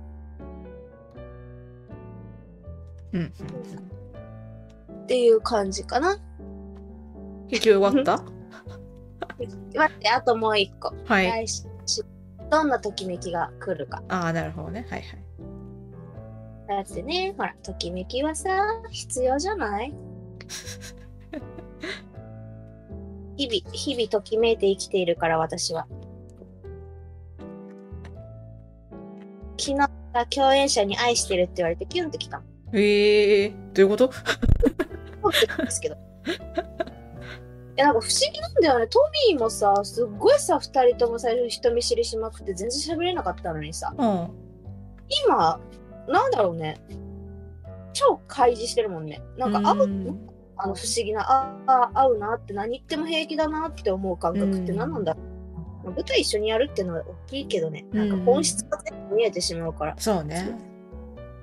[3.13, 3.33] うん。
[5.03, 6.17] っていう感じかな。
[7.49, 8.23] 結局終わった？
[9.75, 10.93] 待って、あともう一個。
[11.05, 11.45] はい。
[12.51, 14.03] どんなときめきが来るか。
[14.09, 14.85] ああ、なるほどね。
[14.89, 15.23] はいはい。
[16.67, 18.49] だってね、ほら、ときめきはさ、
[18.91, 19.93] 必要じゃない？
[23.35, 25.87] 日々、日々ときめいて生きているから、私は。
[29.57, 29.87] 昨日、
[30.29, 32.43] 共演者に愛してるって言われて、キュンってきたの。
[32.73, 34.09] ええー、どういうこと？
[35.63, 35.95] ですけど。
[35.95, 35.97] い
[37.77, 38.87] や、なんか不思議なんだよね。
[38.87, 38.99] ト
[39.29, 44.29] ミーもさ、すっごいさ、二人とも最初人見知りしまくって全然喋れなかったのにさ、うん。
[45.25, 45.59] 今、
[46.07, 46.77] なんだろうね。
[47.93, 49.21] 超開示してるもんね。
[49.37, 55.23] なんか合う、うんあの不思議な、ああ、合うなって何言っても平気だなって思う感覚って何なんだろう。
[55.23, 55.32] まあ
[55.91, 60.57] 舞台一緒にやるっていうのは大きいけどね、なんか本質が全部見えてしまうから、そうね。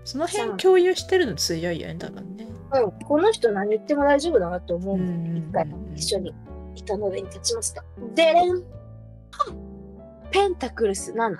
[0.04, 2.46] その辺共有してるの強いよね、多分ね。
[2.72, 6.34] うん、この人何言っても大丈夫だなって思う一回一緒に
[6.76, 7.84] 板の上に立ちました。
[8.14, 8.62] でれん
[10.30, 11.36] ペンタクルス7。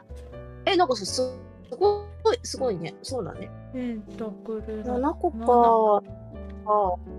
[0.66, 1.22] え、なんかさす
[1.70, 2.04] ご
[2.34, 2.94] い、すごいね。
[3.02, 3.50] そうだね。
[3.72, 6.02] ペンタクル7個か。
[6.66, 7.10] あ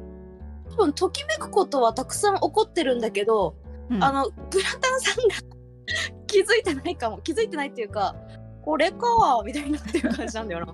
[0.71, 3.55] 多分ときめくことはたくさん起こってるんだけど、
[3.89, 5.50] うんあのグラタンさんが
[6.27, 7.19] 気づいてないかも。
[7.19, 8.15] 気づいてないっていうか
[8.63, 8.97] これか
[9.45, 10.73] みたいになってる感じなんだよな。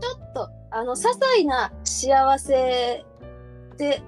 [0.00, 3.04] ちょっとあの些細な幸せ
[3.76, 4.02] で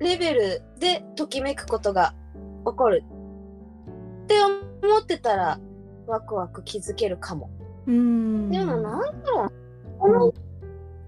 [0.00, 2.14] レベルでときめくことが
[2.64, 3.04] 起こる
[4.24, 4.34] って
[4.82, 5.60] 思ってたら
[6.06, 7.50] ワクワク気づけるかも。
[7.86, 8.50] うん。
[8.50, 9.52] でもなんだろう。
[9.98, 10.32] この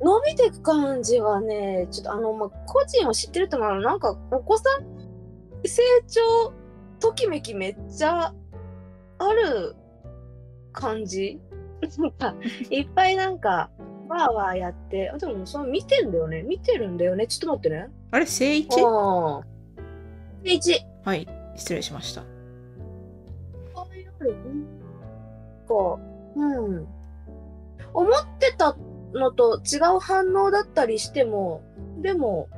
[0.02, 4.86] 伸びていく感じはね、ちょっとあの、まあ、個人を知ってると思うのなんかお子さん
[5.66, 6.52] 成長
[6.98, 8.32] ときめきめっちゃ
[9.18, 9.76] ある
[10.72, 11.40] 感じ？
[12.70, 13.70] いっぱいなんか
[14.08, 17.90] わーわーやって、あでもその見てんだよね見てるんだよねちょっと待ってね。
[18.10, 18.68] あれ、正一？
[18.82, 19.42] ああ。
[20.42, 20.76] ページ。
[21.04, 22.22] はい、失礼しました。
[23.74, 23.86] あ
[24.20, 24.34] る？
[25.68, 25.98] か、
[26.36, 26.86] うん。
[27.94, 28.76] 思ってた
[29.12, 31.62] のと違う反応だったりしても、
[32.00, 32.48] でも、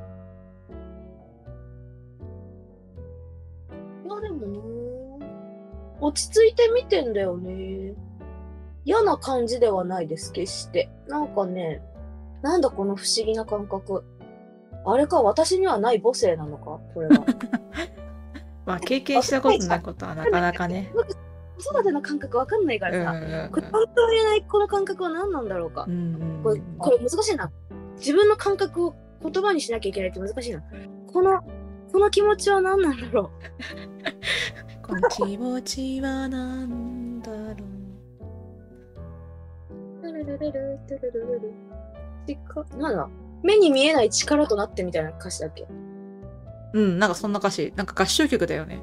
[4.05, 5.27] いやでもな
[6.01, 7.93] 落ち着いて見てんだよね。
[8.85, 10.89] 嫌な感じではないです、決して。
[11.07, 11.81] なんかね、
[12.41, 14.03] なんだこの不思議な感覚。
[14.85, 17.25] あれか、私にはない母性なのかこれは。
[18.65, 20.91] まあ、経験したことないことはなかなかね。
[21.63, 25.91] 子育ての感覚わかんないかうんらさ、うんこれ本当に言えないこの感覚は何なんだろうかう。
[25.91, 27.51] んこれこれ難しいな。
[27.97, 30.61] 自分の感覚を言葉にしなきゃいけないって難しいな。
[31.11, 31.41] この、
[31.91, 33.31] この気持ちは何なんだろ
[34.81, 37.37] この気持ちはなんだろ
[40.03, 40.07] う。
[40.07, 40.11] う。
[40.11, 40.51] ルルルル
[40.87, 41.53] トゥルルルル
[42.27, 43.07] 力なんだ？
[43.43, 45.67] 目に見えない力となってみたいな歌詞だっけ？
[46.73, 47.71] うん、なんかそんな歌詞。
[47.75, 48.81] なんか合唱曲だよね。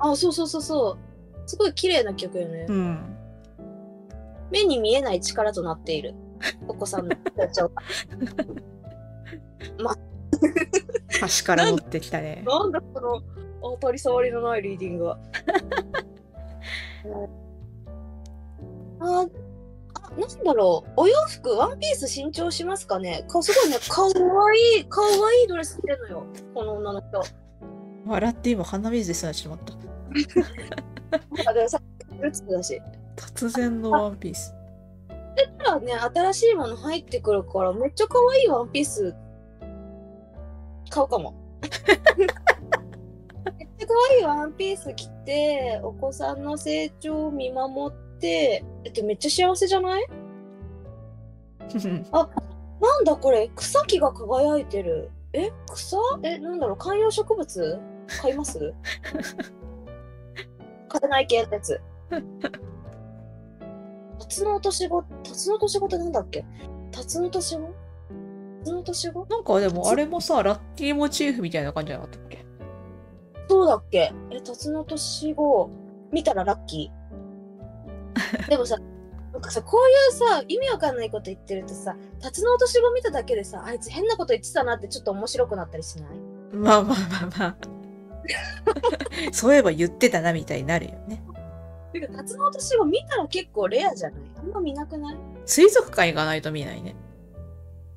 [0.00, 1.11] あ、そうそうそうそう。
[1.46, 2.66] すごい綺麗な曲よね。
[2.68, 3.16] うん。
[4.50, 6.14] 目に見えない力となっている。
[6.68, 7.82] お子さんの成長が。
[11.16, 12.42] 歌詞から持ってきたね。
[12.46, 13.22] なんだこの
[13.62, 15.18] 当たり障りのないリーディングは。
[19.00, 19.26] あ、
[19.94, 20.92] あ、なんだろう。
[20.96, 24.08] お洋服、ワンピース新調しますかねかすごいね、かわ
[24.54, 26.26] いい、かわいいドレス着てんのよ。
[26.54, 27.22] この女の人。
[28.06, 29.74] 笑って今鼻水でさしまった。
[31.46, 31.80] あ、でもさ、
[32.16, 32.80] フルーツだし。
[33.16, 34.54] 突然のワンピース。
[35.58, 39.14] たらね、新しいもの入ってくるから、めっちゃ可愛いワンピース
[40.90, 41.34] 買うかも。
[41.62, 41.64] め
[43.64, 50.06] っちゃ可愛いワンピース着て、お子さんの成長を見守って、えっと、めっちゃ幸せじゃない？
[52.12, 55.10] なんだこれ、草木が輝いてる。
[55.32, 55.96] え、草？
[56.22, 57.80] え、なんだろう、観葉植物？
[58.20, 58.74] 買います？
[60.92, 61.80] 買えない系のやつ。
[64.18, 66.44] タツノオトシゴ、タツノオトシゴってなんだっけ？
[66.90, 67.74] タツノオトシゴ
[68.60, 72.44] タツノオトシゴなんかでもあれもさ、ラッキーモチーフみたいな感じじゃなかったっけ？
[73.48, 74.12] そうだっけ？
[74.30, 75.70] え、タツノオトシゴ、
[76.12, 78.48] 見たらラッキー。
[78.48, 78.76] でもさ、
[79.32, 86.08] なんかさ、こういうさ、意味わかんないこと言ってるとさ、タツノオトシゴ見ただけでさ、あいつ変なこと言ってたなってちょっと面白くなったりしない？
[86.52, 87.56] まあまあまあまあ。
[89.32, 91.22] そういえば言ってたなみたいになるよね。
[91.92, 94.20] てか、タツノオトシゴ見たら結構レアじゃない？
[94.38, 95.16] あんま見なくない？
[95.44, 96.94] 水族館行かないと見ないね。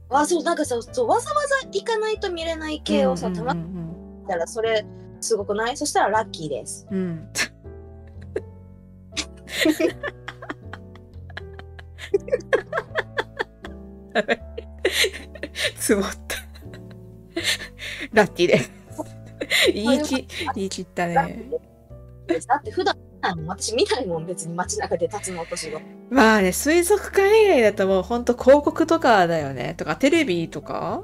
[0.09, 4.85] あ、そう、なんかさ、そうわざわざ行かないと見れない系をさ、たまうにん見たらそれ
[5.21, 5.77] すごくない？
[5.77, 6.87] そしたらラッキーです。
[6.91, 7.29] うんうん。
[15.79, 16.37] つぼ った。
[18.13, 18.59] ラッキーで。
[19.73, 21.49] 言い切、言い切ったね。
[22.27, 22.95] だって普段
[23.45, 25.79] 私見ないもん別に街中でタツノオトシゴ。
[26.09, 29.73] まあね、水族館以外だともうほんと広告とかだよね。
[29.77, 31.03] とかテレビとか？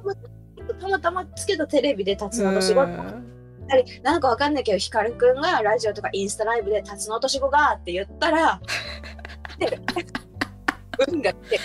[0.80, 3.32] たまたまつけたテレビでタツノオトシゴってうん
[4.04, 8.62] なんかわかんないけど、ヒカルくんがラジオとかインスタライブでタツノオトシゴがって言ったら、
[9.60, 9.80] で
[11.08, 11.60] 運が来て。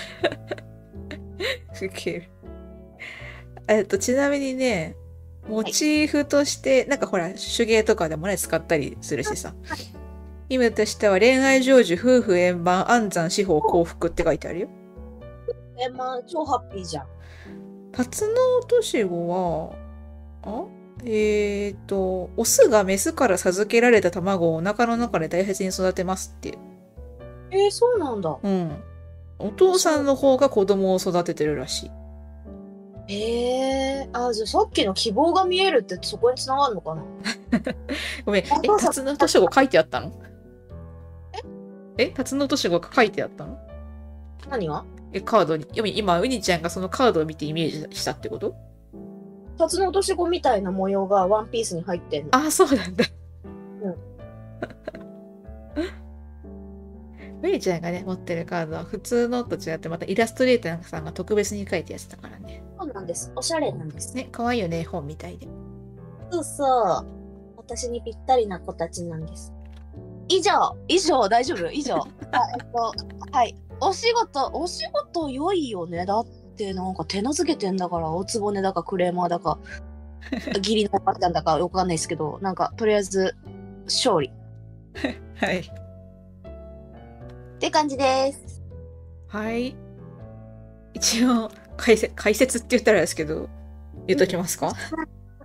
[3.68, 4.94] えっと、ちなみにね、
[5.48, 9.54] モチーフとして、なんかほら、手芸とかでもね、使ったりするしさ。
[10.48, 14.68] 意味としては、恋愛成就、夫婦円満、安産、司法、幸福って書いてあるよ。
[15.78, 17.06] え、まあ、超ハッピーじゃん。
[17.92, 18.32] タツノ
[18.62, 19.72] オトシゴは、
[20.42, 20.64] あ
[21.04, 26.58] えっ、と、オスがメスから授けられた卵をお腹の中で大切に育てますって。
[27.50, 28.36] えー、そうなんだ。
[28.42, 28.72] うん。
[29.38, 31.90] お父さんの方が子供を育ててるらしい。
[33.08, 37.04] えー、あ、じゃあさっきの希望が見えるってそこに繋がるのかな？
[38.26, 38.46] ごめん、え、
[38.80, 40.12] タツノオトシゴ書いてあったの？
[41.98, 42.08] え？
[42.08, 43.58] タツノオトシゴが書いてあったの？
[44.50, 44.84] 何が？
[45.12, 45.66] え、カードに。
[45.72, 48.54] 今、今ウニちゃんがそのカードを見てイメージしたってこと？
[49.56, 52.30] タツノオトシゴみたいな模様がワンピースに入ってんの。
[52.36, 53.04] あ、そうなんだ。
[53.82, 53.96] うん。
[57.48, 62.62] ウニちゃんがね、持ってるカードは普通のと違って、またイラストレーターさんが特別に書いたやつだからね。
[62.78, 63.32] そうなんです。
[63.36, 64.14] おしゃれなんです。
[64.14, 65.48] ね、可愛いよね、本みたいで。
[66.30, 67.06] そうそう。
[67.56, 69.52] 私にぴったりな子たちなんです。
[70.28, 71.70] 以上、以上、大丈夫？
[71.70, 71.96] 以上？
[72.32, 72.92] あ、えっと、
[73.32, 73.56] はい。
[73.80, 76.04] お仕事、お仕事良いよね。
[76.06, 76.26] だっ
[76.56, 79.58] てなんか手なずけてんだから、おつぼねだかクレーマーだか、
[80.56, 83.36] 義理のおばちゃんだかわかんないですけど、なんかとりあえず、
[83.84, 84.32] 勝利。
[85.36, 85.58] はい。
[85.60, 88.62] って感じです。
[89.28, 89.76] はい。
[90.94, 93.48] 一応、解説、解説って言ったらですけど、
[94.06, 94.72] 言っときますか、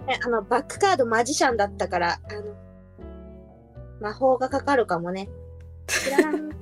[0.08, 2.56] えあの、バックカードマジシャンだったから、あの、
[4.02, 5.30] 魔法がかかるかもね。
[5.88, 6.52] 知らん。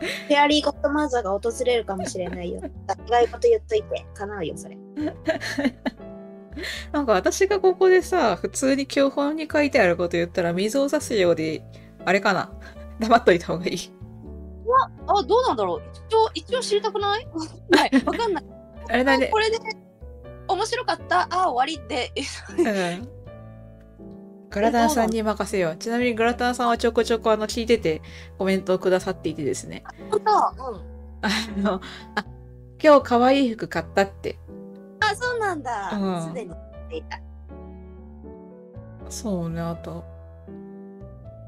[0.00, 2.60] フェアリーゴッドマザーが訪れるかもしれないよ。
[2.60, 4.78] 意いこと言っといて、叶うよ、それ。
[6.92, 11.62] なんか私がここでさ、普通に教本に書いてあること言ったら水を差すようで、
[12.04, 12.50] あれかな？
[12.98, 13.78] 黙っといた方がいい。
[15.06, 17.26] あ、どうなんだろう一応、一応知りたくない
[17.72, 18.44] はい、わかんない。
[18.90, 19.38] あれだねこ。
[19.38, 19.58] れで、
[20.48, 21.28] 面白かった。
[21.30, 22.12] あ、終わりって。
[22.58, 23.08] うん。
[24.50, 25.76] グラタンさんに任せよう。
[25.76, 28.02] ちなみにグラタンさんはちょこちょこあの聞いてて
[28.36, 29.84] コメントをくださっていてですね。
[30.10, 30.32] 本当？
[30.72, 30.80] うん。
[31.22, 31.80] あの、
[32.16, 32.24] あ、
[32.82, 34.38] 今日可愛い服買ったって。
[34.98, 35.90] あ、そうなんだ。
[35.92, 37.20] うんすでに言っていた。
[39.08, 40.04] そうね、あと。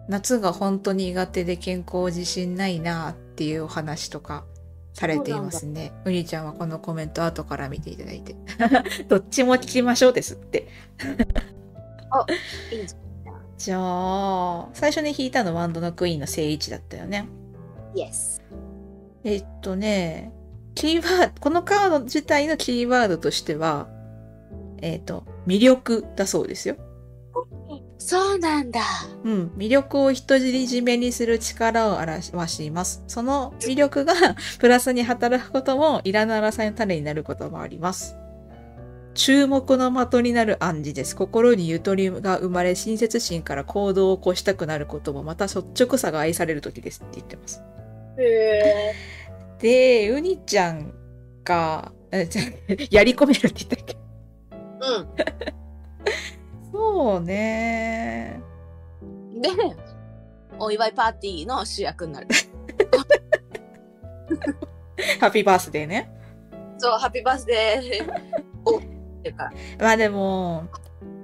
[0.08, 4.44] 夏が本当に苦手で健康自信ないなっていうお話とか。
[4.92, 5.92] されていますね。
[6.04, 8.36] うにちゃんはこのコメント後から見ていただいて。
[9.08, 10.68] どっちも聞きましょうですって。
[12.70, 12.94] いいじ
[13.56, 17.18] じゃあ、最初に弾いたのワンドのクイーンの正位置だったよね。
[17.18, 17.98] ゃん。
[17.98, 18.42] イエス。
[19.24, 20.32] えっとね、
[20.74, 23.88] キーワード、このカード自体のキーワードとしては、
[24.78, 26.76] えっと、魅力だそうですよ。
[28.04, 28.80] そうなんだ。
[29.24, 33.04] うん、魅力を独り占めにする力を表します。
[33.06, 34.14] その魅力が
[34.58, 38.16] プラスに働くことも、いらぬ争いの種になることもあります。
[39.14, 41.14] 注目の的になる暗示です。
[41.14, 47.62] 心にゆとりが生まれ、親切心から行動を起こしたくなることも、また率直さが愛される時ですって言ってます。
[48.18, 48.94] へえ。
[49.60, 50.92] で、ウニちゃん
[51.44, 52.42] が、えじゃ
[52.90, 53.96] やり込めるって言ったっけ？
[56.41, 56.41] う
[56.72, 58.40] そうね。
[59.04, 59.40] ん。
[59.40, 59.50] で、
[60.58, 62.28] お祝いパーティーの主役になる。
[65.20, 66.10] ハッピーバースデーね。
[66.78, 68.12] そう、ハッピーバースデー。
[68.64, 68.80] おっ
[69.22, 69.50] ていうか。
[69.78, 70.68] まあでも、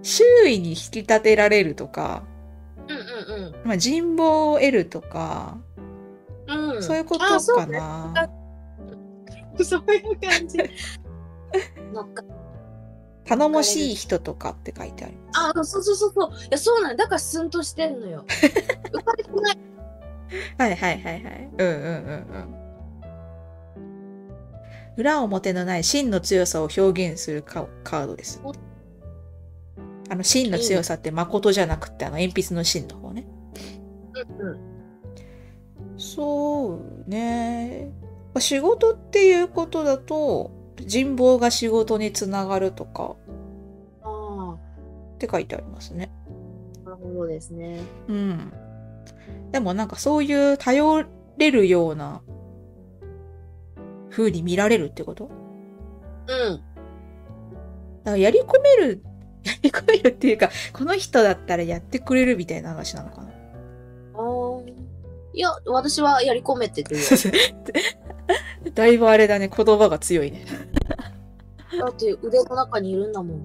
[0.03, 2.23] 周囲に引き立てられるとか、
[2.89, 5.59] うんうんまあ、人望を得るとか、
[6.47, 6.71] うん。
[6.77, 6.83] うん。
[6.83, 8.31] そういうことあそうねかな。
[9.65, 10.59] そういう感じ。
[11.93, 12.23] 乗っか
[13.29, 15.41] 頼もしい人とかって書いてあります。
[15.59, 16.31] あ、そうそうそうそう。
[16.31, 17.05] いや、そうなんだ。
[17.05, 18.25] だからスンとしてんのよ。
[18.91, 19.59] 浮かれてない。
[20.57, 21.51] はいはいはいはい。
[21.59, 22.55] うんうんうんうん。
[24.97, 28.41] 裏表のない真の強さを表現するカカードです。
[30.11, 33.27] あの真の強さって誠じゃなくて、あの鉛筆の真の方ね。
[34.41, 34.59] うんうん。
[35.99, 37.93] そうね。
[38.33, 40.51] まあ仕事っていうことだと、
[40.85, 43.17] 人望が仕事につながるとか
[44.03, 44.57] あ
[45.15, 46.11] って書いてありますね。
[46.87, 47.81] あ、なるほどですね。
[48.09, 48.53] うん。
[49.53, 51.05] でもなんかそういう頼
[51.39, 52.23] れるような
[54.11, 55.31] 風に見られるってこと？
[56.29, 56.63] うん。
[58.05, 59.03] だからやり込める、
[59.45, 63.28] やり込めるっていうか、この人だったらやってくれるみたいな話なのかな？
[65.39, 67.01] いや、私はやり込めててよ。
[68.75, 70.45] だいぶあれだね、言葉が強いね。
[71.79, 73.41] だって腕の中にいるんだもん。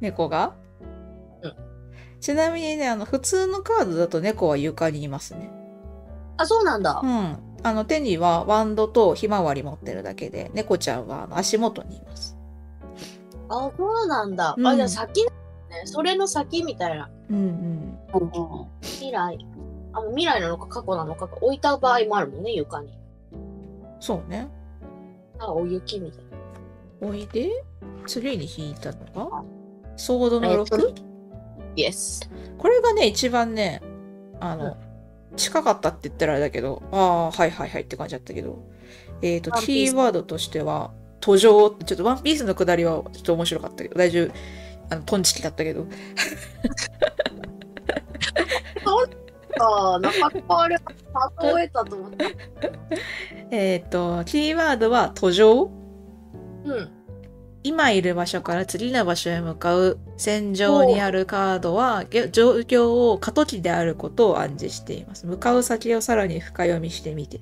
[0.00, 0.54] 猫が？
[1.42, 1.54] うん
[2.20, 5.50] ちなみにね、あの、普通のカードだと猫は床にいますね。
[6.36, 7.06] あ、そうなんだう。
[7.08, 7.36] ん。
[7.64, 12.36] あの、手にはワンドとひまわり持ってるだけで、猫ちゃんはあの足元にいます。
[13.48, 14.54] あ、そうなんだ。
[14.56, 15.32] うんあ、じゃあ先ね。
[15.86, 17.10] それの先みたいな。
[17.30, 17.98] うんうん。
[18.82, 19.36] 未来。
[19.92, 22.98] あ、もう未来なのか過去なのか置いた場合もあるもんね、床に。
[24.00, 24.48] そうね。
[25.38, 27.08] あ、お雪みたいな。
[27.08, 27.50] おいで、
[28.06, 29.44] 次に引いたのが、
[29.96, 30.94] ソードのえっと 6?
[31.76, 32.30] イエス。
[32.58, 33.82] これがね、一番ね、
[34.40, 34.76] あの、
[35.36, 38.58] 近かったって言ったらあれだけど、ああ、はいはいはいって感じだったけど、
[39.22, 44.32] えっ、ースキーワードとしては、途上ちょっとワンピースのくだりはちょっと面白かったけど、大丈夫、
[44.90, 45.86] あの、トンチキだったけど、
[49.62, 52.24] ああ、なかなかあれ、例えたと思った。
[53.50, 55.70] えっ、と、キーワードは途上
[56.64, 56.90] うん。
[57.64, 65.26] 今いる場所から次の場所へ向かう戦場にあるカードはげ状況を過渡期であることを暗示しています。
[65.26, 67.40] 向かう先をさらに深読みしてみて。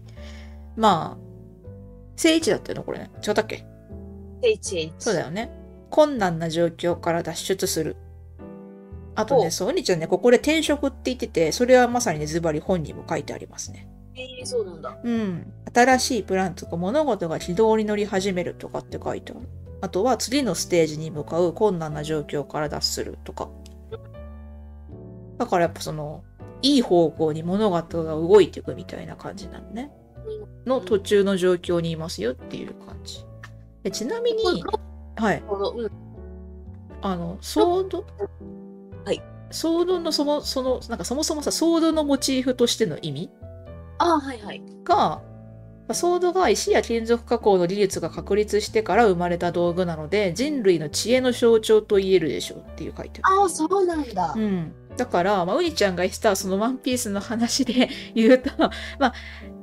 [0.76, 1.30] まあ、
[2.16, 3.10] 正位置だったよね、これね。
[3.26, 3.64] 違ったっけ
[4.42, 4.92] ？HH。
[4.98, 5.50] そうだよね。
[5.88, 7.96] 困難な状況から脱出する。
[9.14, 13.88] あとね、そう、お兄ちゃんね、ここで転職って言ってて、それはまさにね、ズバリ本にも書いてありますね。
[14.16, 14.96] えー、そうなんだ。
[15.02, 15.52] うん。
[15.72, 19.48] 新しいプランとか物事が軌道に乗り始めるとかって書いてある。
[19.82, 23.48] あとは次のステージに向かう困難な状況から脱するとか。
[25.38, 26.22] だからやっぱその、
[26.62, 29.90] いい方向に物事が動いていくみたいな感じなのね。
[30.66, 33.24] の途中の状況にいますよっていう感じ。
[33.82, 34.62] でちなみに、
[35.16, 35.42] はい。
[37.02, 38.08] あの、ソード、はい。
[39.50, 43.30] ソードのそも、その、なんかそもそもさ、ソードのモチーフとしての意味
[43.98, 44.62] ああ、はいはい。
[44.84, 45.22] が、ま
[45.88, 53.40] あソードが石や金属加工の技術が確立してから生まれた道具なので、人類の知恵の象徴と言えるでしょうっていう書いてある。
[53.42, 54.34] ああ、そうなんだ。
[54.36, 54.72] うん。
[54.96, 58.50] だから、まあ、ウニちゃんが言ってたそのワンピースの話で 言うと、
[58.98, 59.14] まあ、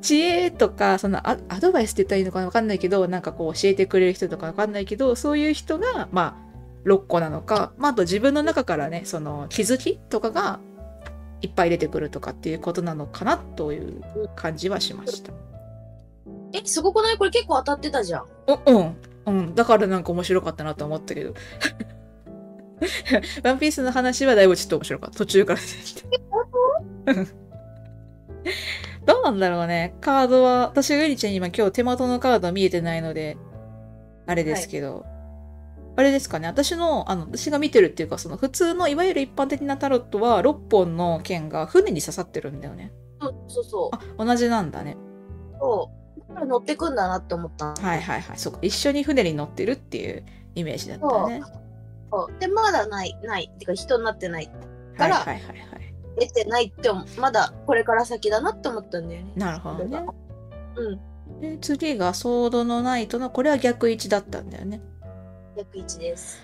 [0.02, 6.47] 知恵とか、そのアアドバイスって言ったらいいのかわかんないけど、なんかこう教えてくれる人とかわかんないけど、そういう人が、まあ、
[6.86, 10.60] 6個なのか、まあ、あと自分の中からね、その気づきとかが
[11.42, 14.02] いっぱい出てくるとかっていうことなのかなという
[14.36, 15.32] 感じはしました。
[16.54, 17.18] え、すごくない？
[17.18, 18.24] これ結構当たってたじゃん。
[18.24, 18.28] う
[18.66, 18.96] うん。
[19.26, 19.56] うん。
[19.56, 21.34] だからなんか面白かったなと思ったけど。
[23.44, 25.18] ワンピースの話はだいぶちょっと面白かった。
[25.18, 26.04] 途中から出てきて。
[29.06, 29.96] どうなんだろうね。
[30.02, 33.38] カードは、私がゆりちゃんに今今日手元のカード見えてないので、
[34.26, 35.06] あれですけど、
[35.98, 36.48] あれですかね。
[36.48, 42.94] 私の、あの、私が見てるっていうか、その普通のいわゆる一般的なタロットは6本の剣が船に刺さってるんだよね。
[43.20, 44.22] そうそうそう。
[44.22, 44.96] あ、同じなんだね。
[45.60, 46.30] そう。
[46.30, 47.74] だから乗ってくんだなって思った。
[47.74, 48.38] はいはいはい。
[48.38, 48.60] そうか。
[48.62, 51.42] 一緒に船に乗ってるっていうイメージだったよね。
[52.12, 53.52] そうで、まだない、ない。
[53.58, 54.46] てか人になってない。
[54.46, 54.68] はい
[54.98, 55.94] からはいはいはい。
[56.20, 59.32] 出てないって思まだこれから先だなって思ったんだよね。
[59.36, 60.06] なるほどね。
[60.76, 61.42] うん。
[61.42, 64.82] で次がソードのナイトの、これは逆位置だったんだよね。
[65.58, 66.40] 逆位置です。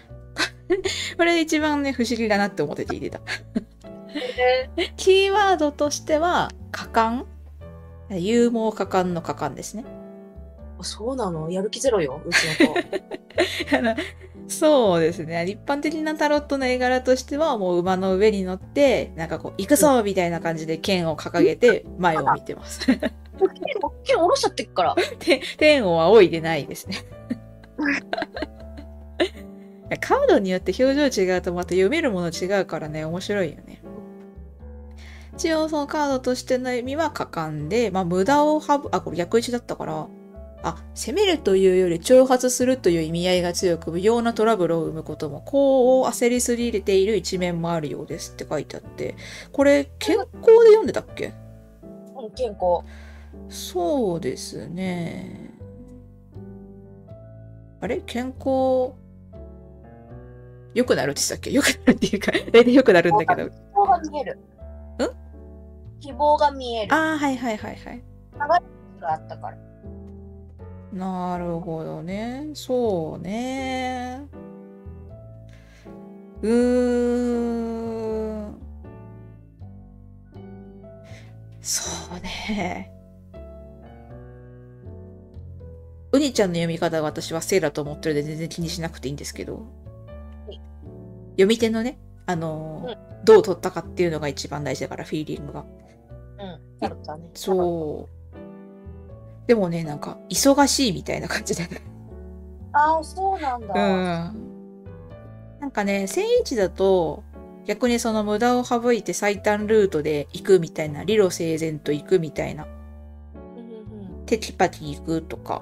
[1.18, 3.22] これ一番ね、不思議だなって思ってて入れた。
[4.78, 7.26] えキーワードとしては、果敢
[8.10, 9.86] 勇猛果敢の果敢ですね。
[10.82, 11.50] そうなの？
[11.52, 14.02] やる気ゼロよ、うちの子。
[14.50, 15.46] そうですね。
[15.48, 22.86] 一般的なタロットの絵柄としては、もう馬の上に乗って、なんかこう、行くぞみたいな感じで剣を掲げて前を見てます。
[22.88, 23.12] 剣、剣
[24.18, 24.96] 下ろしちゃってっから。
[25.20, 26.98] て天を仰いでないですね。
[29.98, 33.82] カードによって表情違うとまた読めるもの違うからね、面白いよね。
[35.36, 40.08] 一応そのカードとしての意味は果敢で、まあ無駄を省あ、これ逆位置だったから、
[40.62, 49.16] あ、攻めるというより挑発するという意味合いが強く、無用なトラブルを生むことも、こう焦りすぎている一面もあるようですって書いてあって、
[49.52, 50.38] これ健康で
[50.68, 51.34] 読んでたっけ？
[52.16, 52.86] うん、健康。
[53.50, 55.50] そうですね。
[57.82, 58.02] あれ？
[58.06, 58.94] 健康、
[60.74, 61.52] 良くなるって言ってたっけ？
[61.52, 63.50] 良くなるっていうか、 大体良くなるんだけど。
[63.50, 64.40] 希望が見える。
[66.00, 66.94] 希望が見える。
[66.94, 68.04] ああ、はいはいはいはい。
[69.00, 69.58] があったから。
[70.92, 72.50] なるほどね。
[72.54, 74.28] そうね。
[76.42, 76.52] うー
[78.50, 78.56] ん。
[81.62, 82.92] そうね。
[86.12, 89.66] うにちゃんの読み方は私は正だと思ってるんで全然気にしなくていいんですけどはい。
[91.34, 95.62] 読み手のね、あのーうどう取ったかっていうのが一番大事だから、フィーリングが。
[95.62, 96.90] うん。
[96.90, 96.94] ね。
[97.34, 99.48] そう。
[99.48, 101.64] でもね、なんか、忙しいみたいな感じで。
[102.74, 103.74] ああ、そうなんだ。
[103.74, 104.44] うん。
[105.62, 107.24] なんかね、1001だと、
[107.66, 112.68] 逆にその無駄を省いて最短ルートで行くみたいな、理路整然と行くみたいな、
[113.36, 115.62] うんうんうんテキパキ行くとか、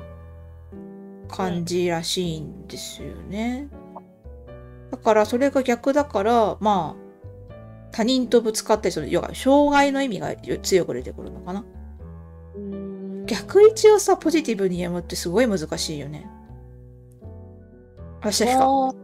[1.27, 3.67] 感じらしいんですよね。
[4.91, 7.01] だから、それが逆だから、まあ、
[7.91, 11.65] 他人とぶつかったりする、要は、障害の意味が強く出てくるのかな。
[13.25, 16.27] 逆位置をさ、ポジティブに読むってすごい難しいよね。
[18.19, 18.65] 私だけか。
[18.65, 18.91] も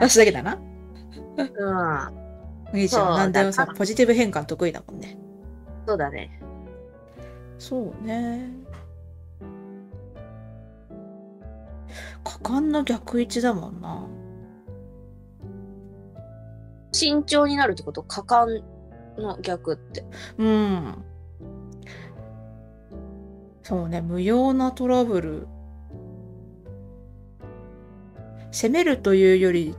[0.00, 0.58] 私だけだな。
[1.36, 1.48] ううん。
[2.72, 5.18] お兄ちゃん何でもさだ、ポジティブ変換得意だもんね。
[5.86, 6.40] そうだね。
[7.58, 8.50] そうね。
[12.30, 14.06] 果敢の逆位置だもんな。
[16.92, 18.04] 慎重になるってこと？
[18.04, 18.62] 果敢
[19.18, 20.04] の逆って。
[20.38, 21.04] うん。
[23.62, 25.48] そうね、無用なトラブル。
[28.52, 29.74] 攻めるというより、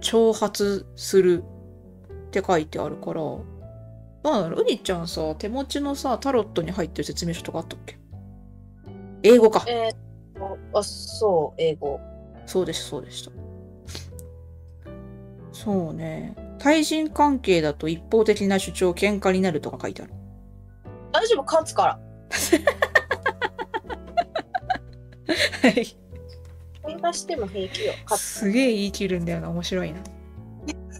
[0.00, 1.42] 挑発する
[2.26, 3.22] って書いてあるから。
[4.22, 7.98] なんだろう、うにちゃんさ、手持ちのさ、タロットに入ってる説明書とかあったっけ？
[9.24, 9.64] 英語か。
[9.66, 10.03] えー
[10.72, 12.00] あ、そう、英語。
[12.46, 13.30] そうでした、そうでした。
[15.52, 16.34] そうね。
[16.58, 20.12] 対人関係だと一方的な主張、喧嘩になるとか書いてある。
[21.12, 21.98] 大丈夫、勝つから。
[25.62, 25.96] はい。
[26.86, 27.92] 喧嘩しても平気よ。
[28.16, 30.00] すげえ言い切るんだよな、面白いな。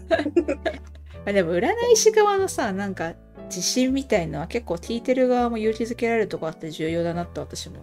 [1.27, 3.13] あでも占い師側のさ、なんか
[3.45, 7.77] 自信みたいのは結構聞いてる側も勇気づけられるとこあって重要だなって私も。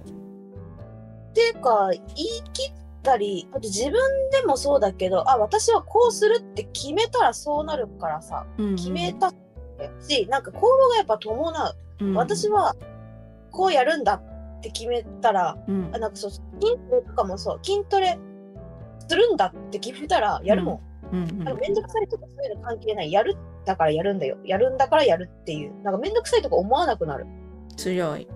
[1.32, 2.02] っていうか、言い
[2.52, 2.72] 切っ
[3.02, 3.92] たり、あと自分
[4.30, 8.46] でもそうだけど、あ、私はこうするって決めたらそうなるからさ、
[8.76, 9.32] 決めた
[10.00, 12.04] し、なんか行動がやっぱ伴う。
[12.04, 12.14] うん。
[12.14, 12.76] 私は
[13.50, 14.14] こうやるんだ
[14.58, 15.90] って決めたら、うん。
[15.94, 18.18] あなんかそう筋トレとかもそう筋トレ
[19.08, 20.82] するんだって決めたらやるも
[21.12, 21.48] ん、うんうん。
[21.48, 23.10] あのめんどくさいとかそういうの関係ない。
[23.10, 24.36] やるだからやるんだよ。
[24.44, 25.82] やるんだからやるっていう。
[25.82, 27.26] なんかめんどくさいとか思わなくなる。
[27.76, 28.28] 強い。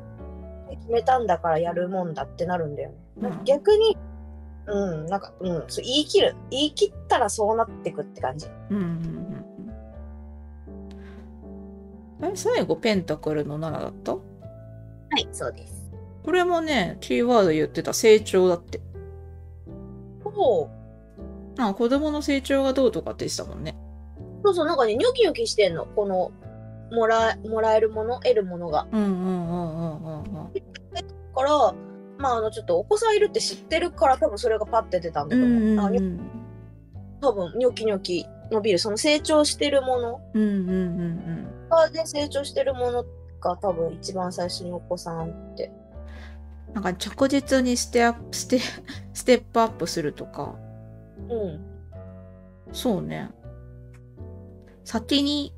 [0.70, 3.96] 決めたんだからやるもんだってなるんだよね、逆に
[4.66, 6.34] うんなんかうんそう言い切る。
[6.50, 8.48] 言い切ったらそうなってくって感じ。
[8.70, 8.82] うんうん
[12.28, 14.12] うん最後ペンタクルの7だった？
[14.12, 14.20] は
[15.18, 15.90] いそうです。
[16.24, 18.80] これもね、キーワード言ってた成長だって。
[20.24, 20.70] おう。
[21.58, 23.76] あ子供の成長がどうとかって言ってたもんね。
[24.44, 25.86] そうそうなんかねニョキニョキしてんの。
[25.86, 26.32] この
[26.90, 28.86] もらもらえるもの得るものが。
[28.92, 30.52] うんうんうんうんうんうん。
[31.34, 31.74] から
[32.18, 36.20] まああのちょっとお子さんいるって知ってるから多分それがパッて出たんだと思う、うんうん
[37.18, 38.78] 多分ニョキニョキ伸びる。
[38.78, 40.20] その成長してるもの。
[40.34, 43.04] うんうんうんがで成長してるもの
[43.40, 45.72] が多分一番最初にお子さんって。
[46.68, 46.74] うん。
[46.74, 48.60] なんか着実にステアップ、ステ、
[49.14, 50.54] ステップアップするとか、
[51.28, 51.60] うん。
[52.72, 53.30] そうね。
[54.84, 55.52] 先に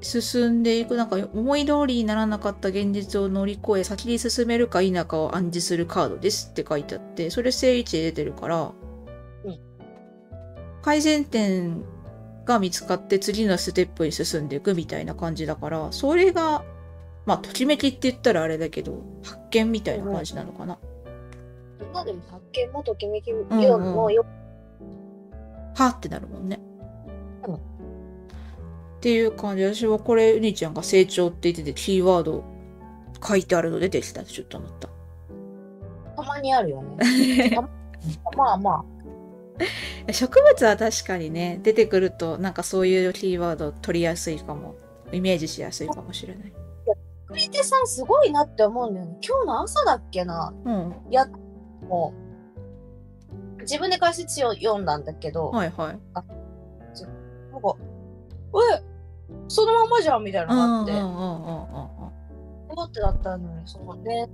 [0.00, 8.72] 進んでいく、なんか思い通りにならなかった現実を乗り越え、先に進めるか否かを暗示するカードですって書いてあって、それ正位置で出てるから、
[9.44, 9.58] うん
[10.80, 11.84] 改善点
[12.44, 16.64] が見つかって次のステップに進んでいくみたいな感じだから、それが、
[17.26, 20.78] まあ、ときめきって言ったらあれだけど、発見みたいな感じなのかな。
[21.90, 24.24] 今でも発見もときめきようんうもよ
[25.74, 26.60] はってなるもんね。
[28.98, 32.44] うんっていう感じで、私はこれ、うにちゃんが成長って言ってて、キーワード
[33.24, 34.88] 書いてあるの出てきたってちょっと思った。
[36.16, 37.56] たまにあるよね
[38.36, 38.84] まあま
[40.12, 44.74] 植物は確かにね、出てくると、なんかそういうキーワード取りやすいかも。
[45.10, 46.52] イメージしやすいかもしれない。
[46.52, 46.92] あ
[47.28, 50.94] 作り手さんすごいなって思うんだよね今日の朝だっけなうん。
[51.10, 51.26] や
[51.88, 52.12] も
[53.58, 55.98] う自分で解説書読んだんだけど、はいはい。
[56.12, 56.34] なんか
[58.54, 58.82] え
[59.48, 62.08] そのままじゃんみたいなのがあって、うんうんうんうんうん。
[62.70, 64.28] 思ってだったのにそのね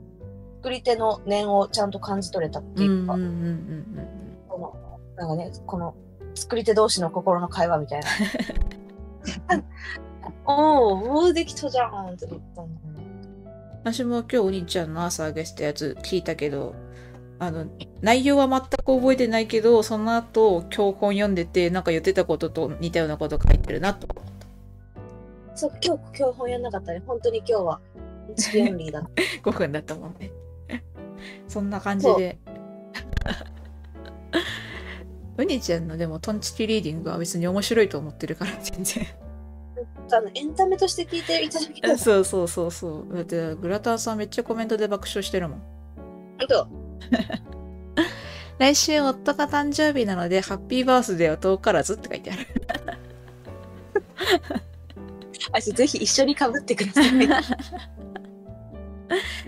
[0.59, 2.85] 作り手の念をちゃんと感じ取れたってうん。
[2.85, 4.39] いううんか、うんうんうん。
[4.49, 5.95] このなんかねこの
[6.35, 8.09] 作り手同士の心の会話みたいな。
[10.47, 13.05] おおもうできたじゃんって言ったんだね
[13.85, 16.75] 私も今日お兄ちゃんの朝あげしたやつ聞いたけど、
[17.39, 17.67] あの、
[18.01, 24.09] 内容は全く覚えてないけど、その後、今日本読んでて、なんか言ってたことと似たようなこと書いてるなと。
[25.55, 27.81] そう今日今日本やんなかったね本当に今日は
[28.37, 29.09] チキンオンリーだった
[29.51, 30.31] 5分だったもんね。
[31.49, 32.39] そんな感じで。
[35.37, 39.07] うにちゃんのでもトンチキリーディングは別に面白いと思ってるから全然。
[40.13, 43.15] あのエンタメとして聞いていただけたらそうそうそうそう。
[43.15, 45.63] だってグラタンさんめっちゃコメントで爆笑してるもん。
[46.39, 46.69] 本当
[48.59, 52.47] 来週夫が誕生日なのでハッピーバースデーは遠からずって書いてある。
[55.53, 57.13] あぜひ一緒にかぶってください。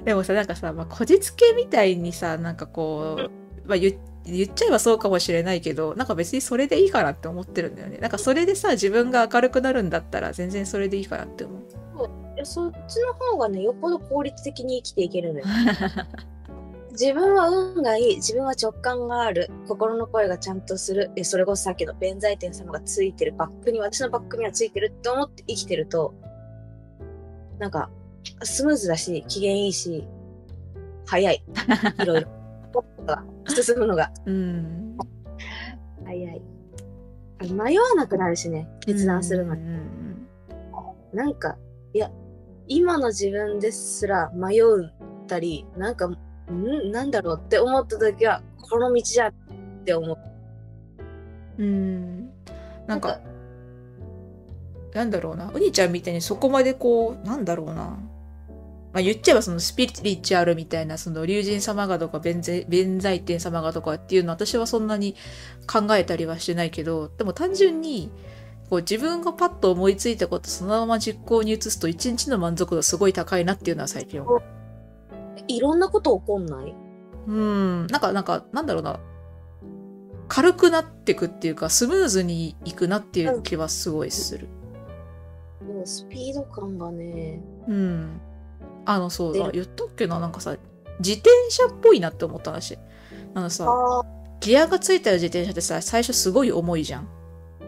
[0.04, 7.98] でもさなんかさ、まあ、こじつけみたいにさなんかこう、まあ、言言っちゃえばそうかもしれないけどなんか別にそれでいいかなって思ってるんだよね。
[7.98, 11.62] なんかそれでさ自分が明るくなるんだったら全然それでいいかなって思う。
[12.36, 15.46] いやそっちの方がねよっぽど効率的に生きていけるのよ
[16.98, 18.16] 自分は運がいい。
[18.16, 19.50] 自分は直感がある。
[19.68, 21.10] 心の声がちゃんとする。
[21.16, 23.34] えそれこそさっきの弁財天様がついてる。
[23.36, 24.92] バックに私のバックにはついてる。
[24.96, 26.14] って思って生きてると
[27.58, 27.90] なんか
[28.42, 30.06] スムーズだし機嫌いいし
[31.06, 31.44] 早い。
[32.02, 32.28] いろいろ。
[33.48, 34.10] 進むのが。
[34.24, 34.96] うん。
[36.04, 36.42] 早い。
[37.52, 38.68] 迷わなくなるしね。
[38.80, 39.96] 決断するのに、うんうん
[41.16, 41.56] なんか
[41.94, 42.10] いや
[42.68, 44.62] 今の自分ですら迷っ
[45.26, 46.10] たりなんか
[46.52, 49.32] んなんだろうって思った時はこの道じゃっ
[49.84, 50.18] て思う
[51.58, 52.30] うんうん
[52.86, 53.20] なんか
[54.94, 57.74] なんだろうなうにちゃんみたいにそこまでこうなんだろうな
[58.92, 65.14] まあ言っちゃえばそのスピリチュアルみたいなその龍神様がとか弁財弁財天様がとかっていうのは私はそんなに
[65.66, 68.10] 考えたりはしてないけどでも単純に
[68.70, 74.55] こう自分がパッと思いついたことそのまま実行に移すと一日の満足度すごい高いなっていうのは最近思う。
[75.48, 76.74] いろんなこと起こんない？
[77.26, 77.86] うん。
[77.86, 79.00] なんかなんかなんだろうな。
[80.28, 84.48] 軽くなってくっていうかスムーズにいくなっていう気はすごいする。
[85.66, 87.40] でもスピード感がね。
[87.68, 88.20] うん。
[88.84, 90.56] あの、そうだ、で言ったっけな、なんかさ、
[91.00, 92.78] 自転車っぽいなって思った話。
[93.34, 94.02] あのさ、あ
[94.40, 97.08] ギアがついた自転車ってさ、最初すごい重いじゃん。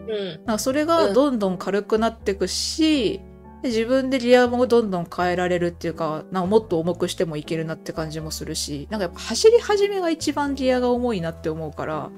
[0.07, 0.27] うん。
[0.27, 3.21] なんかそれがどんどん軽くなってくし、
[3.61, 12.09] で自分でギアもどんどん変えられるっていうか、なんかもっと重くしてもいけるなって感じもするし、なんかやっぱ走り始めが一番ギアが重いなって思うから、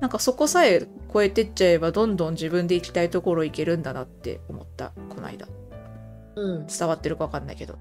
[0.00, 5.46] なんかそこさえ超えてっちゃえばどんどん自分で行きたいところ行けるんだなって思った、この間。
[6.34, 7.76] うん伝わってるかわかんないけど。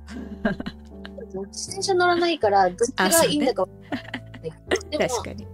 [1.33, 4.51] 自転車乗らないからどっちがいいんだか分かんない
[4.89, 5.47] でも 確かに。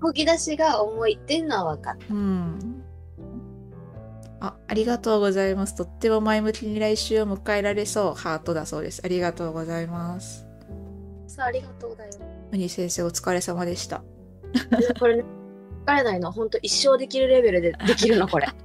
[0.00, 2.73] 動き出しが重いっていうのは分かるうん。
[4.44, 5.74] あ、ありがとうございます。
[5.74, 8.14] とっても前向きに来週を迎えられそう。
[8.14, 9.00] ハートだそうです。
[9.04, 10.46] ありがとうございます。
[11.26, 12.12] さあありがとうだよ
[12.52, 14.02] ウニ先生お疲れ様でした。
[15.00, 15.24] これね
[15.86, 18.48] 疲れないの本当一生できるレベルでできるのこれ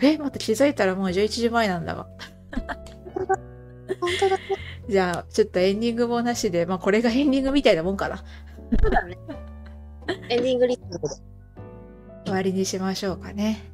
[0.00, 2.08] え、待って、気づいたらもう11時前なんだわ。
[4.00, 4.42] 本当だね。
[4.88, 8.16] じゃあ、ちょっとエンディングもなしで、まあこれがエンディングみたいなもんかな。
[8.82, 9.16] そうだね。
[10.28, 11.08] エンディングリストで
[12.32, 13.72] 終わりにしましょうかね。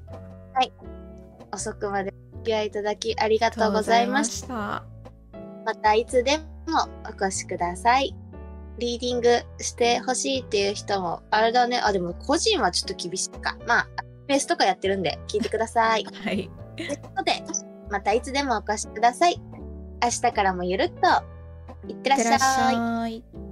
[1.52, 4.48] 遅くまでお付き合いいただきありがとうございました。
[4.48, 4.84] た。
[5.64, 8.14] またいつでもお越しください。
[8.78, 11.80] リーディングしてほしいっていう人も、あれだね。
[11.82, 13.56] あ、でも個人はちょっと厳しいか。
[13.66, 13.88] まあ、
[14.28, 16.04] フェイスとかやってるんで聞いてください。
[16.24, 16.48] はい。
[16.76, 17.42] ということで、
[17.90, 19.40] またいつでもお越しください。
[20.02, 22.26] 明日からもゆるっといってらっし。
[22.28, 23.47] ゃい。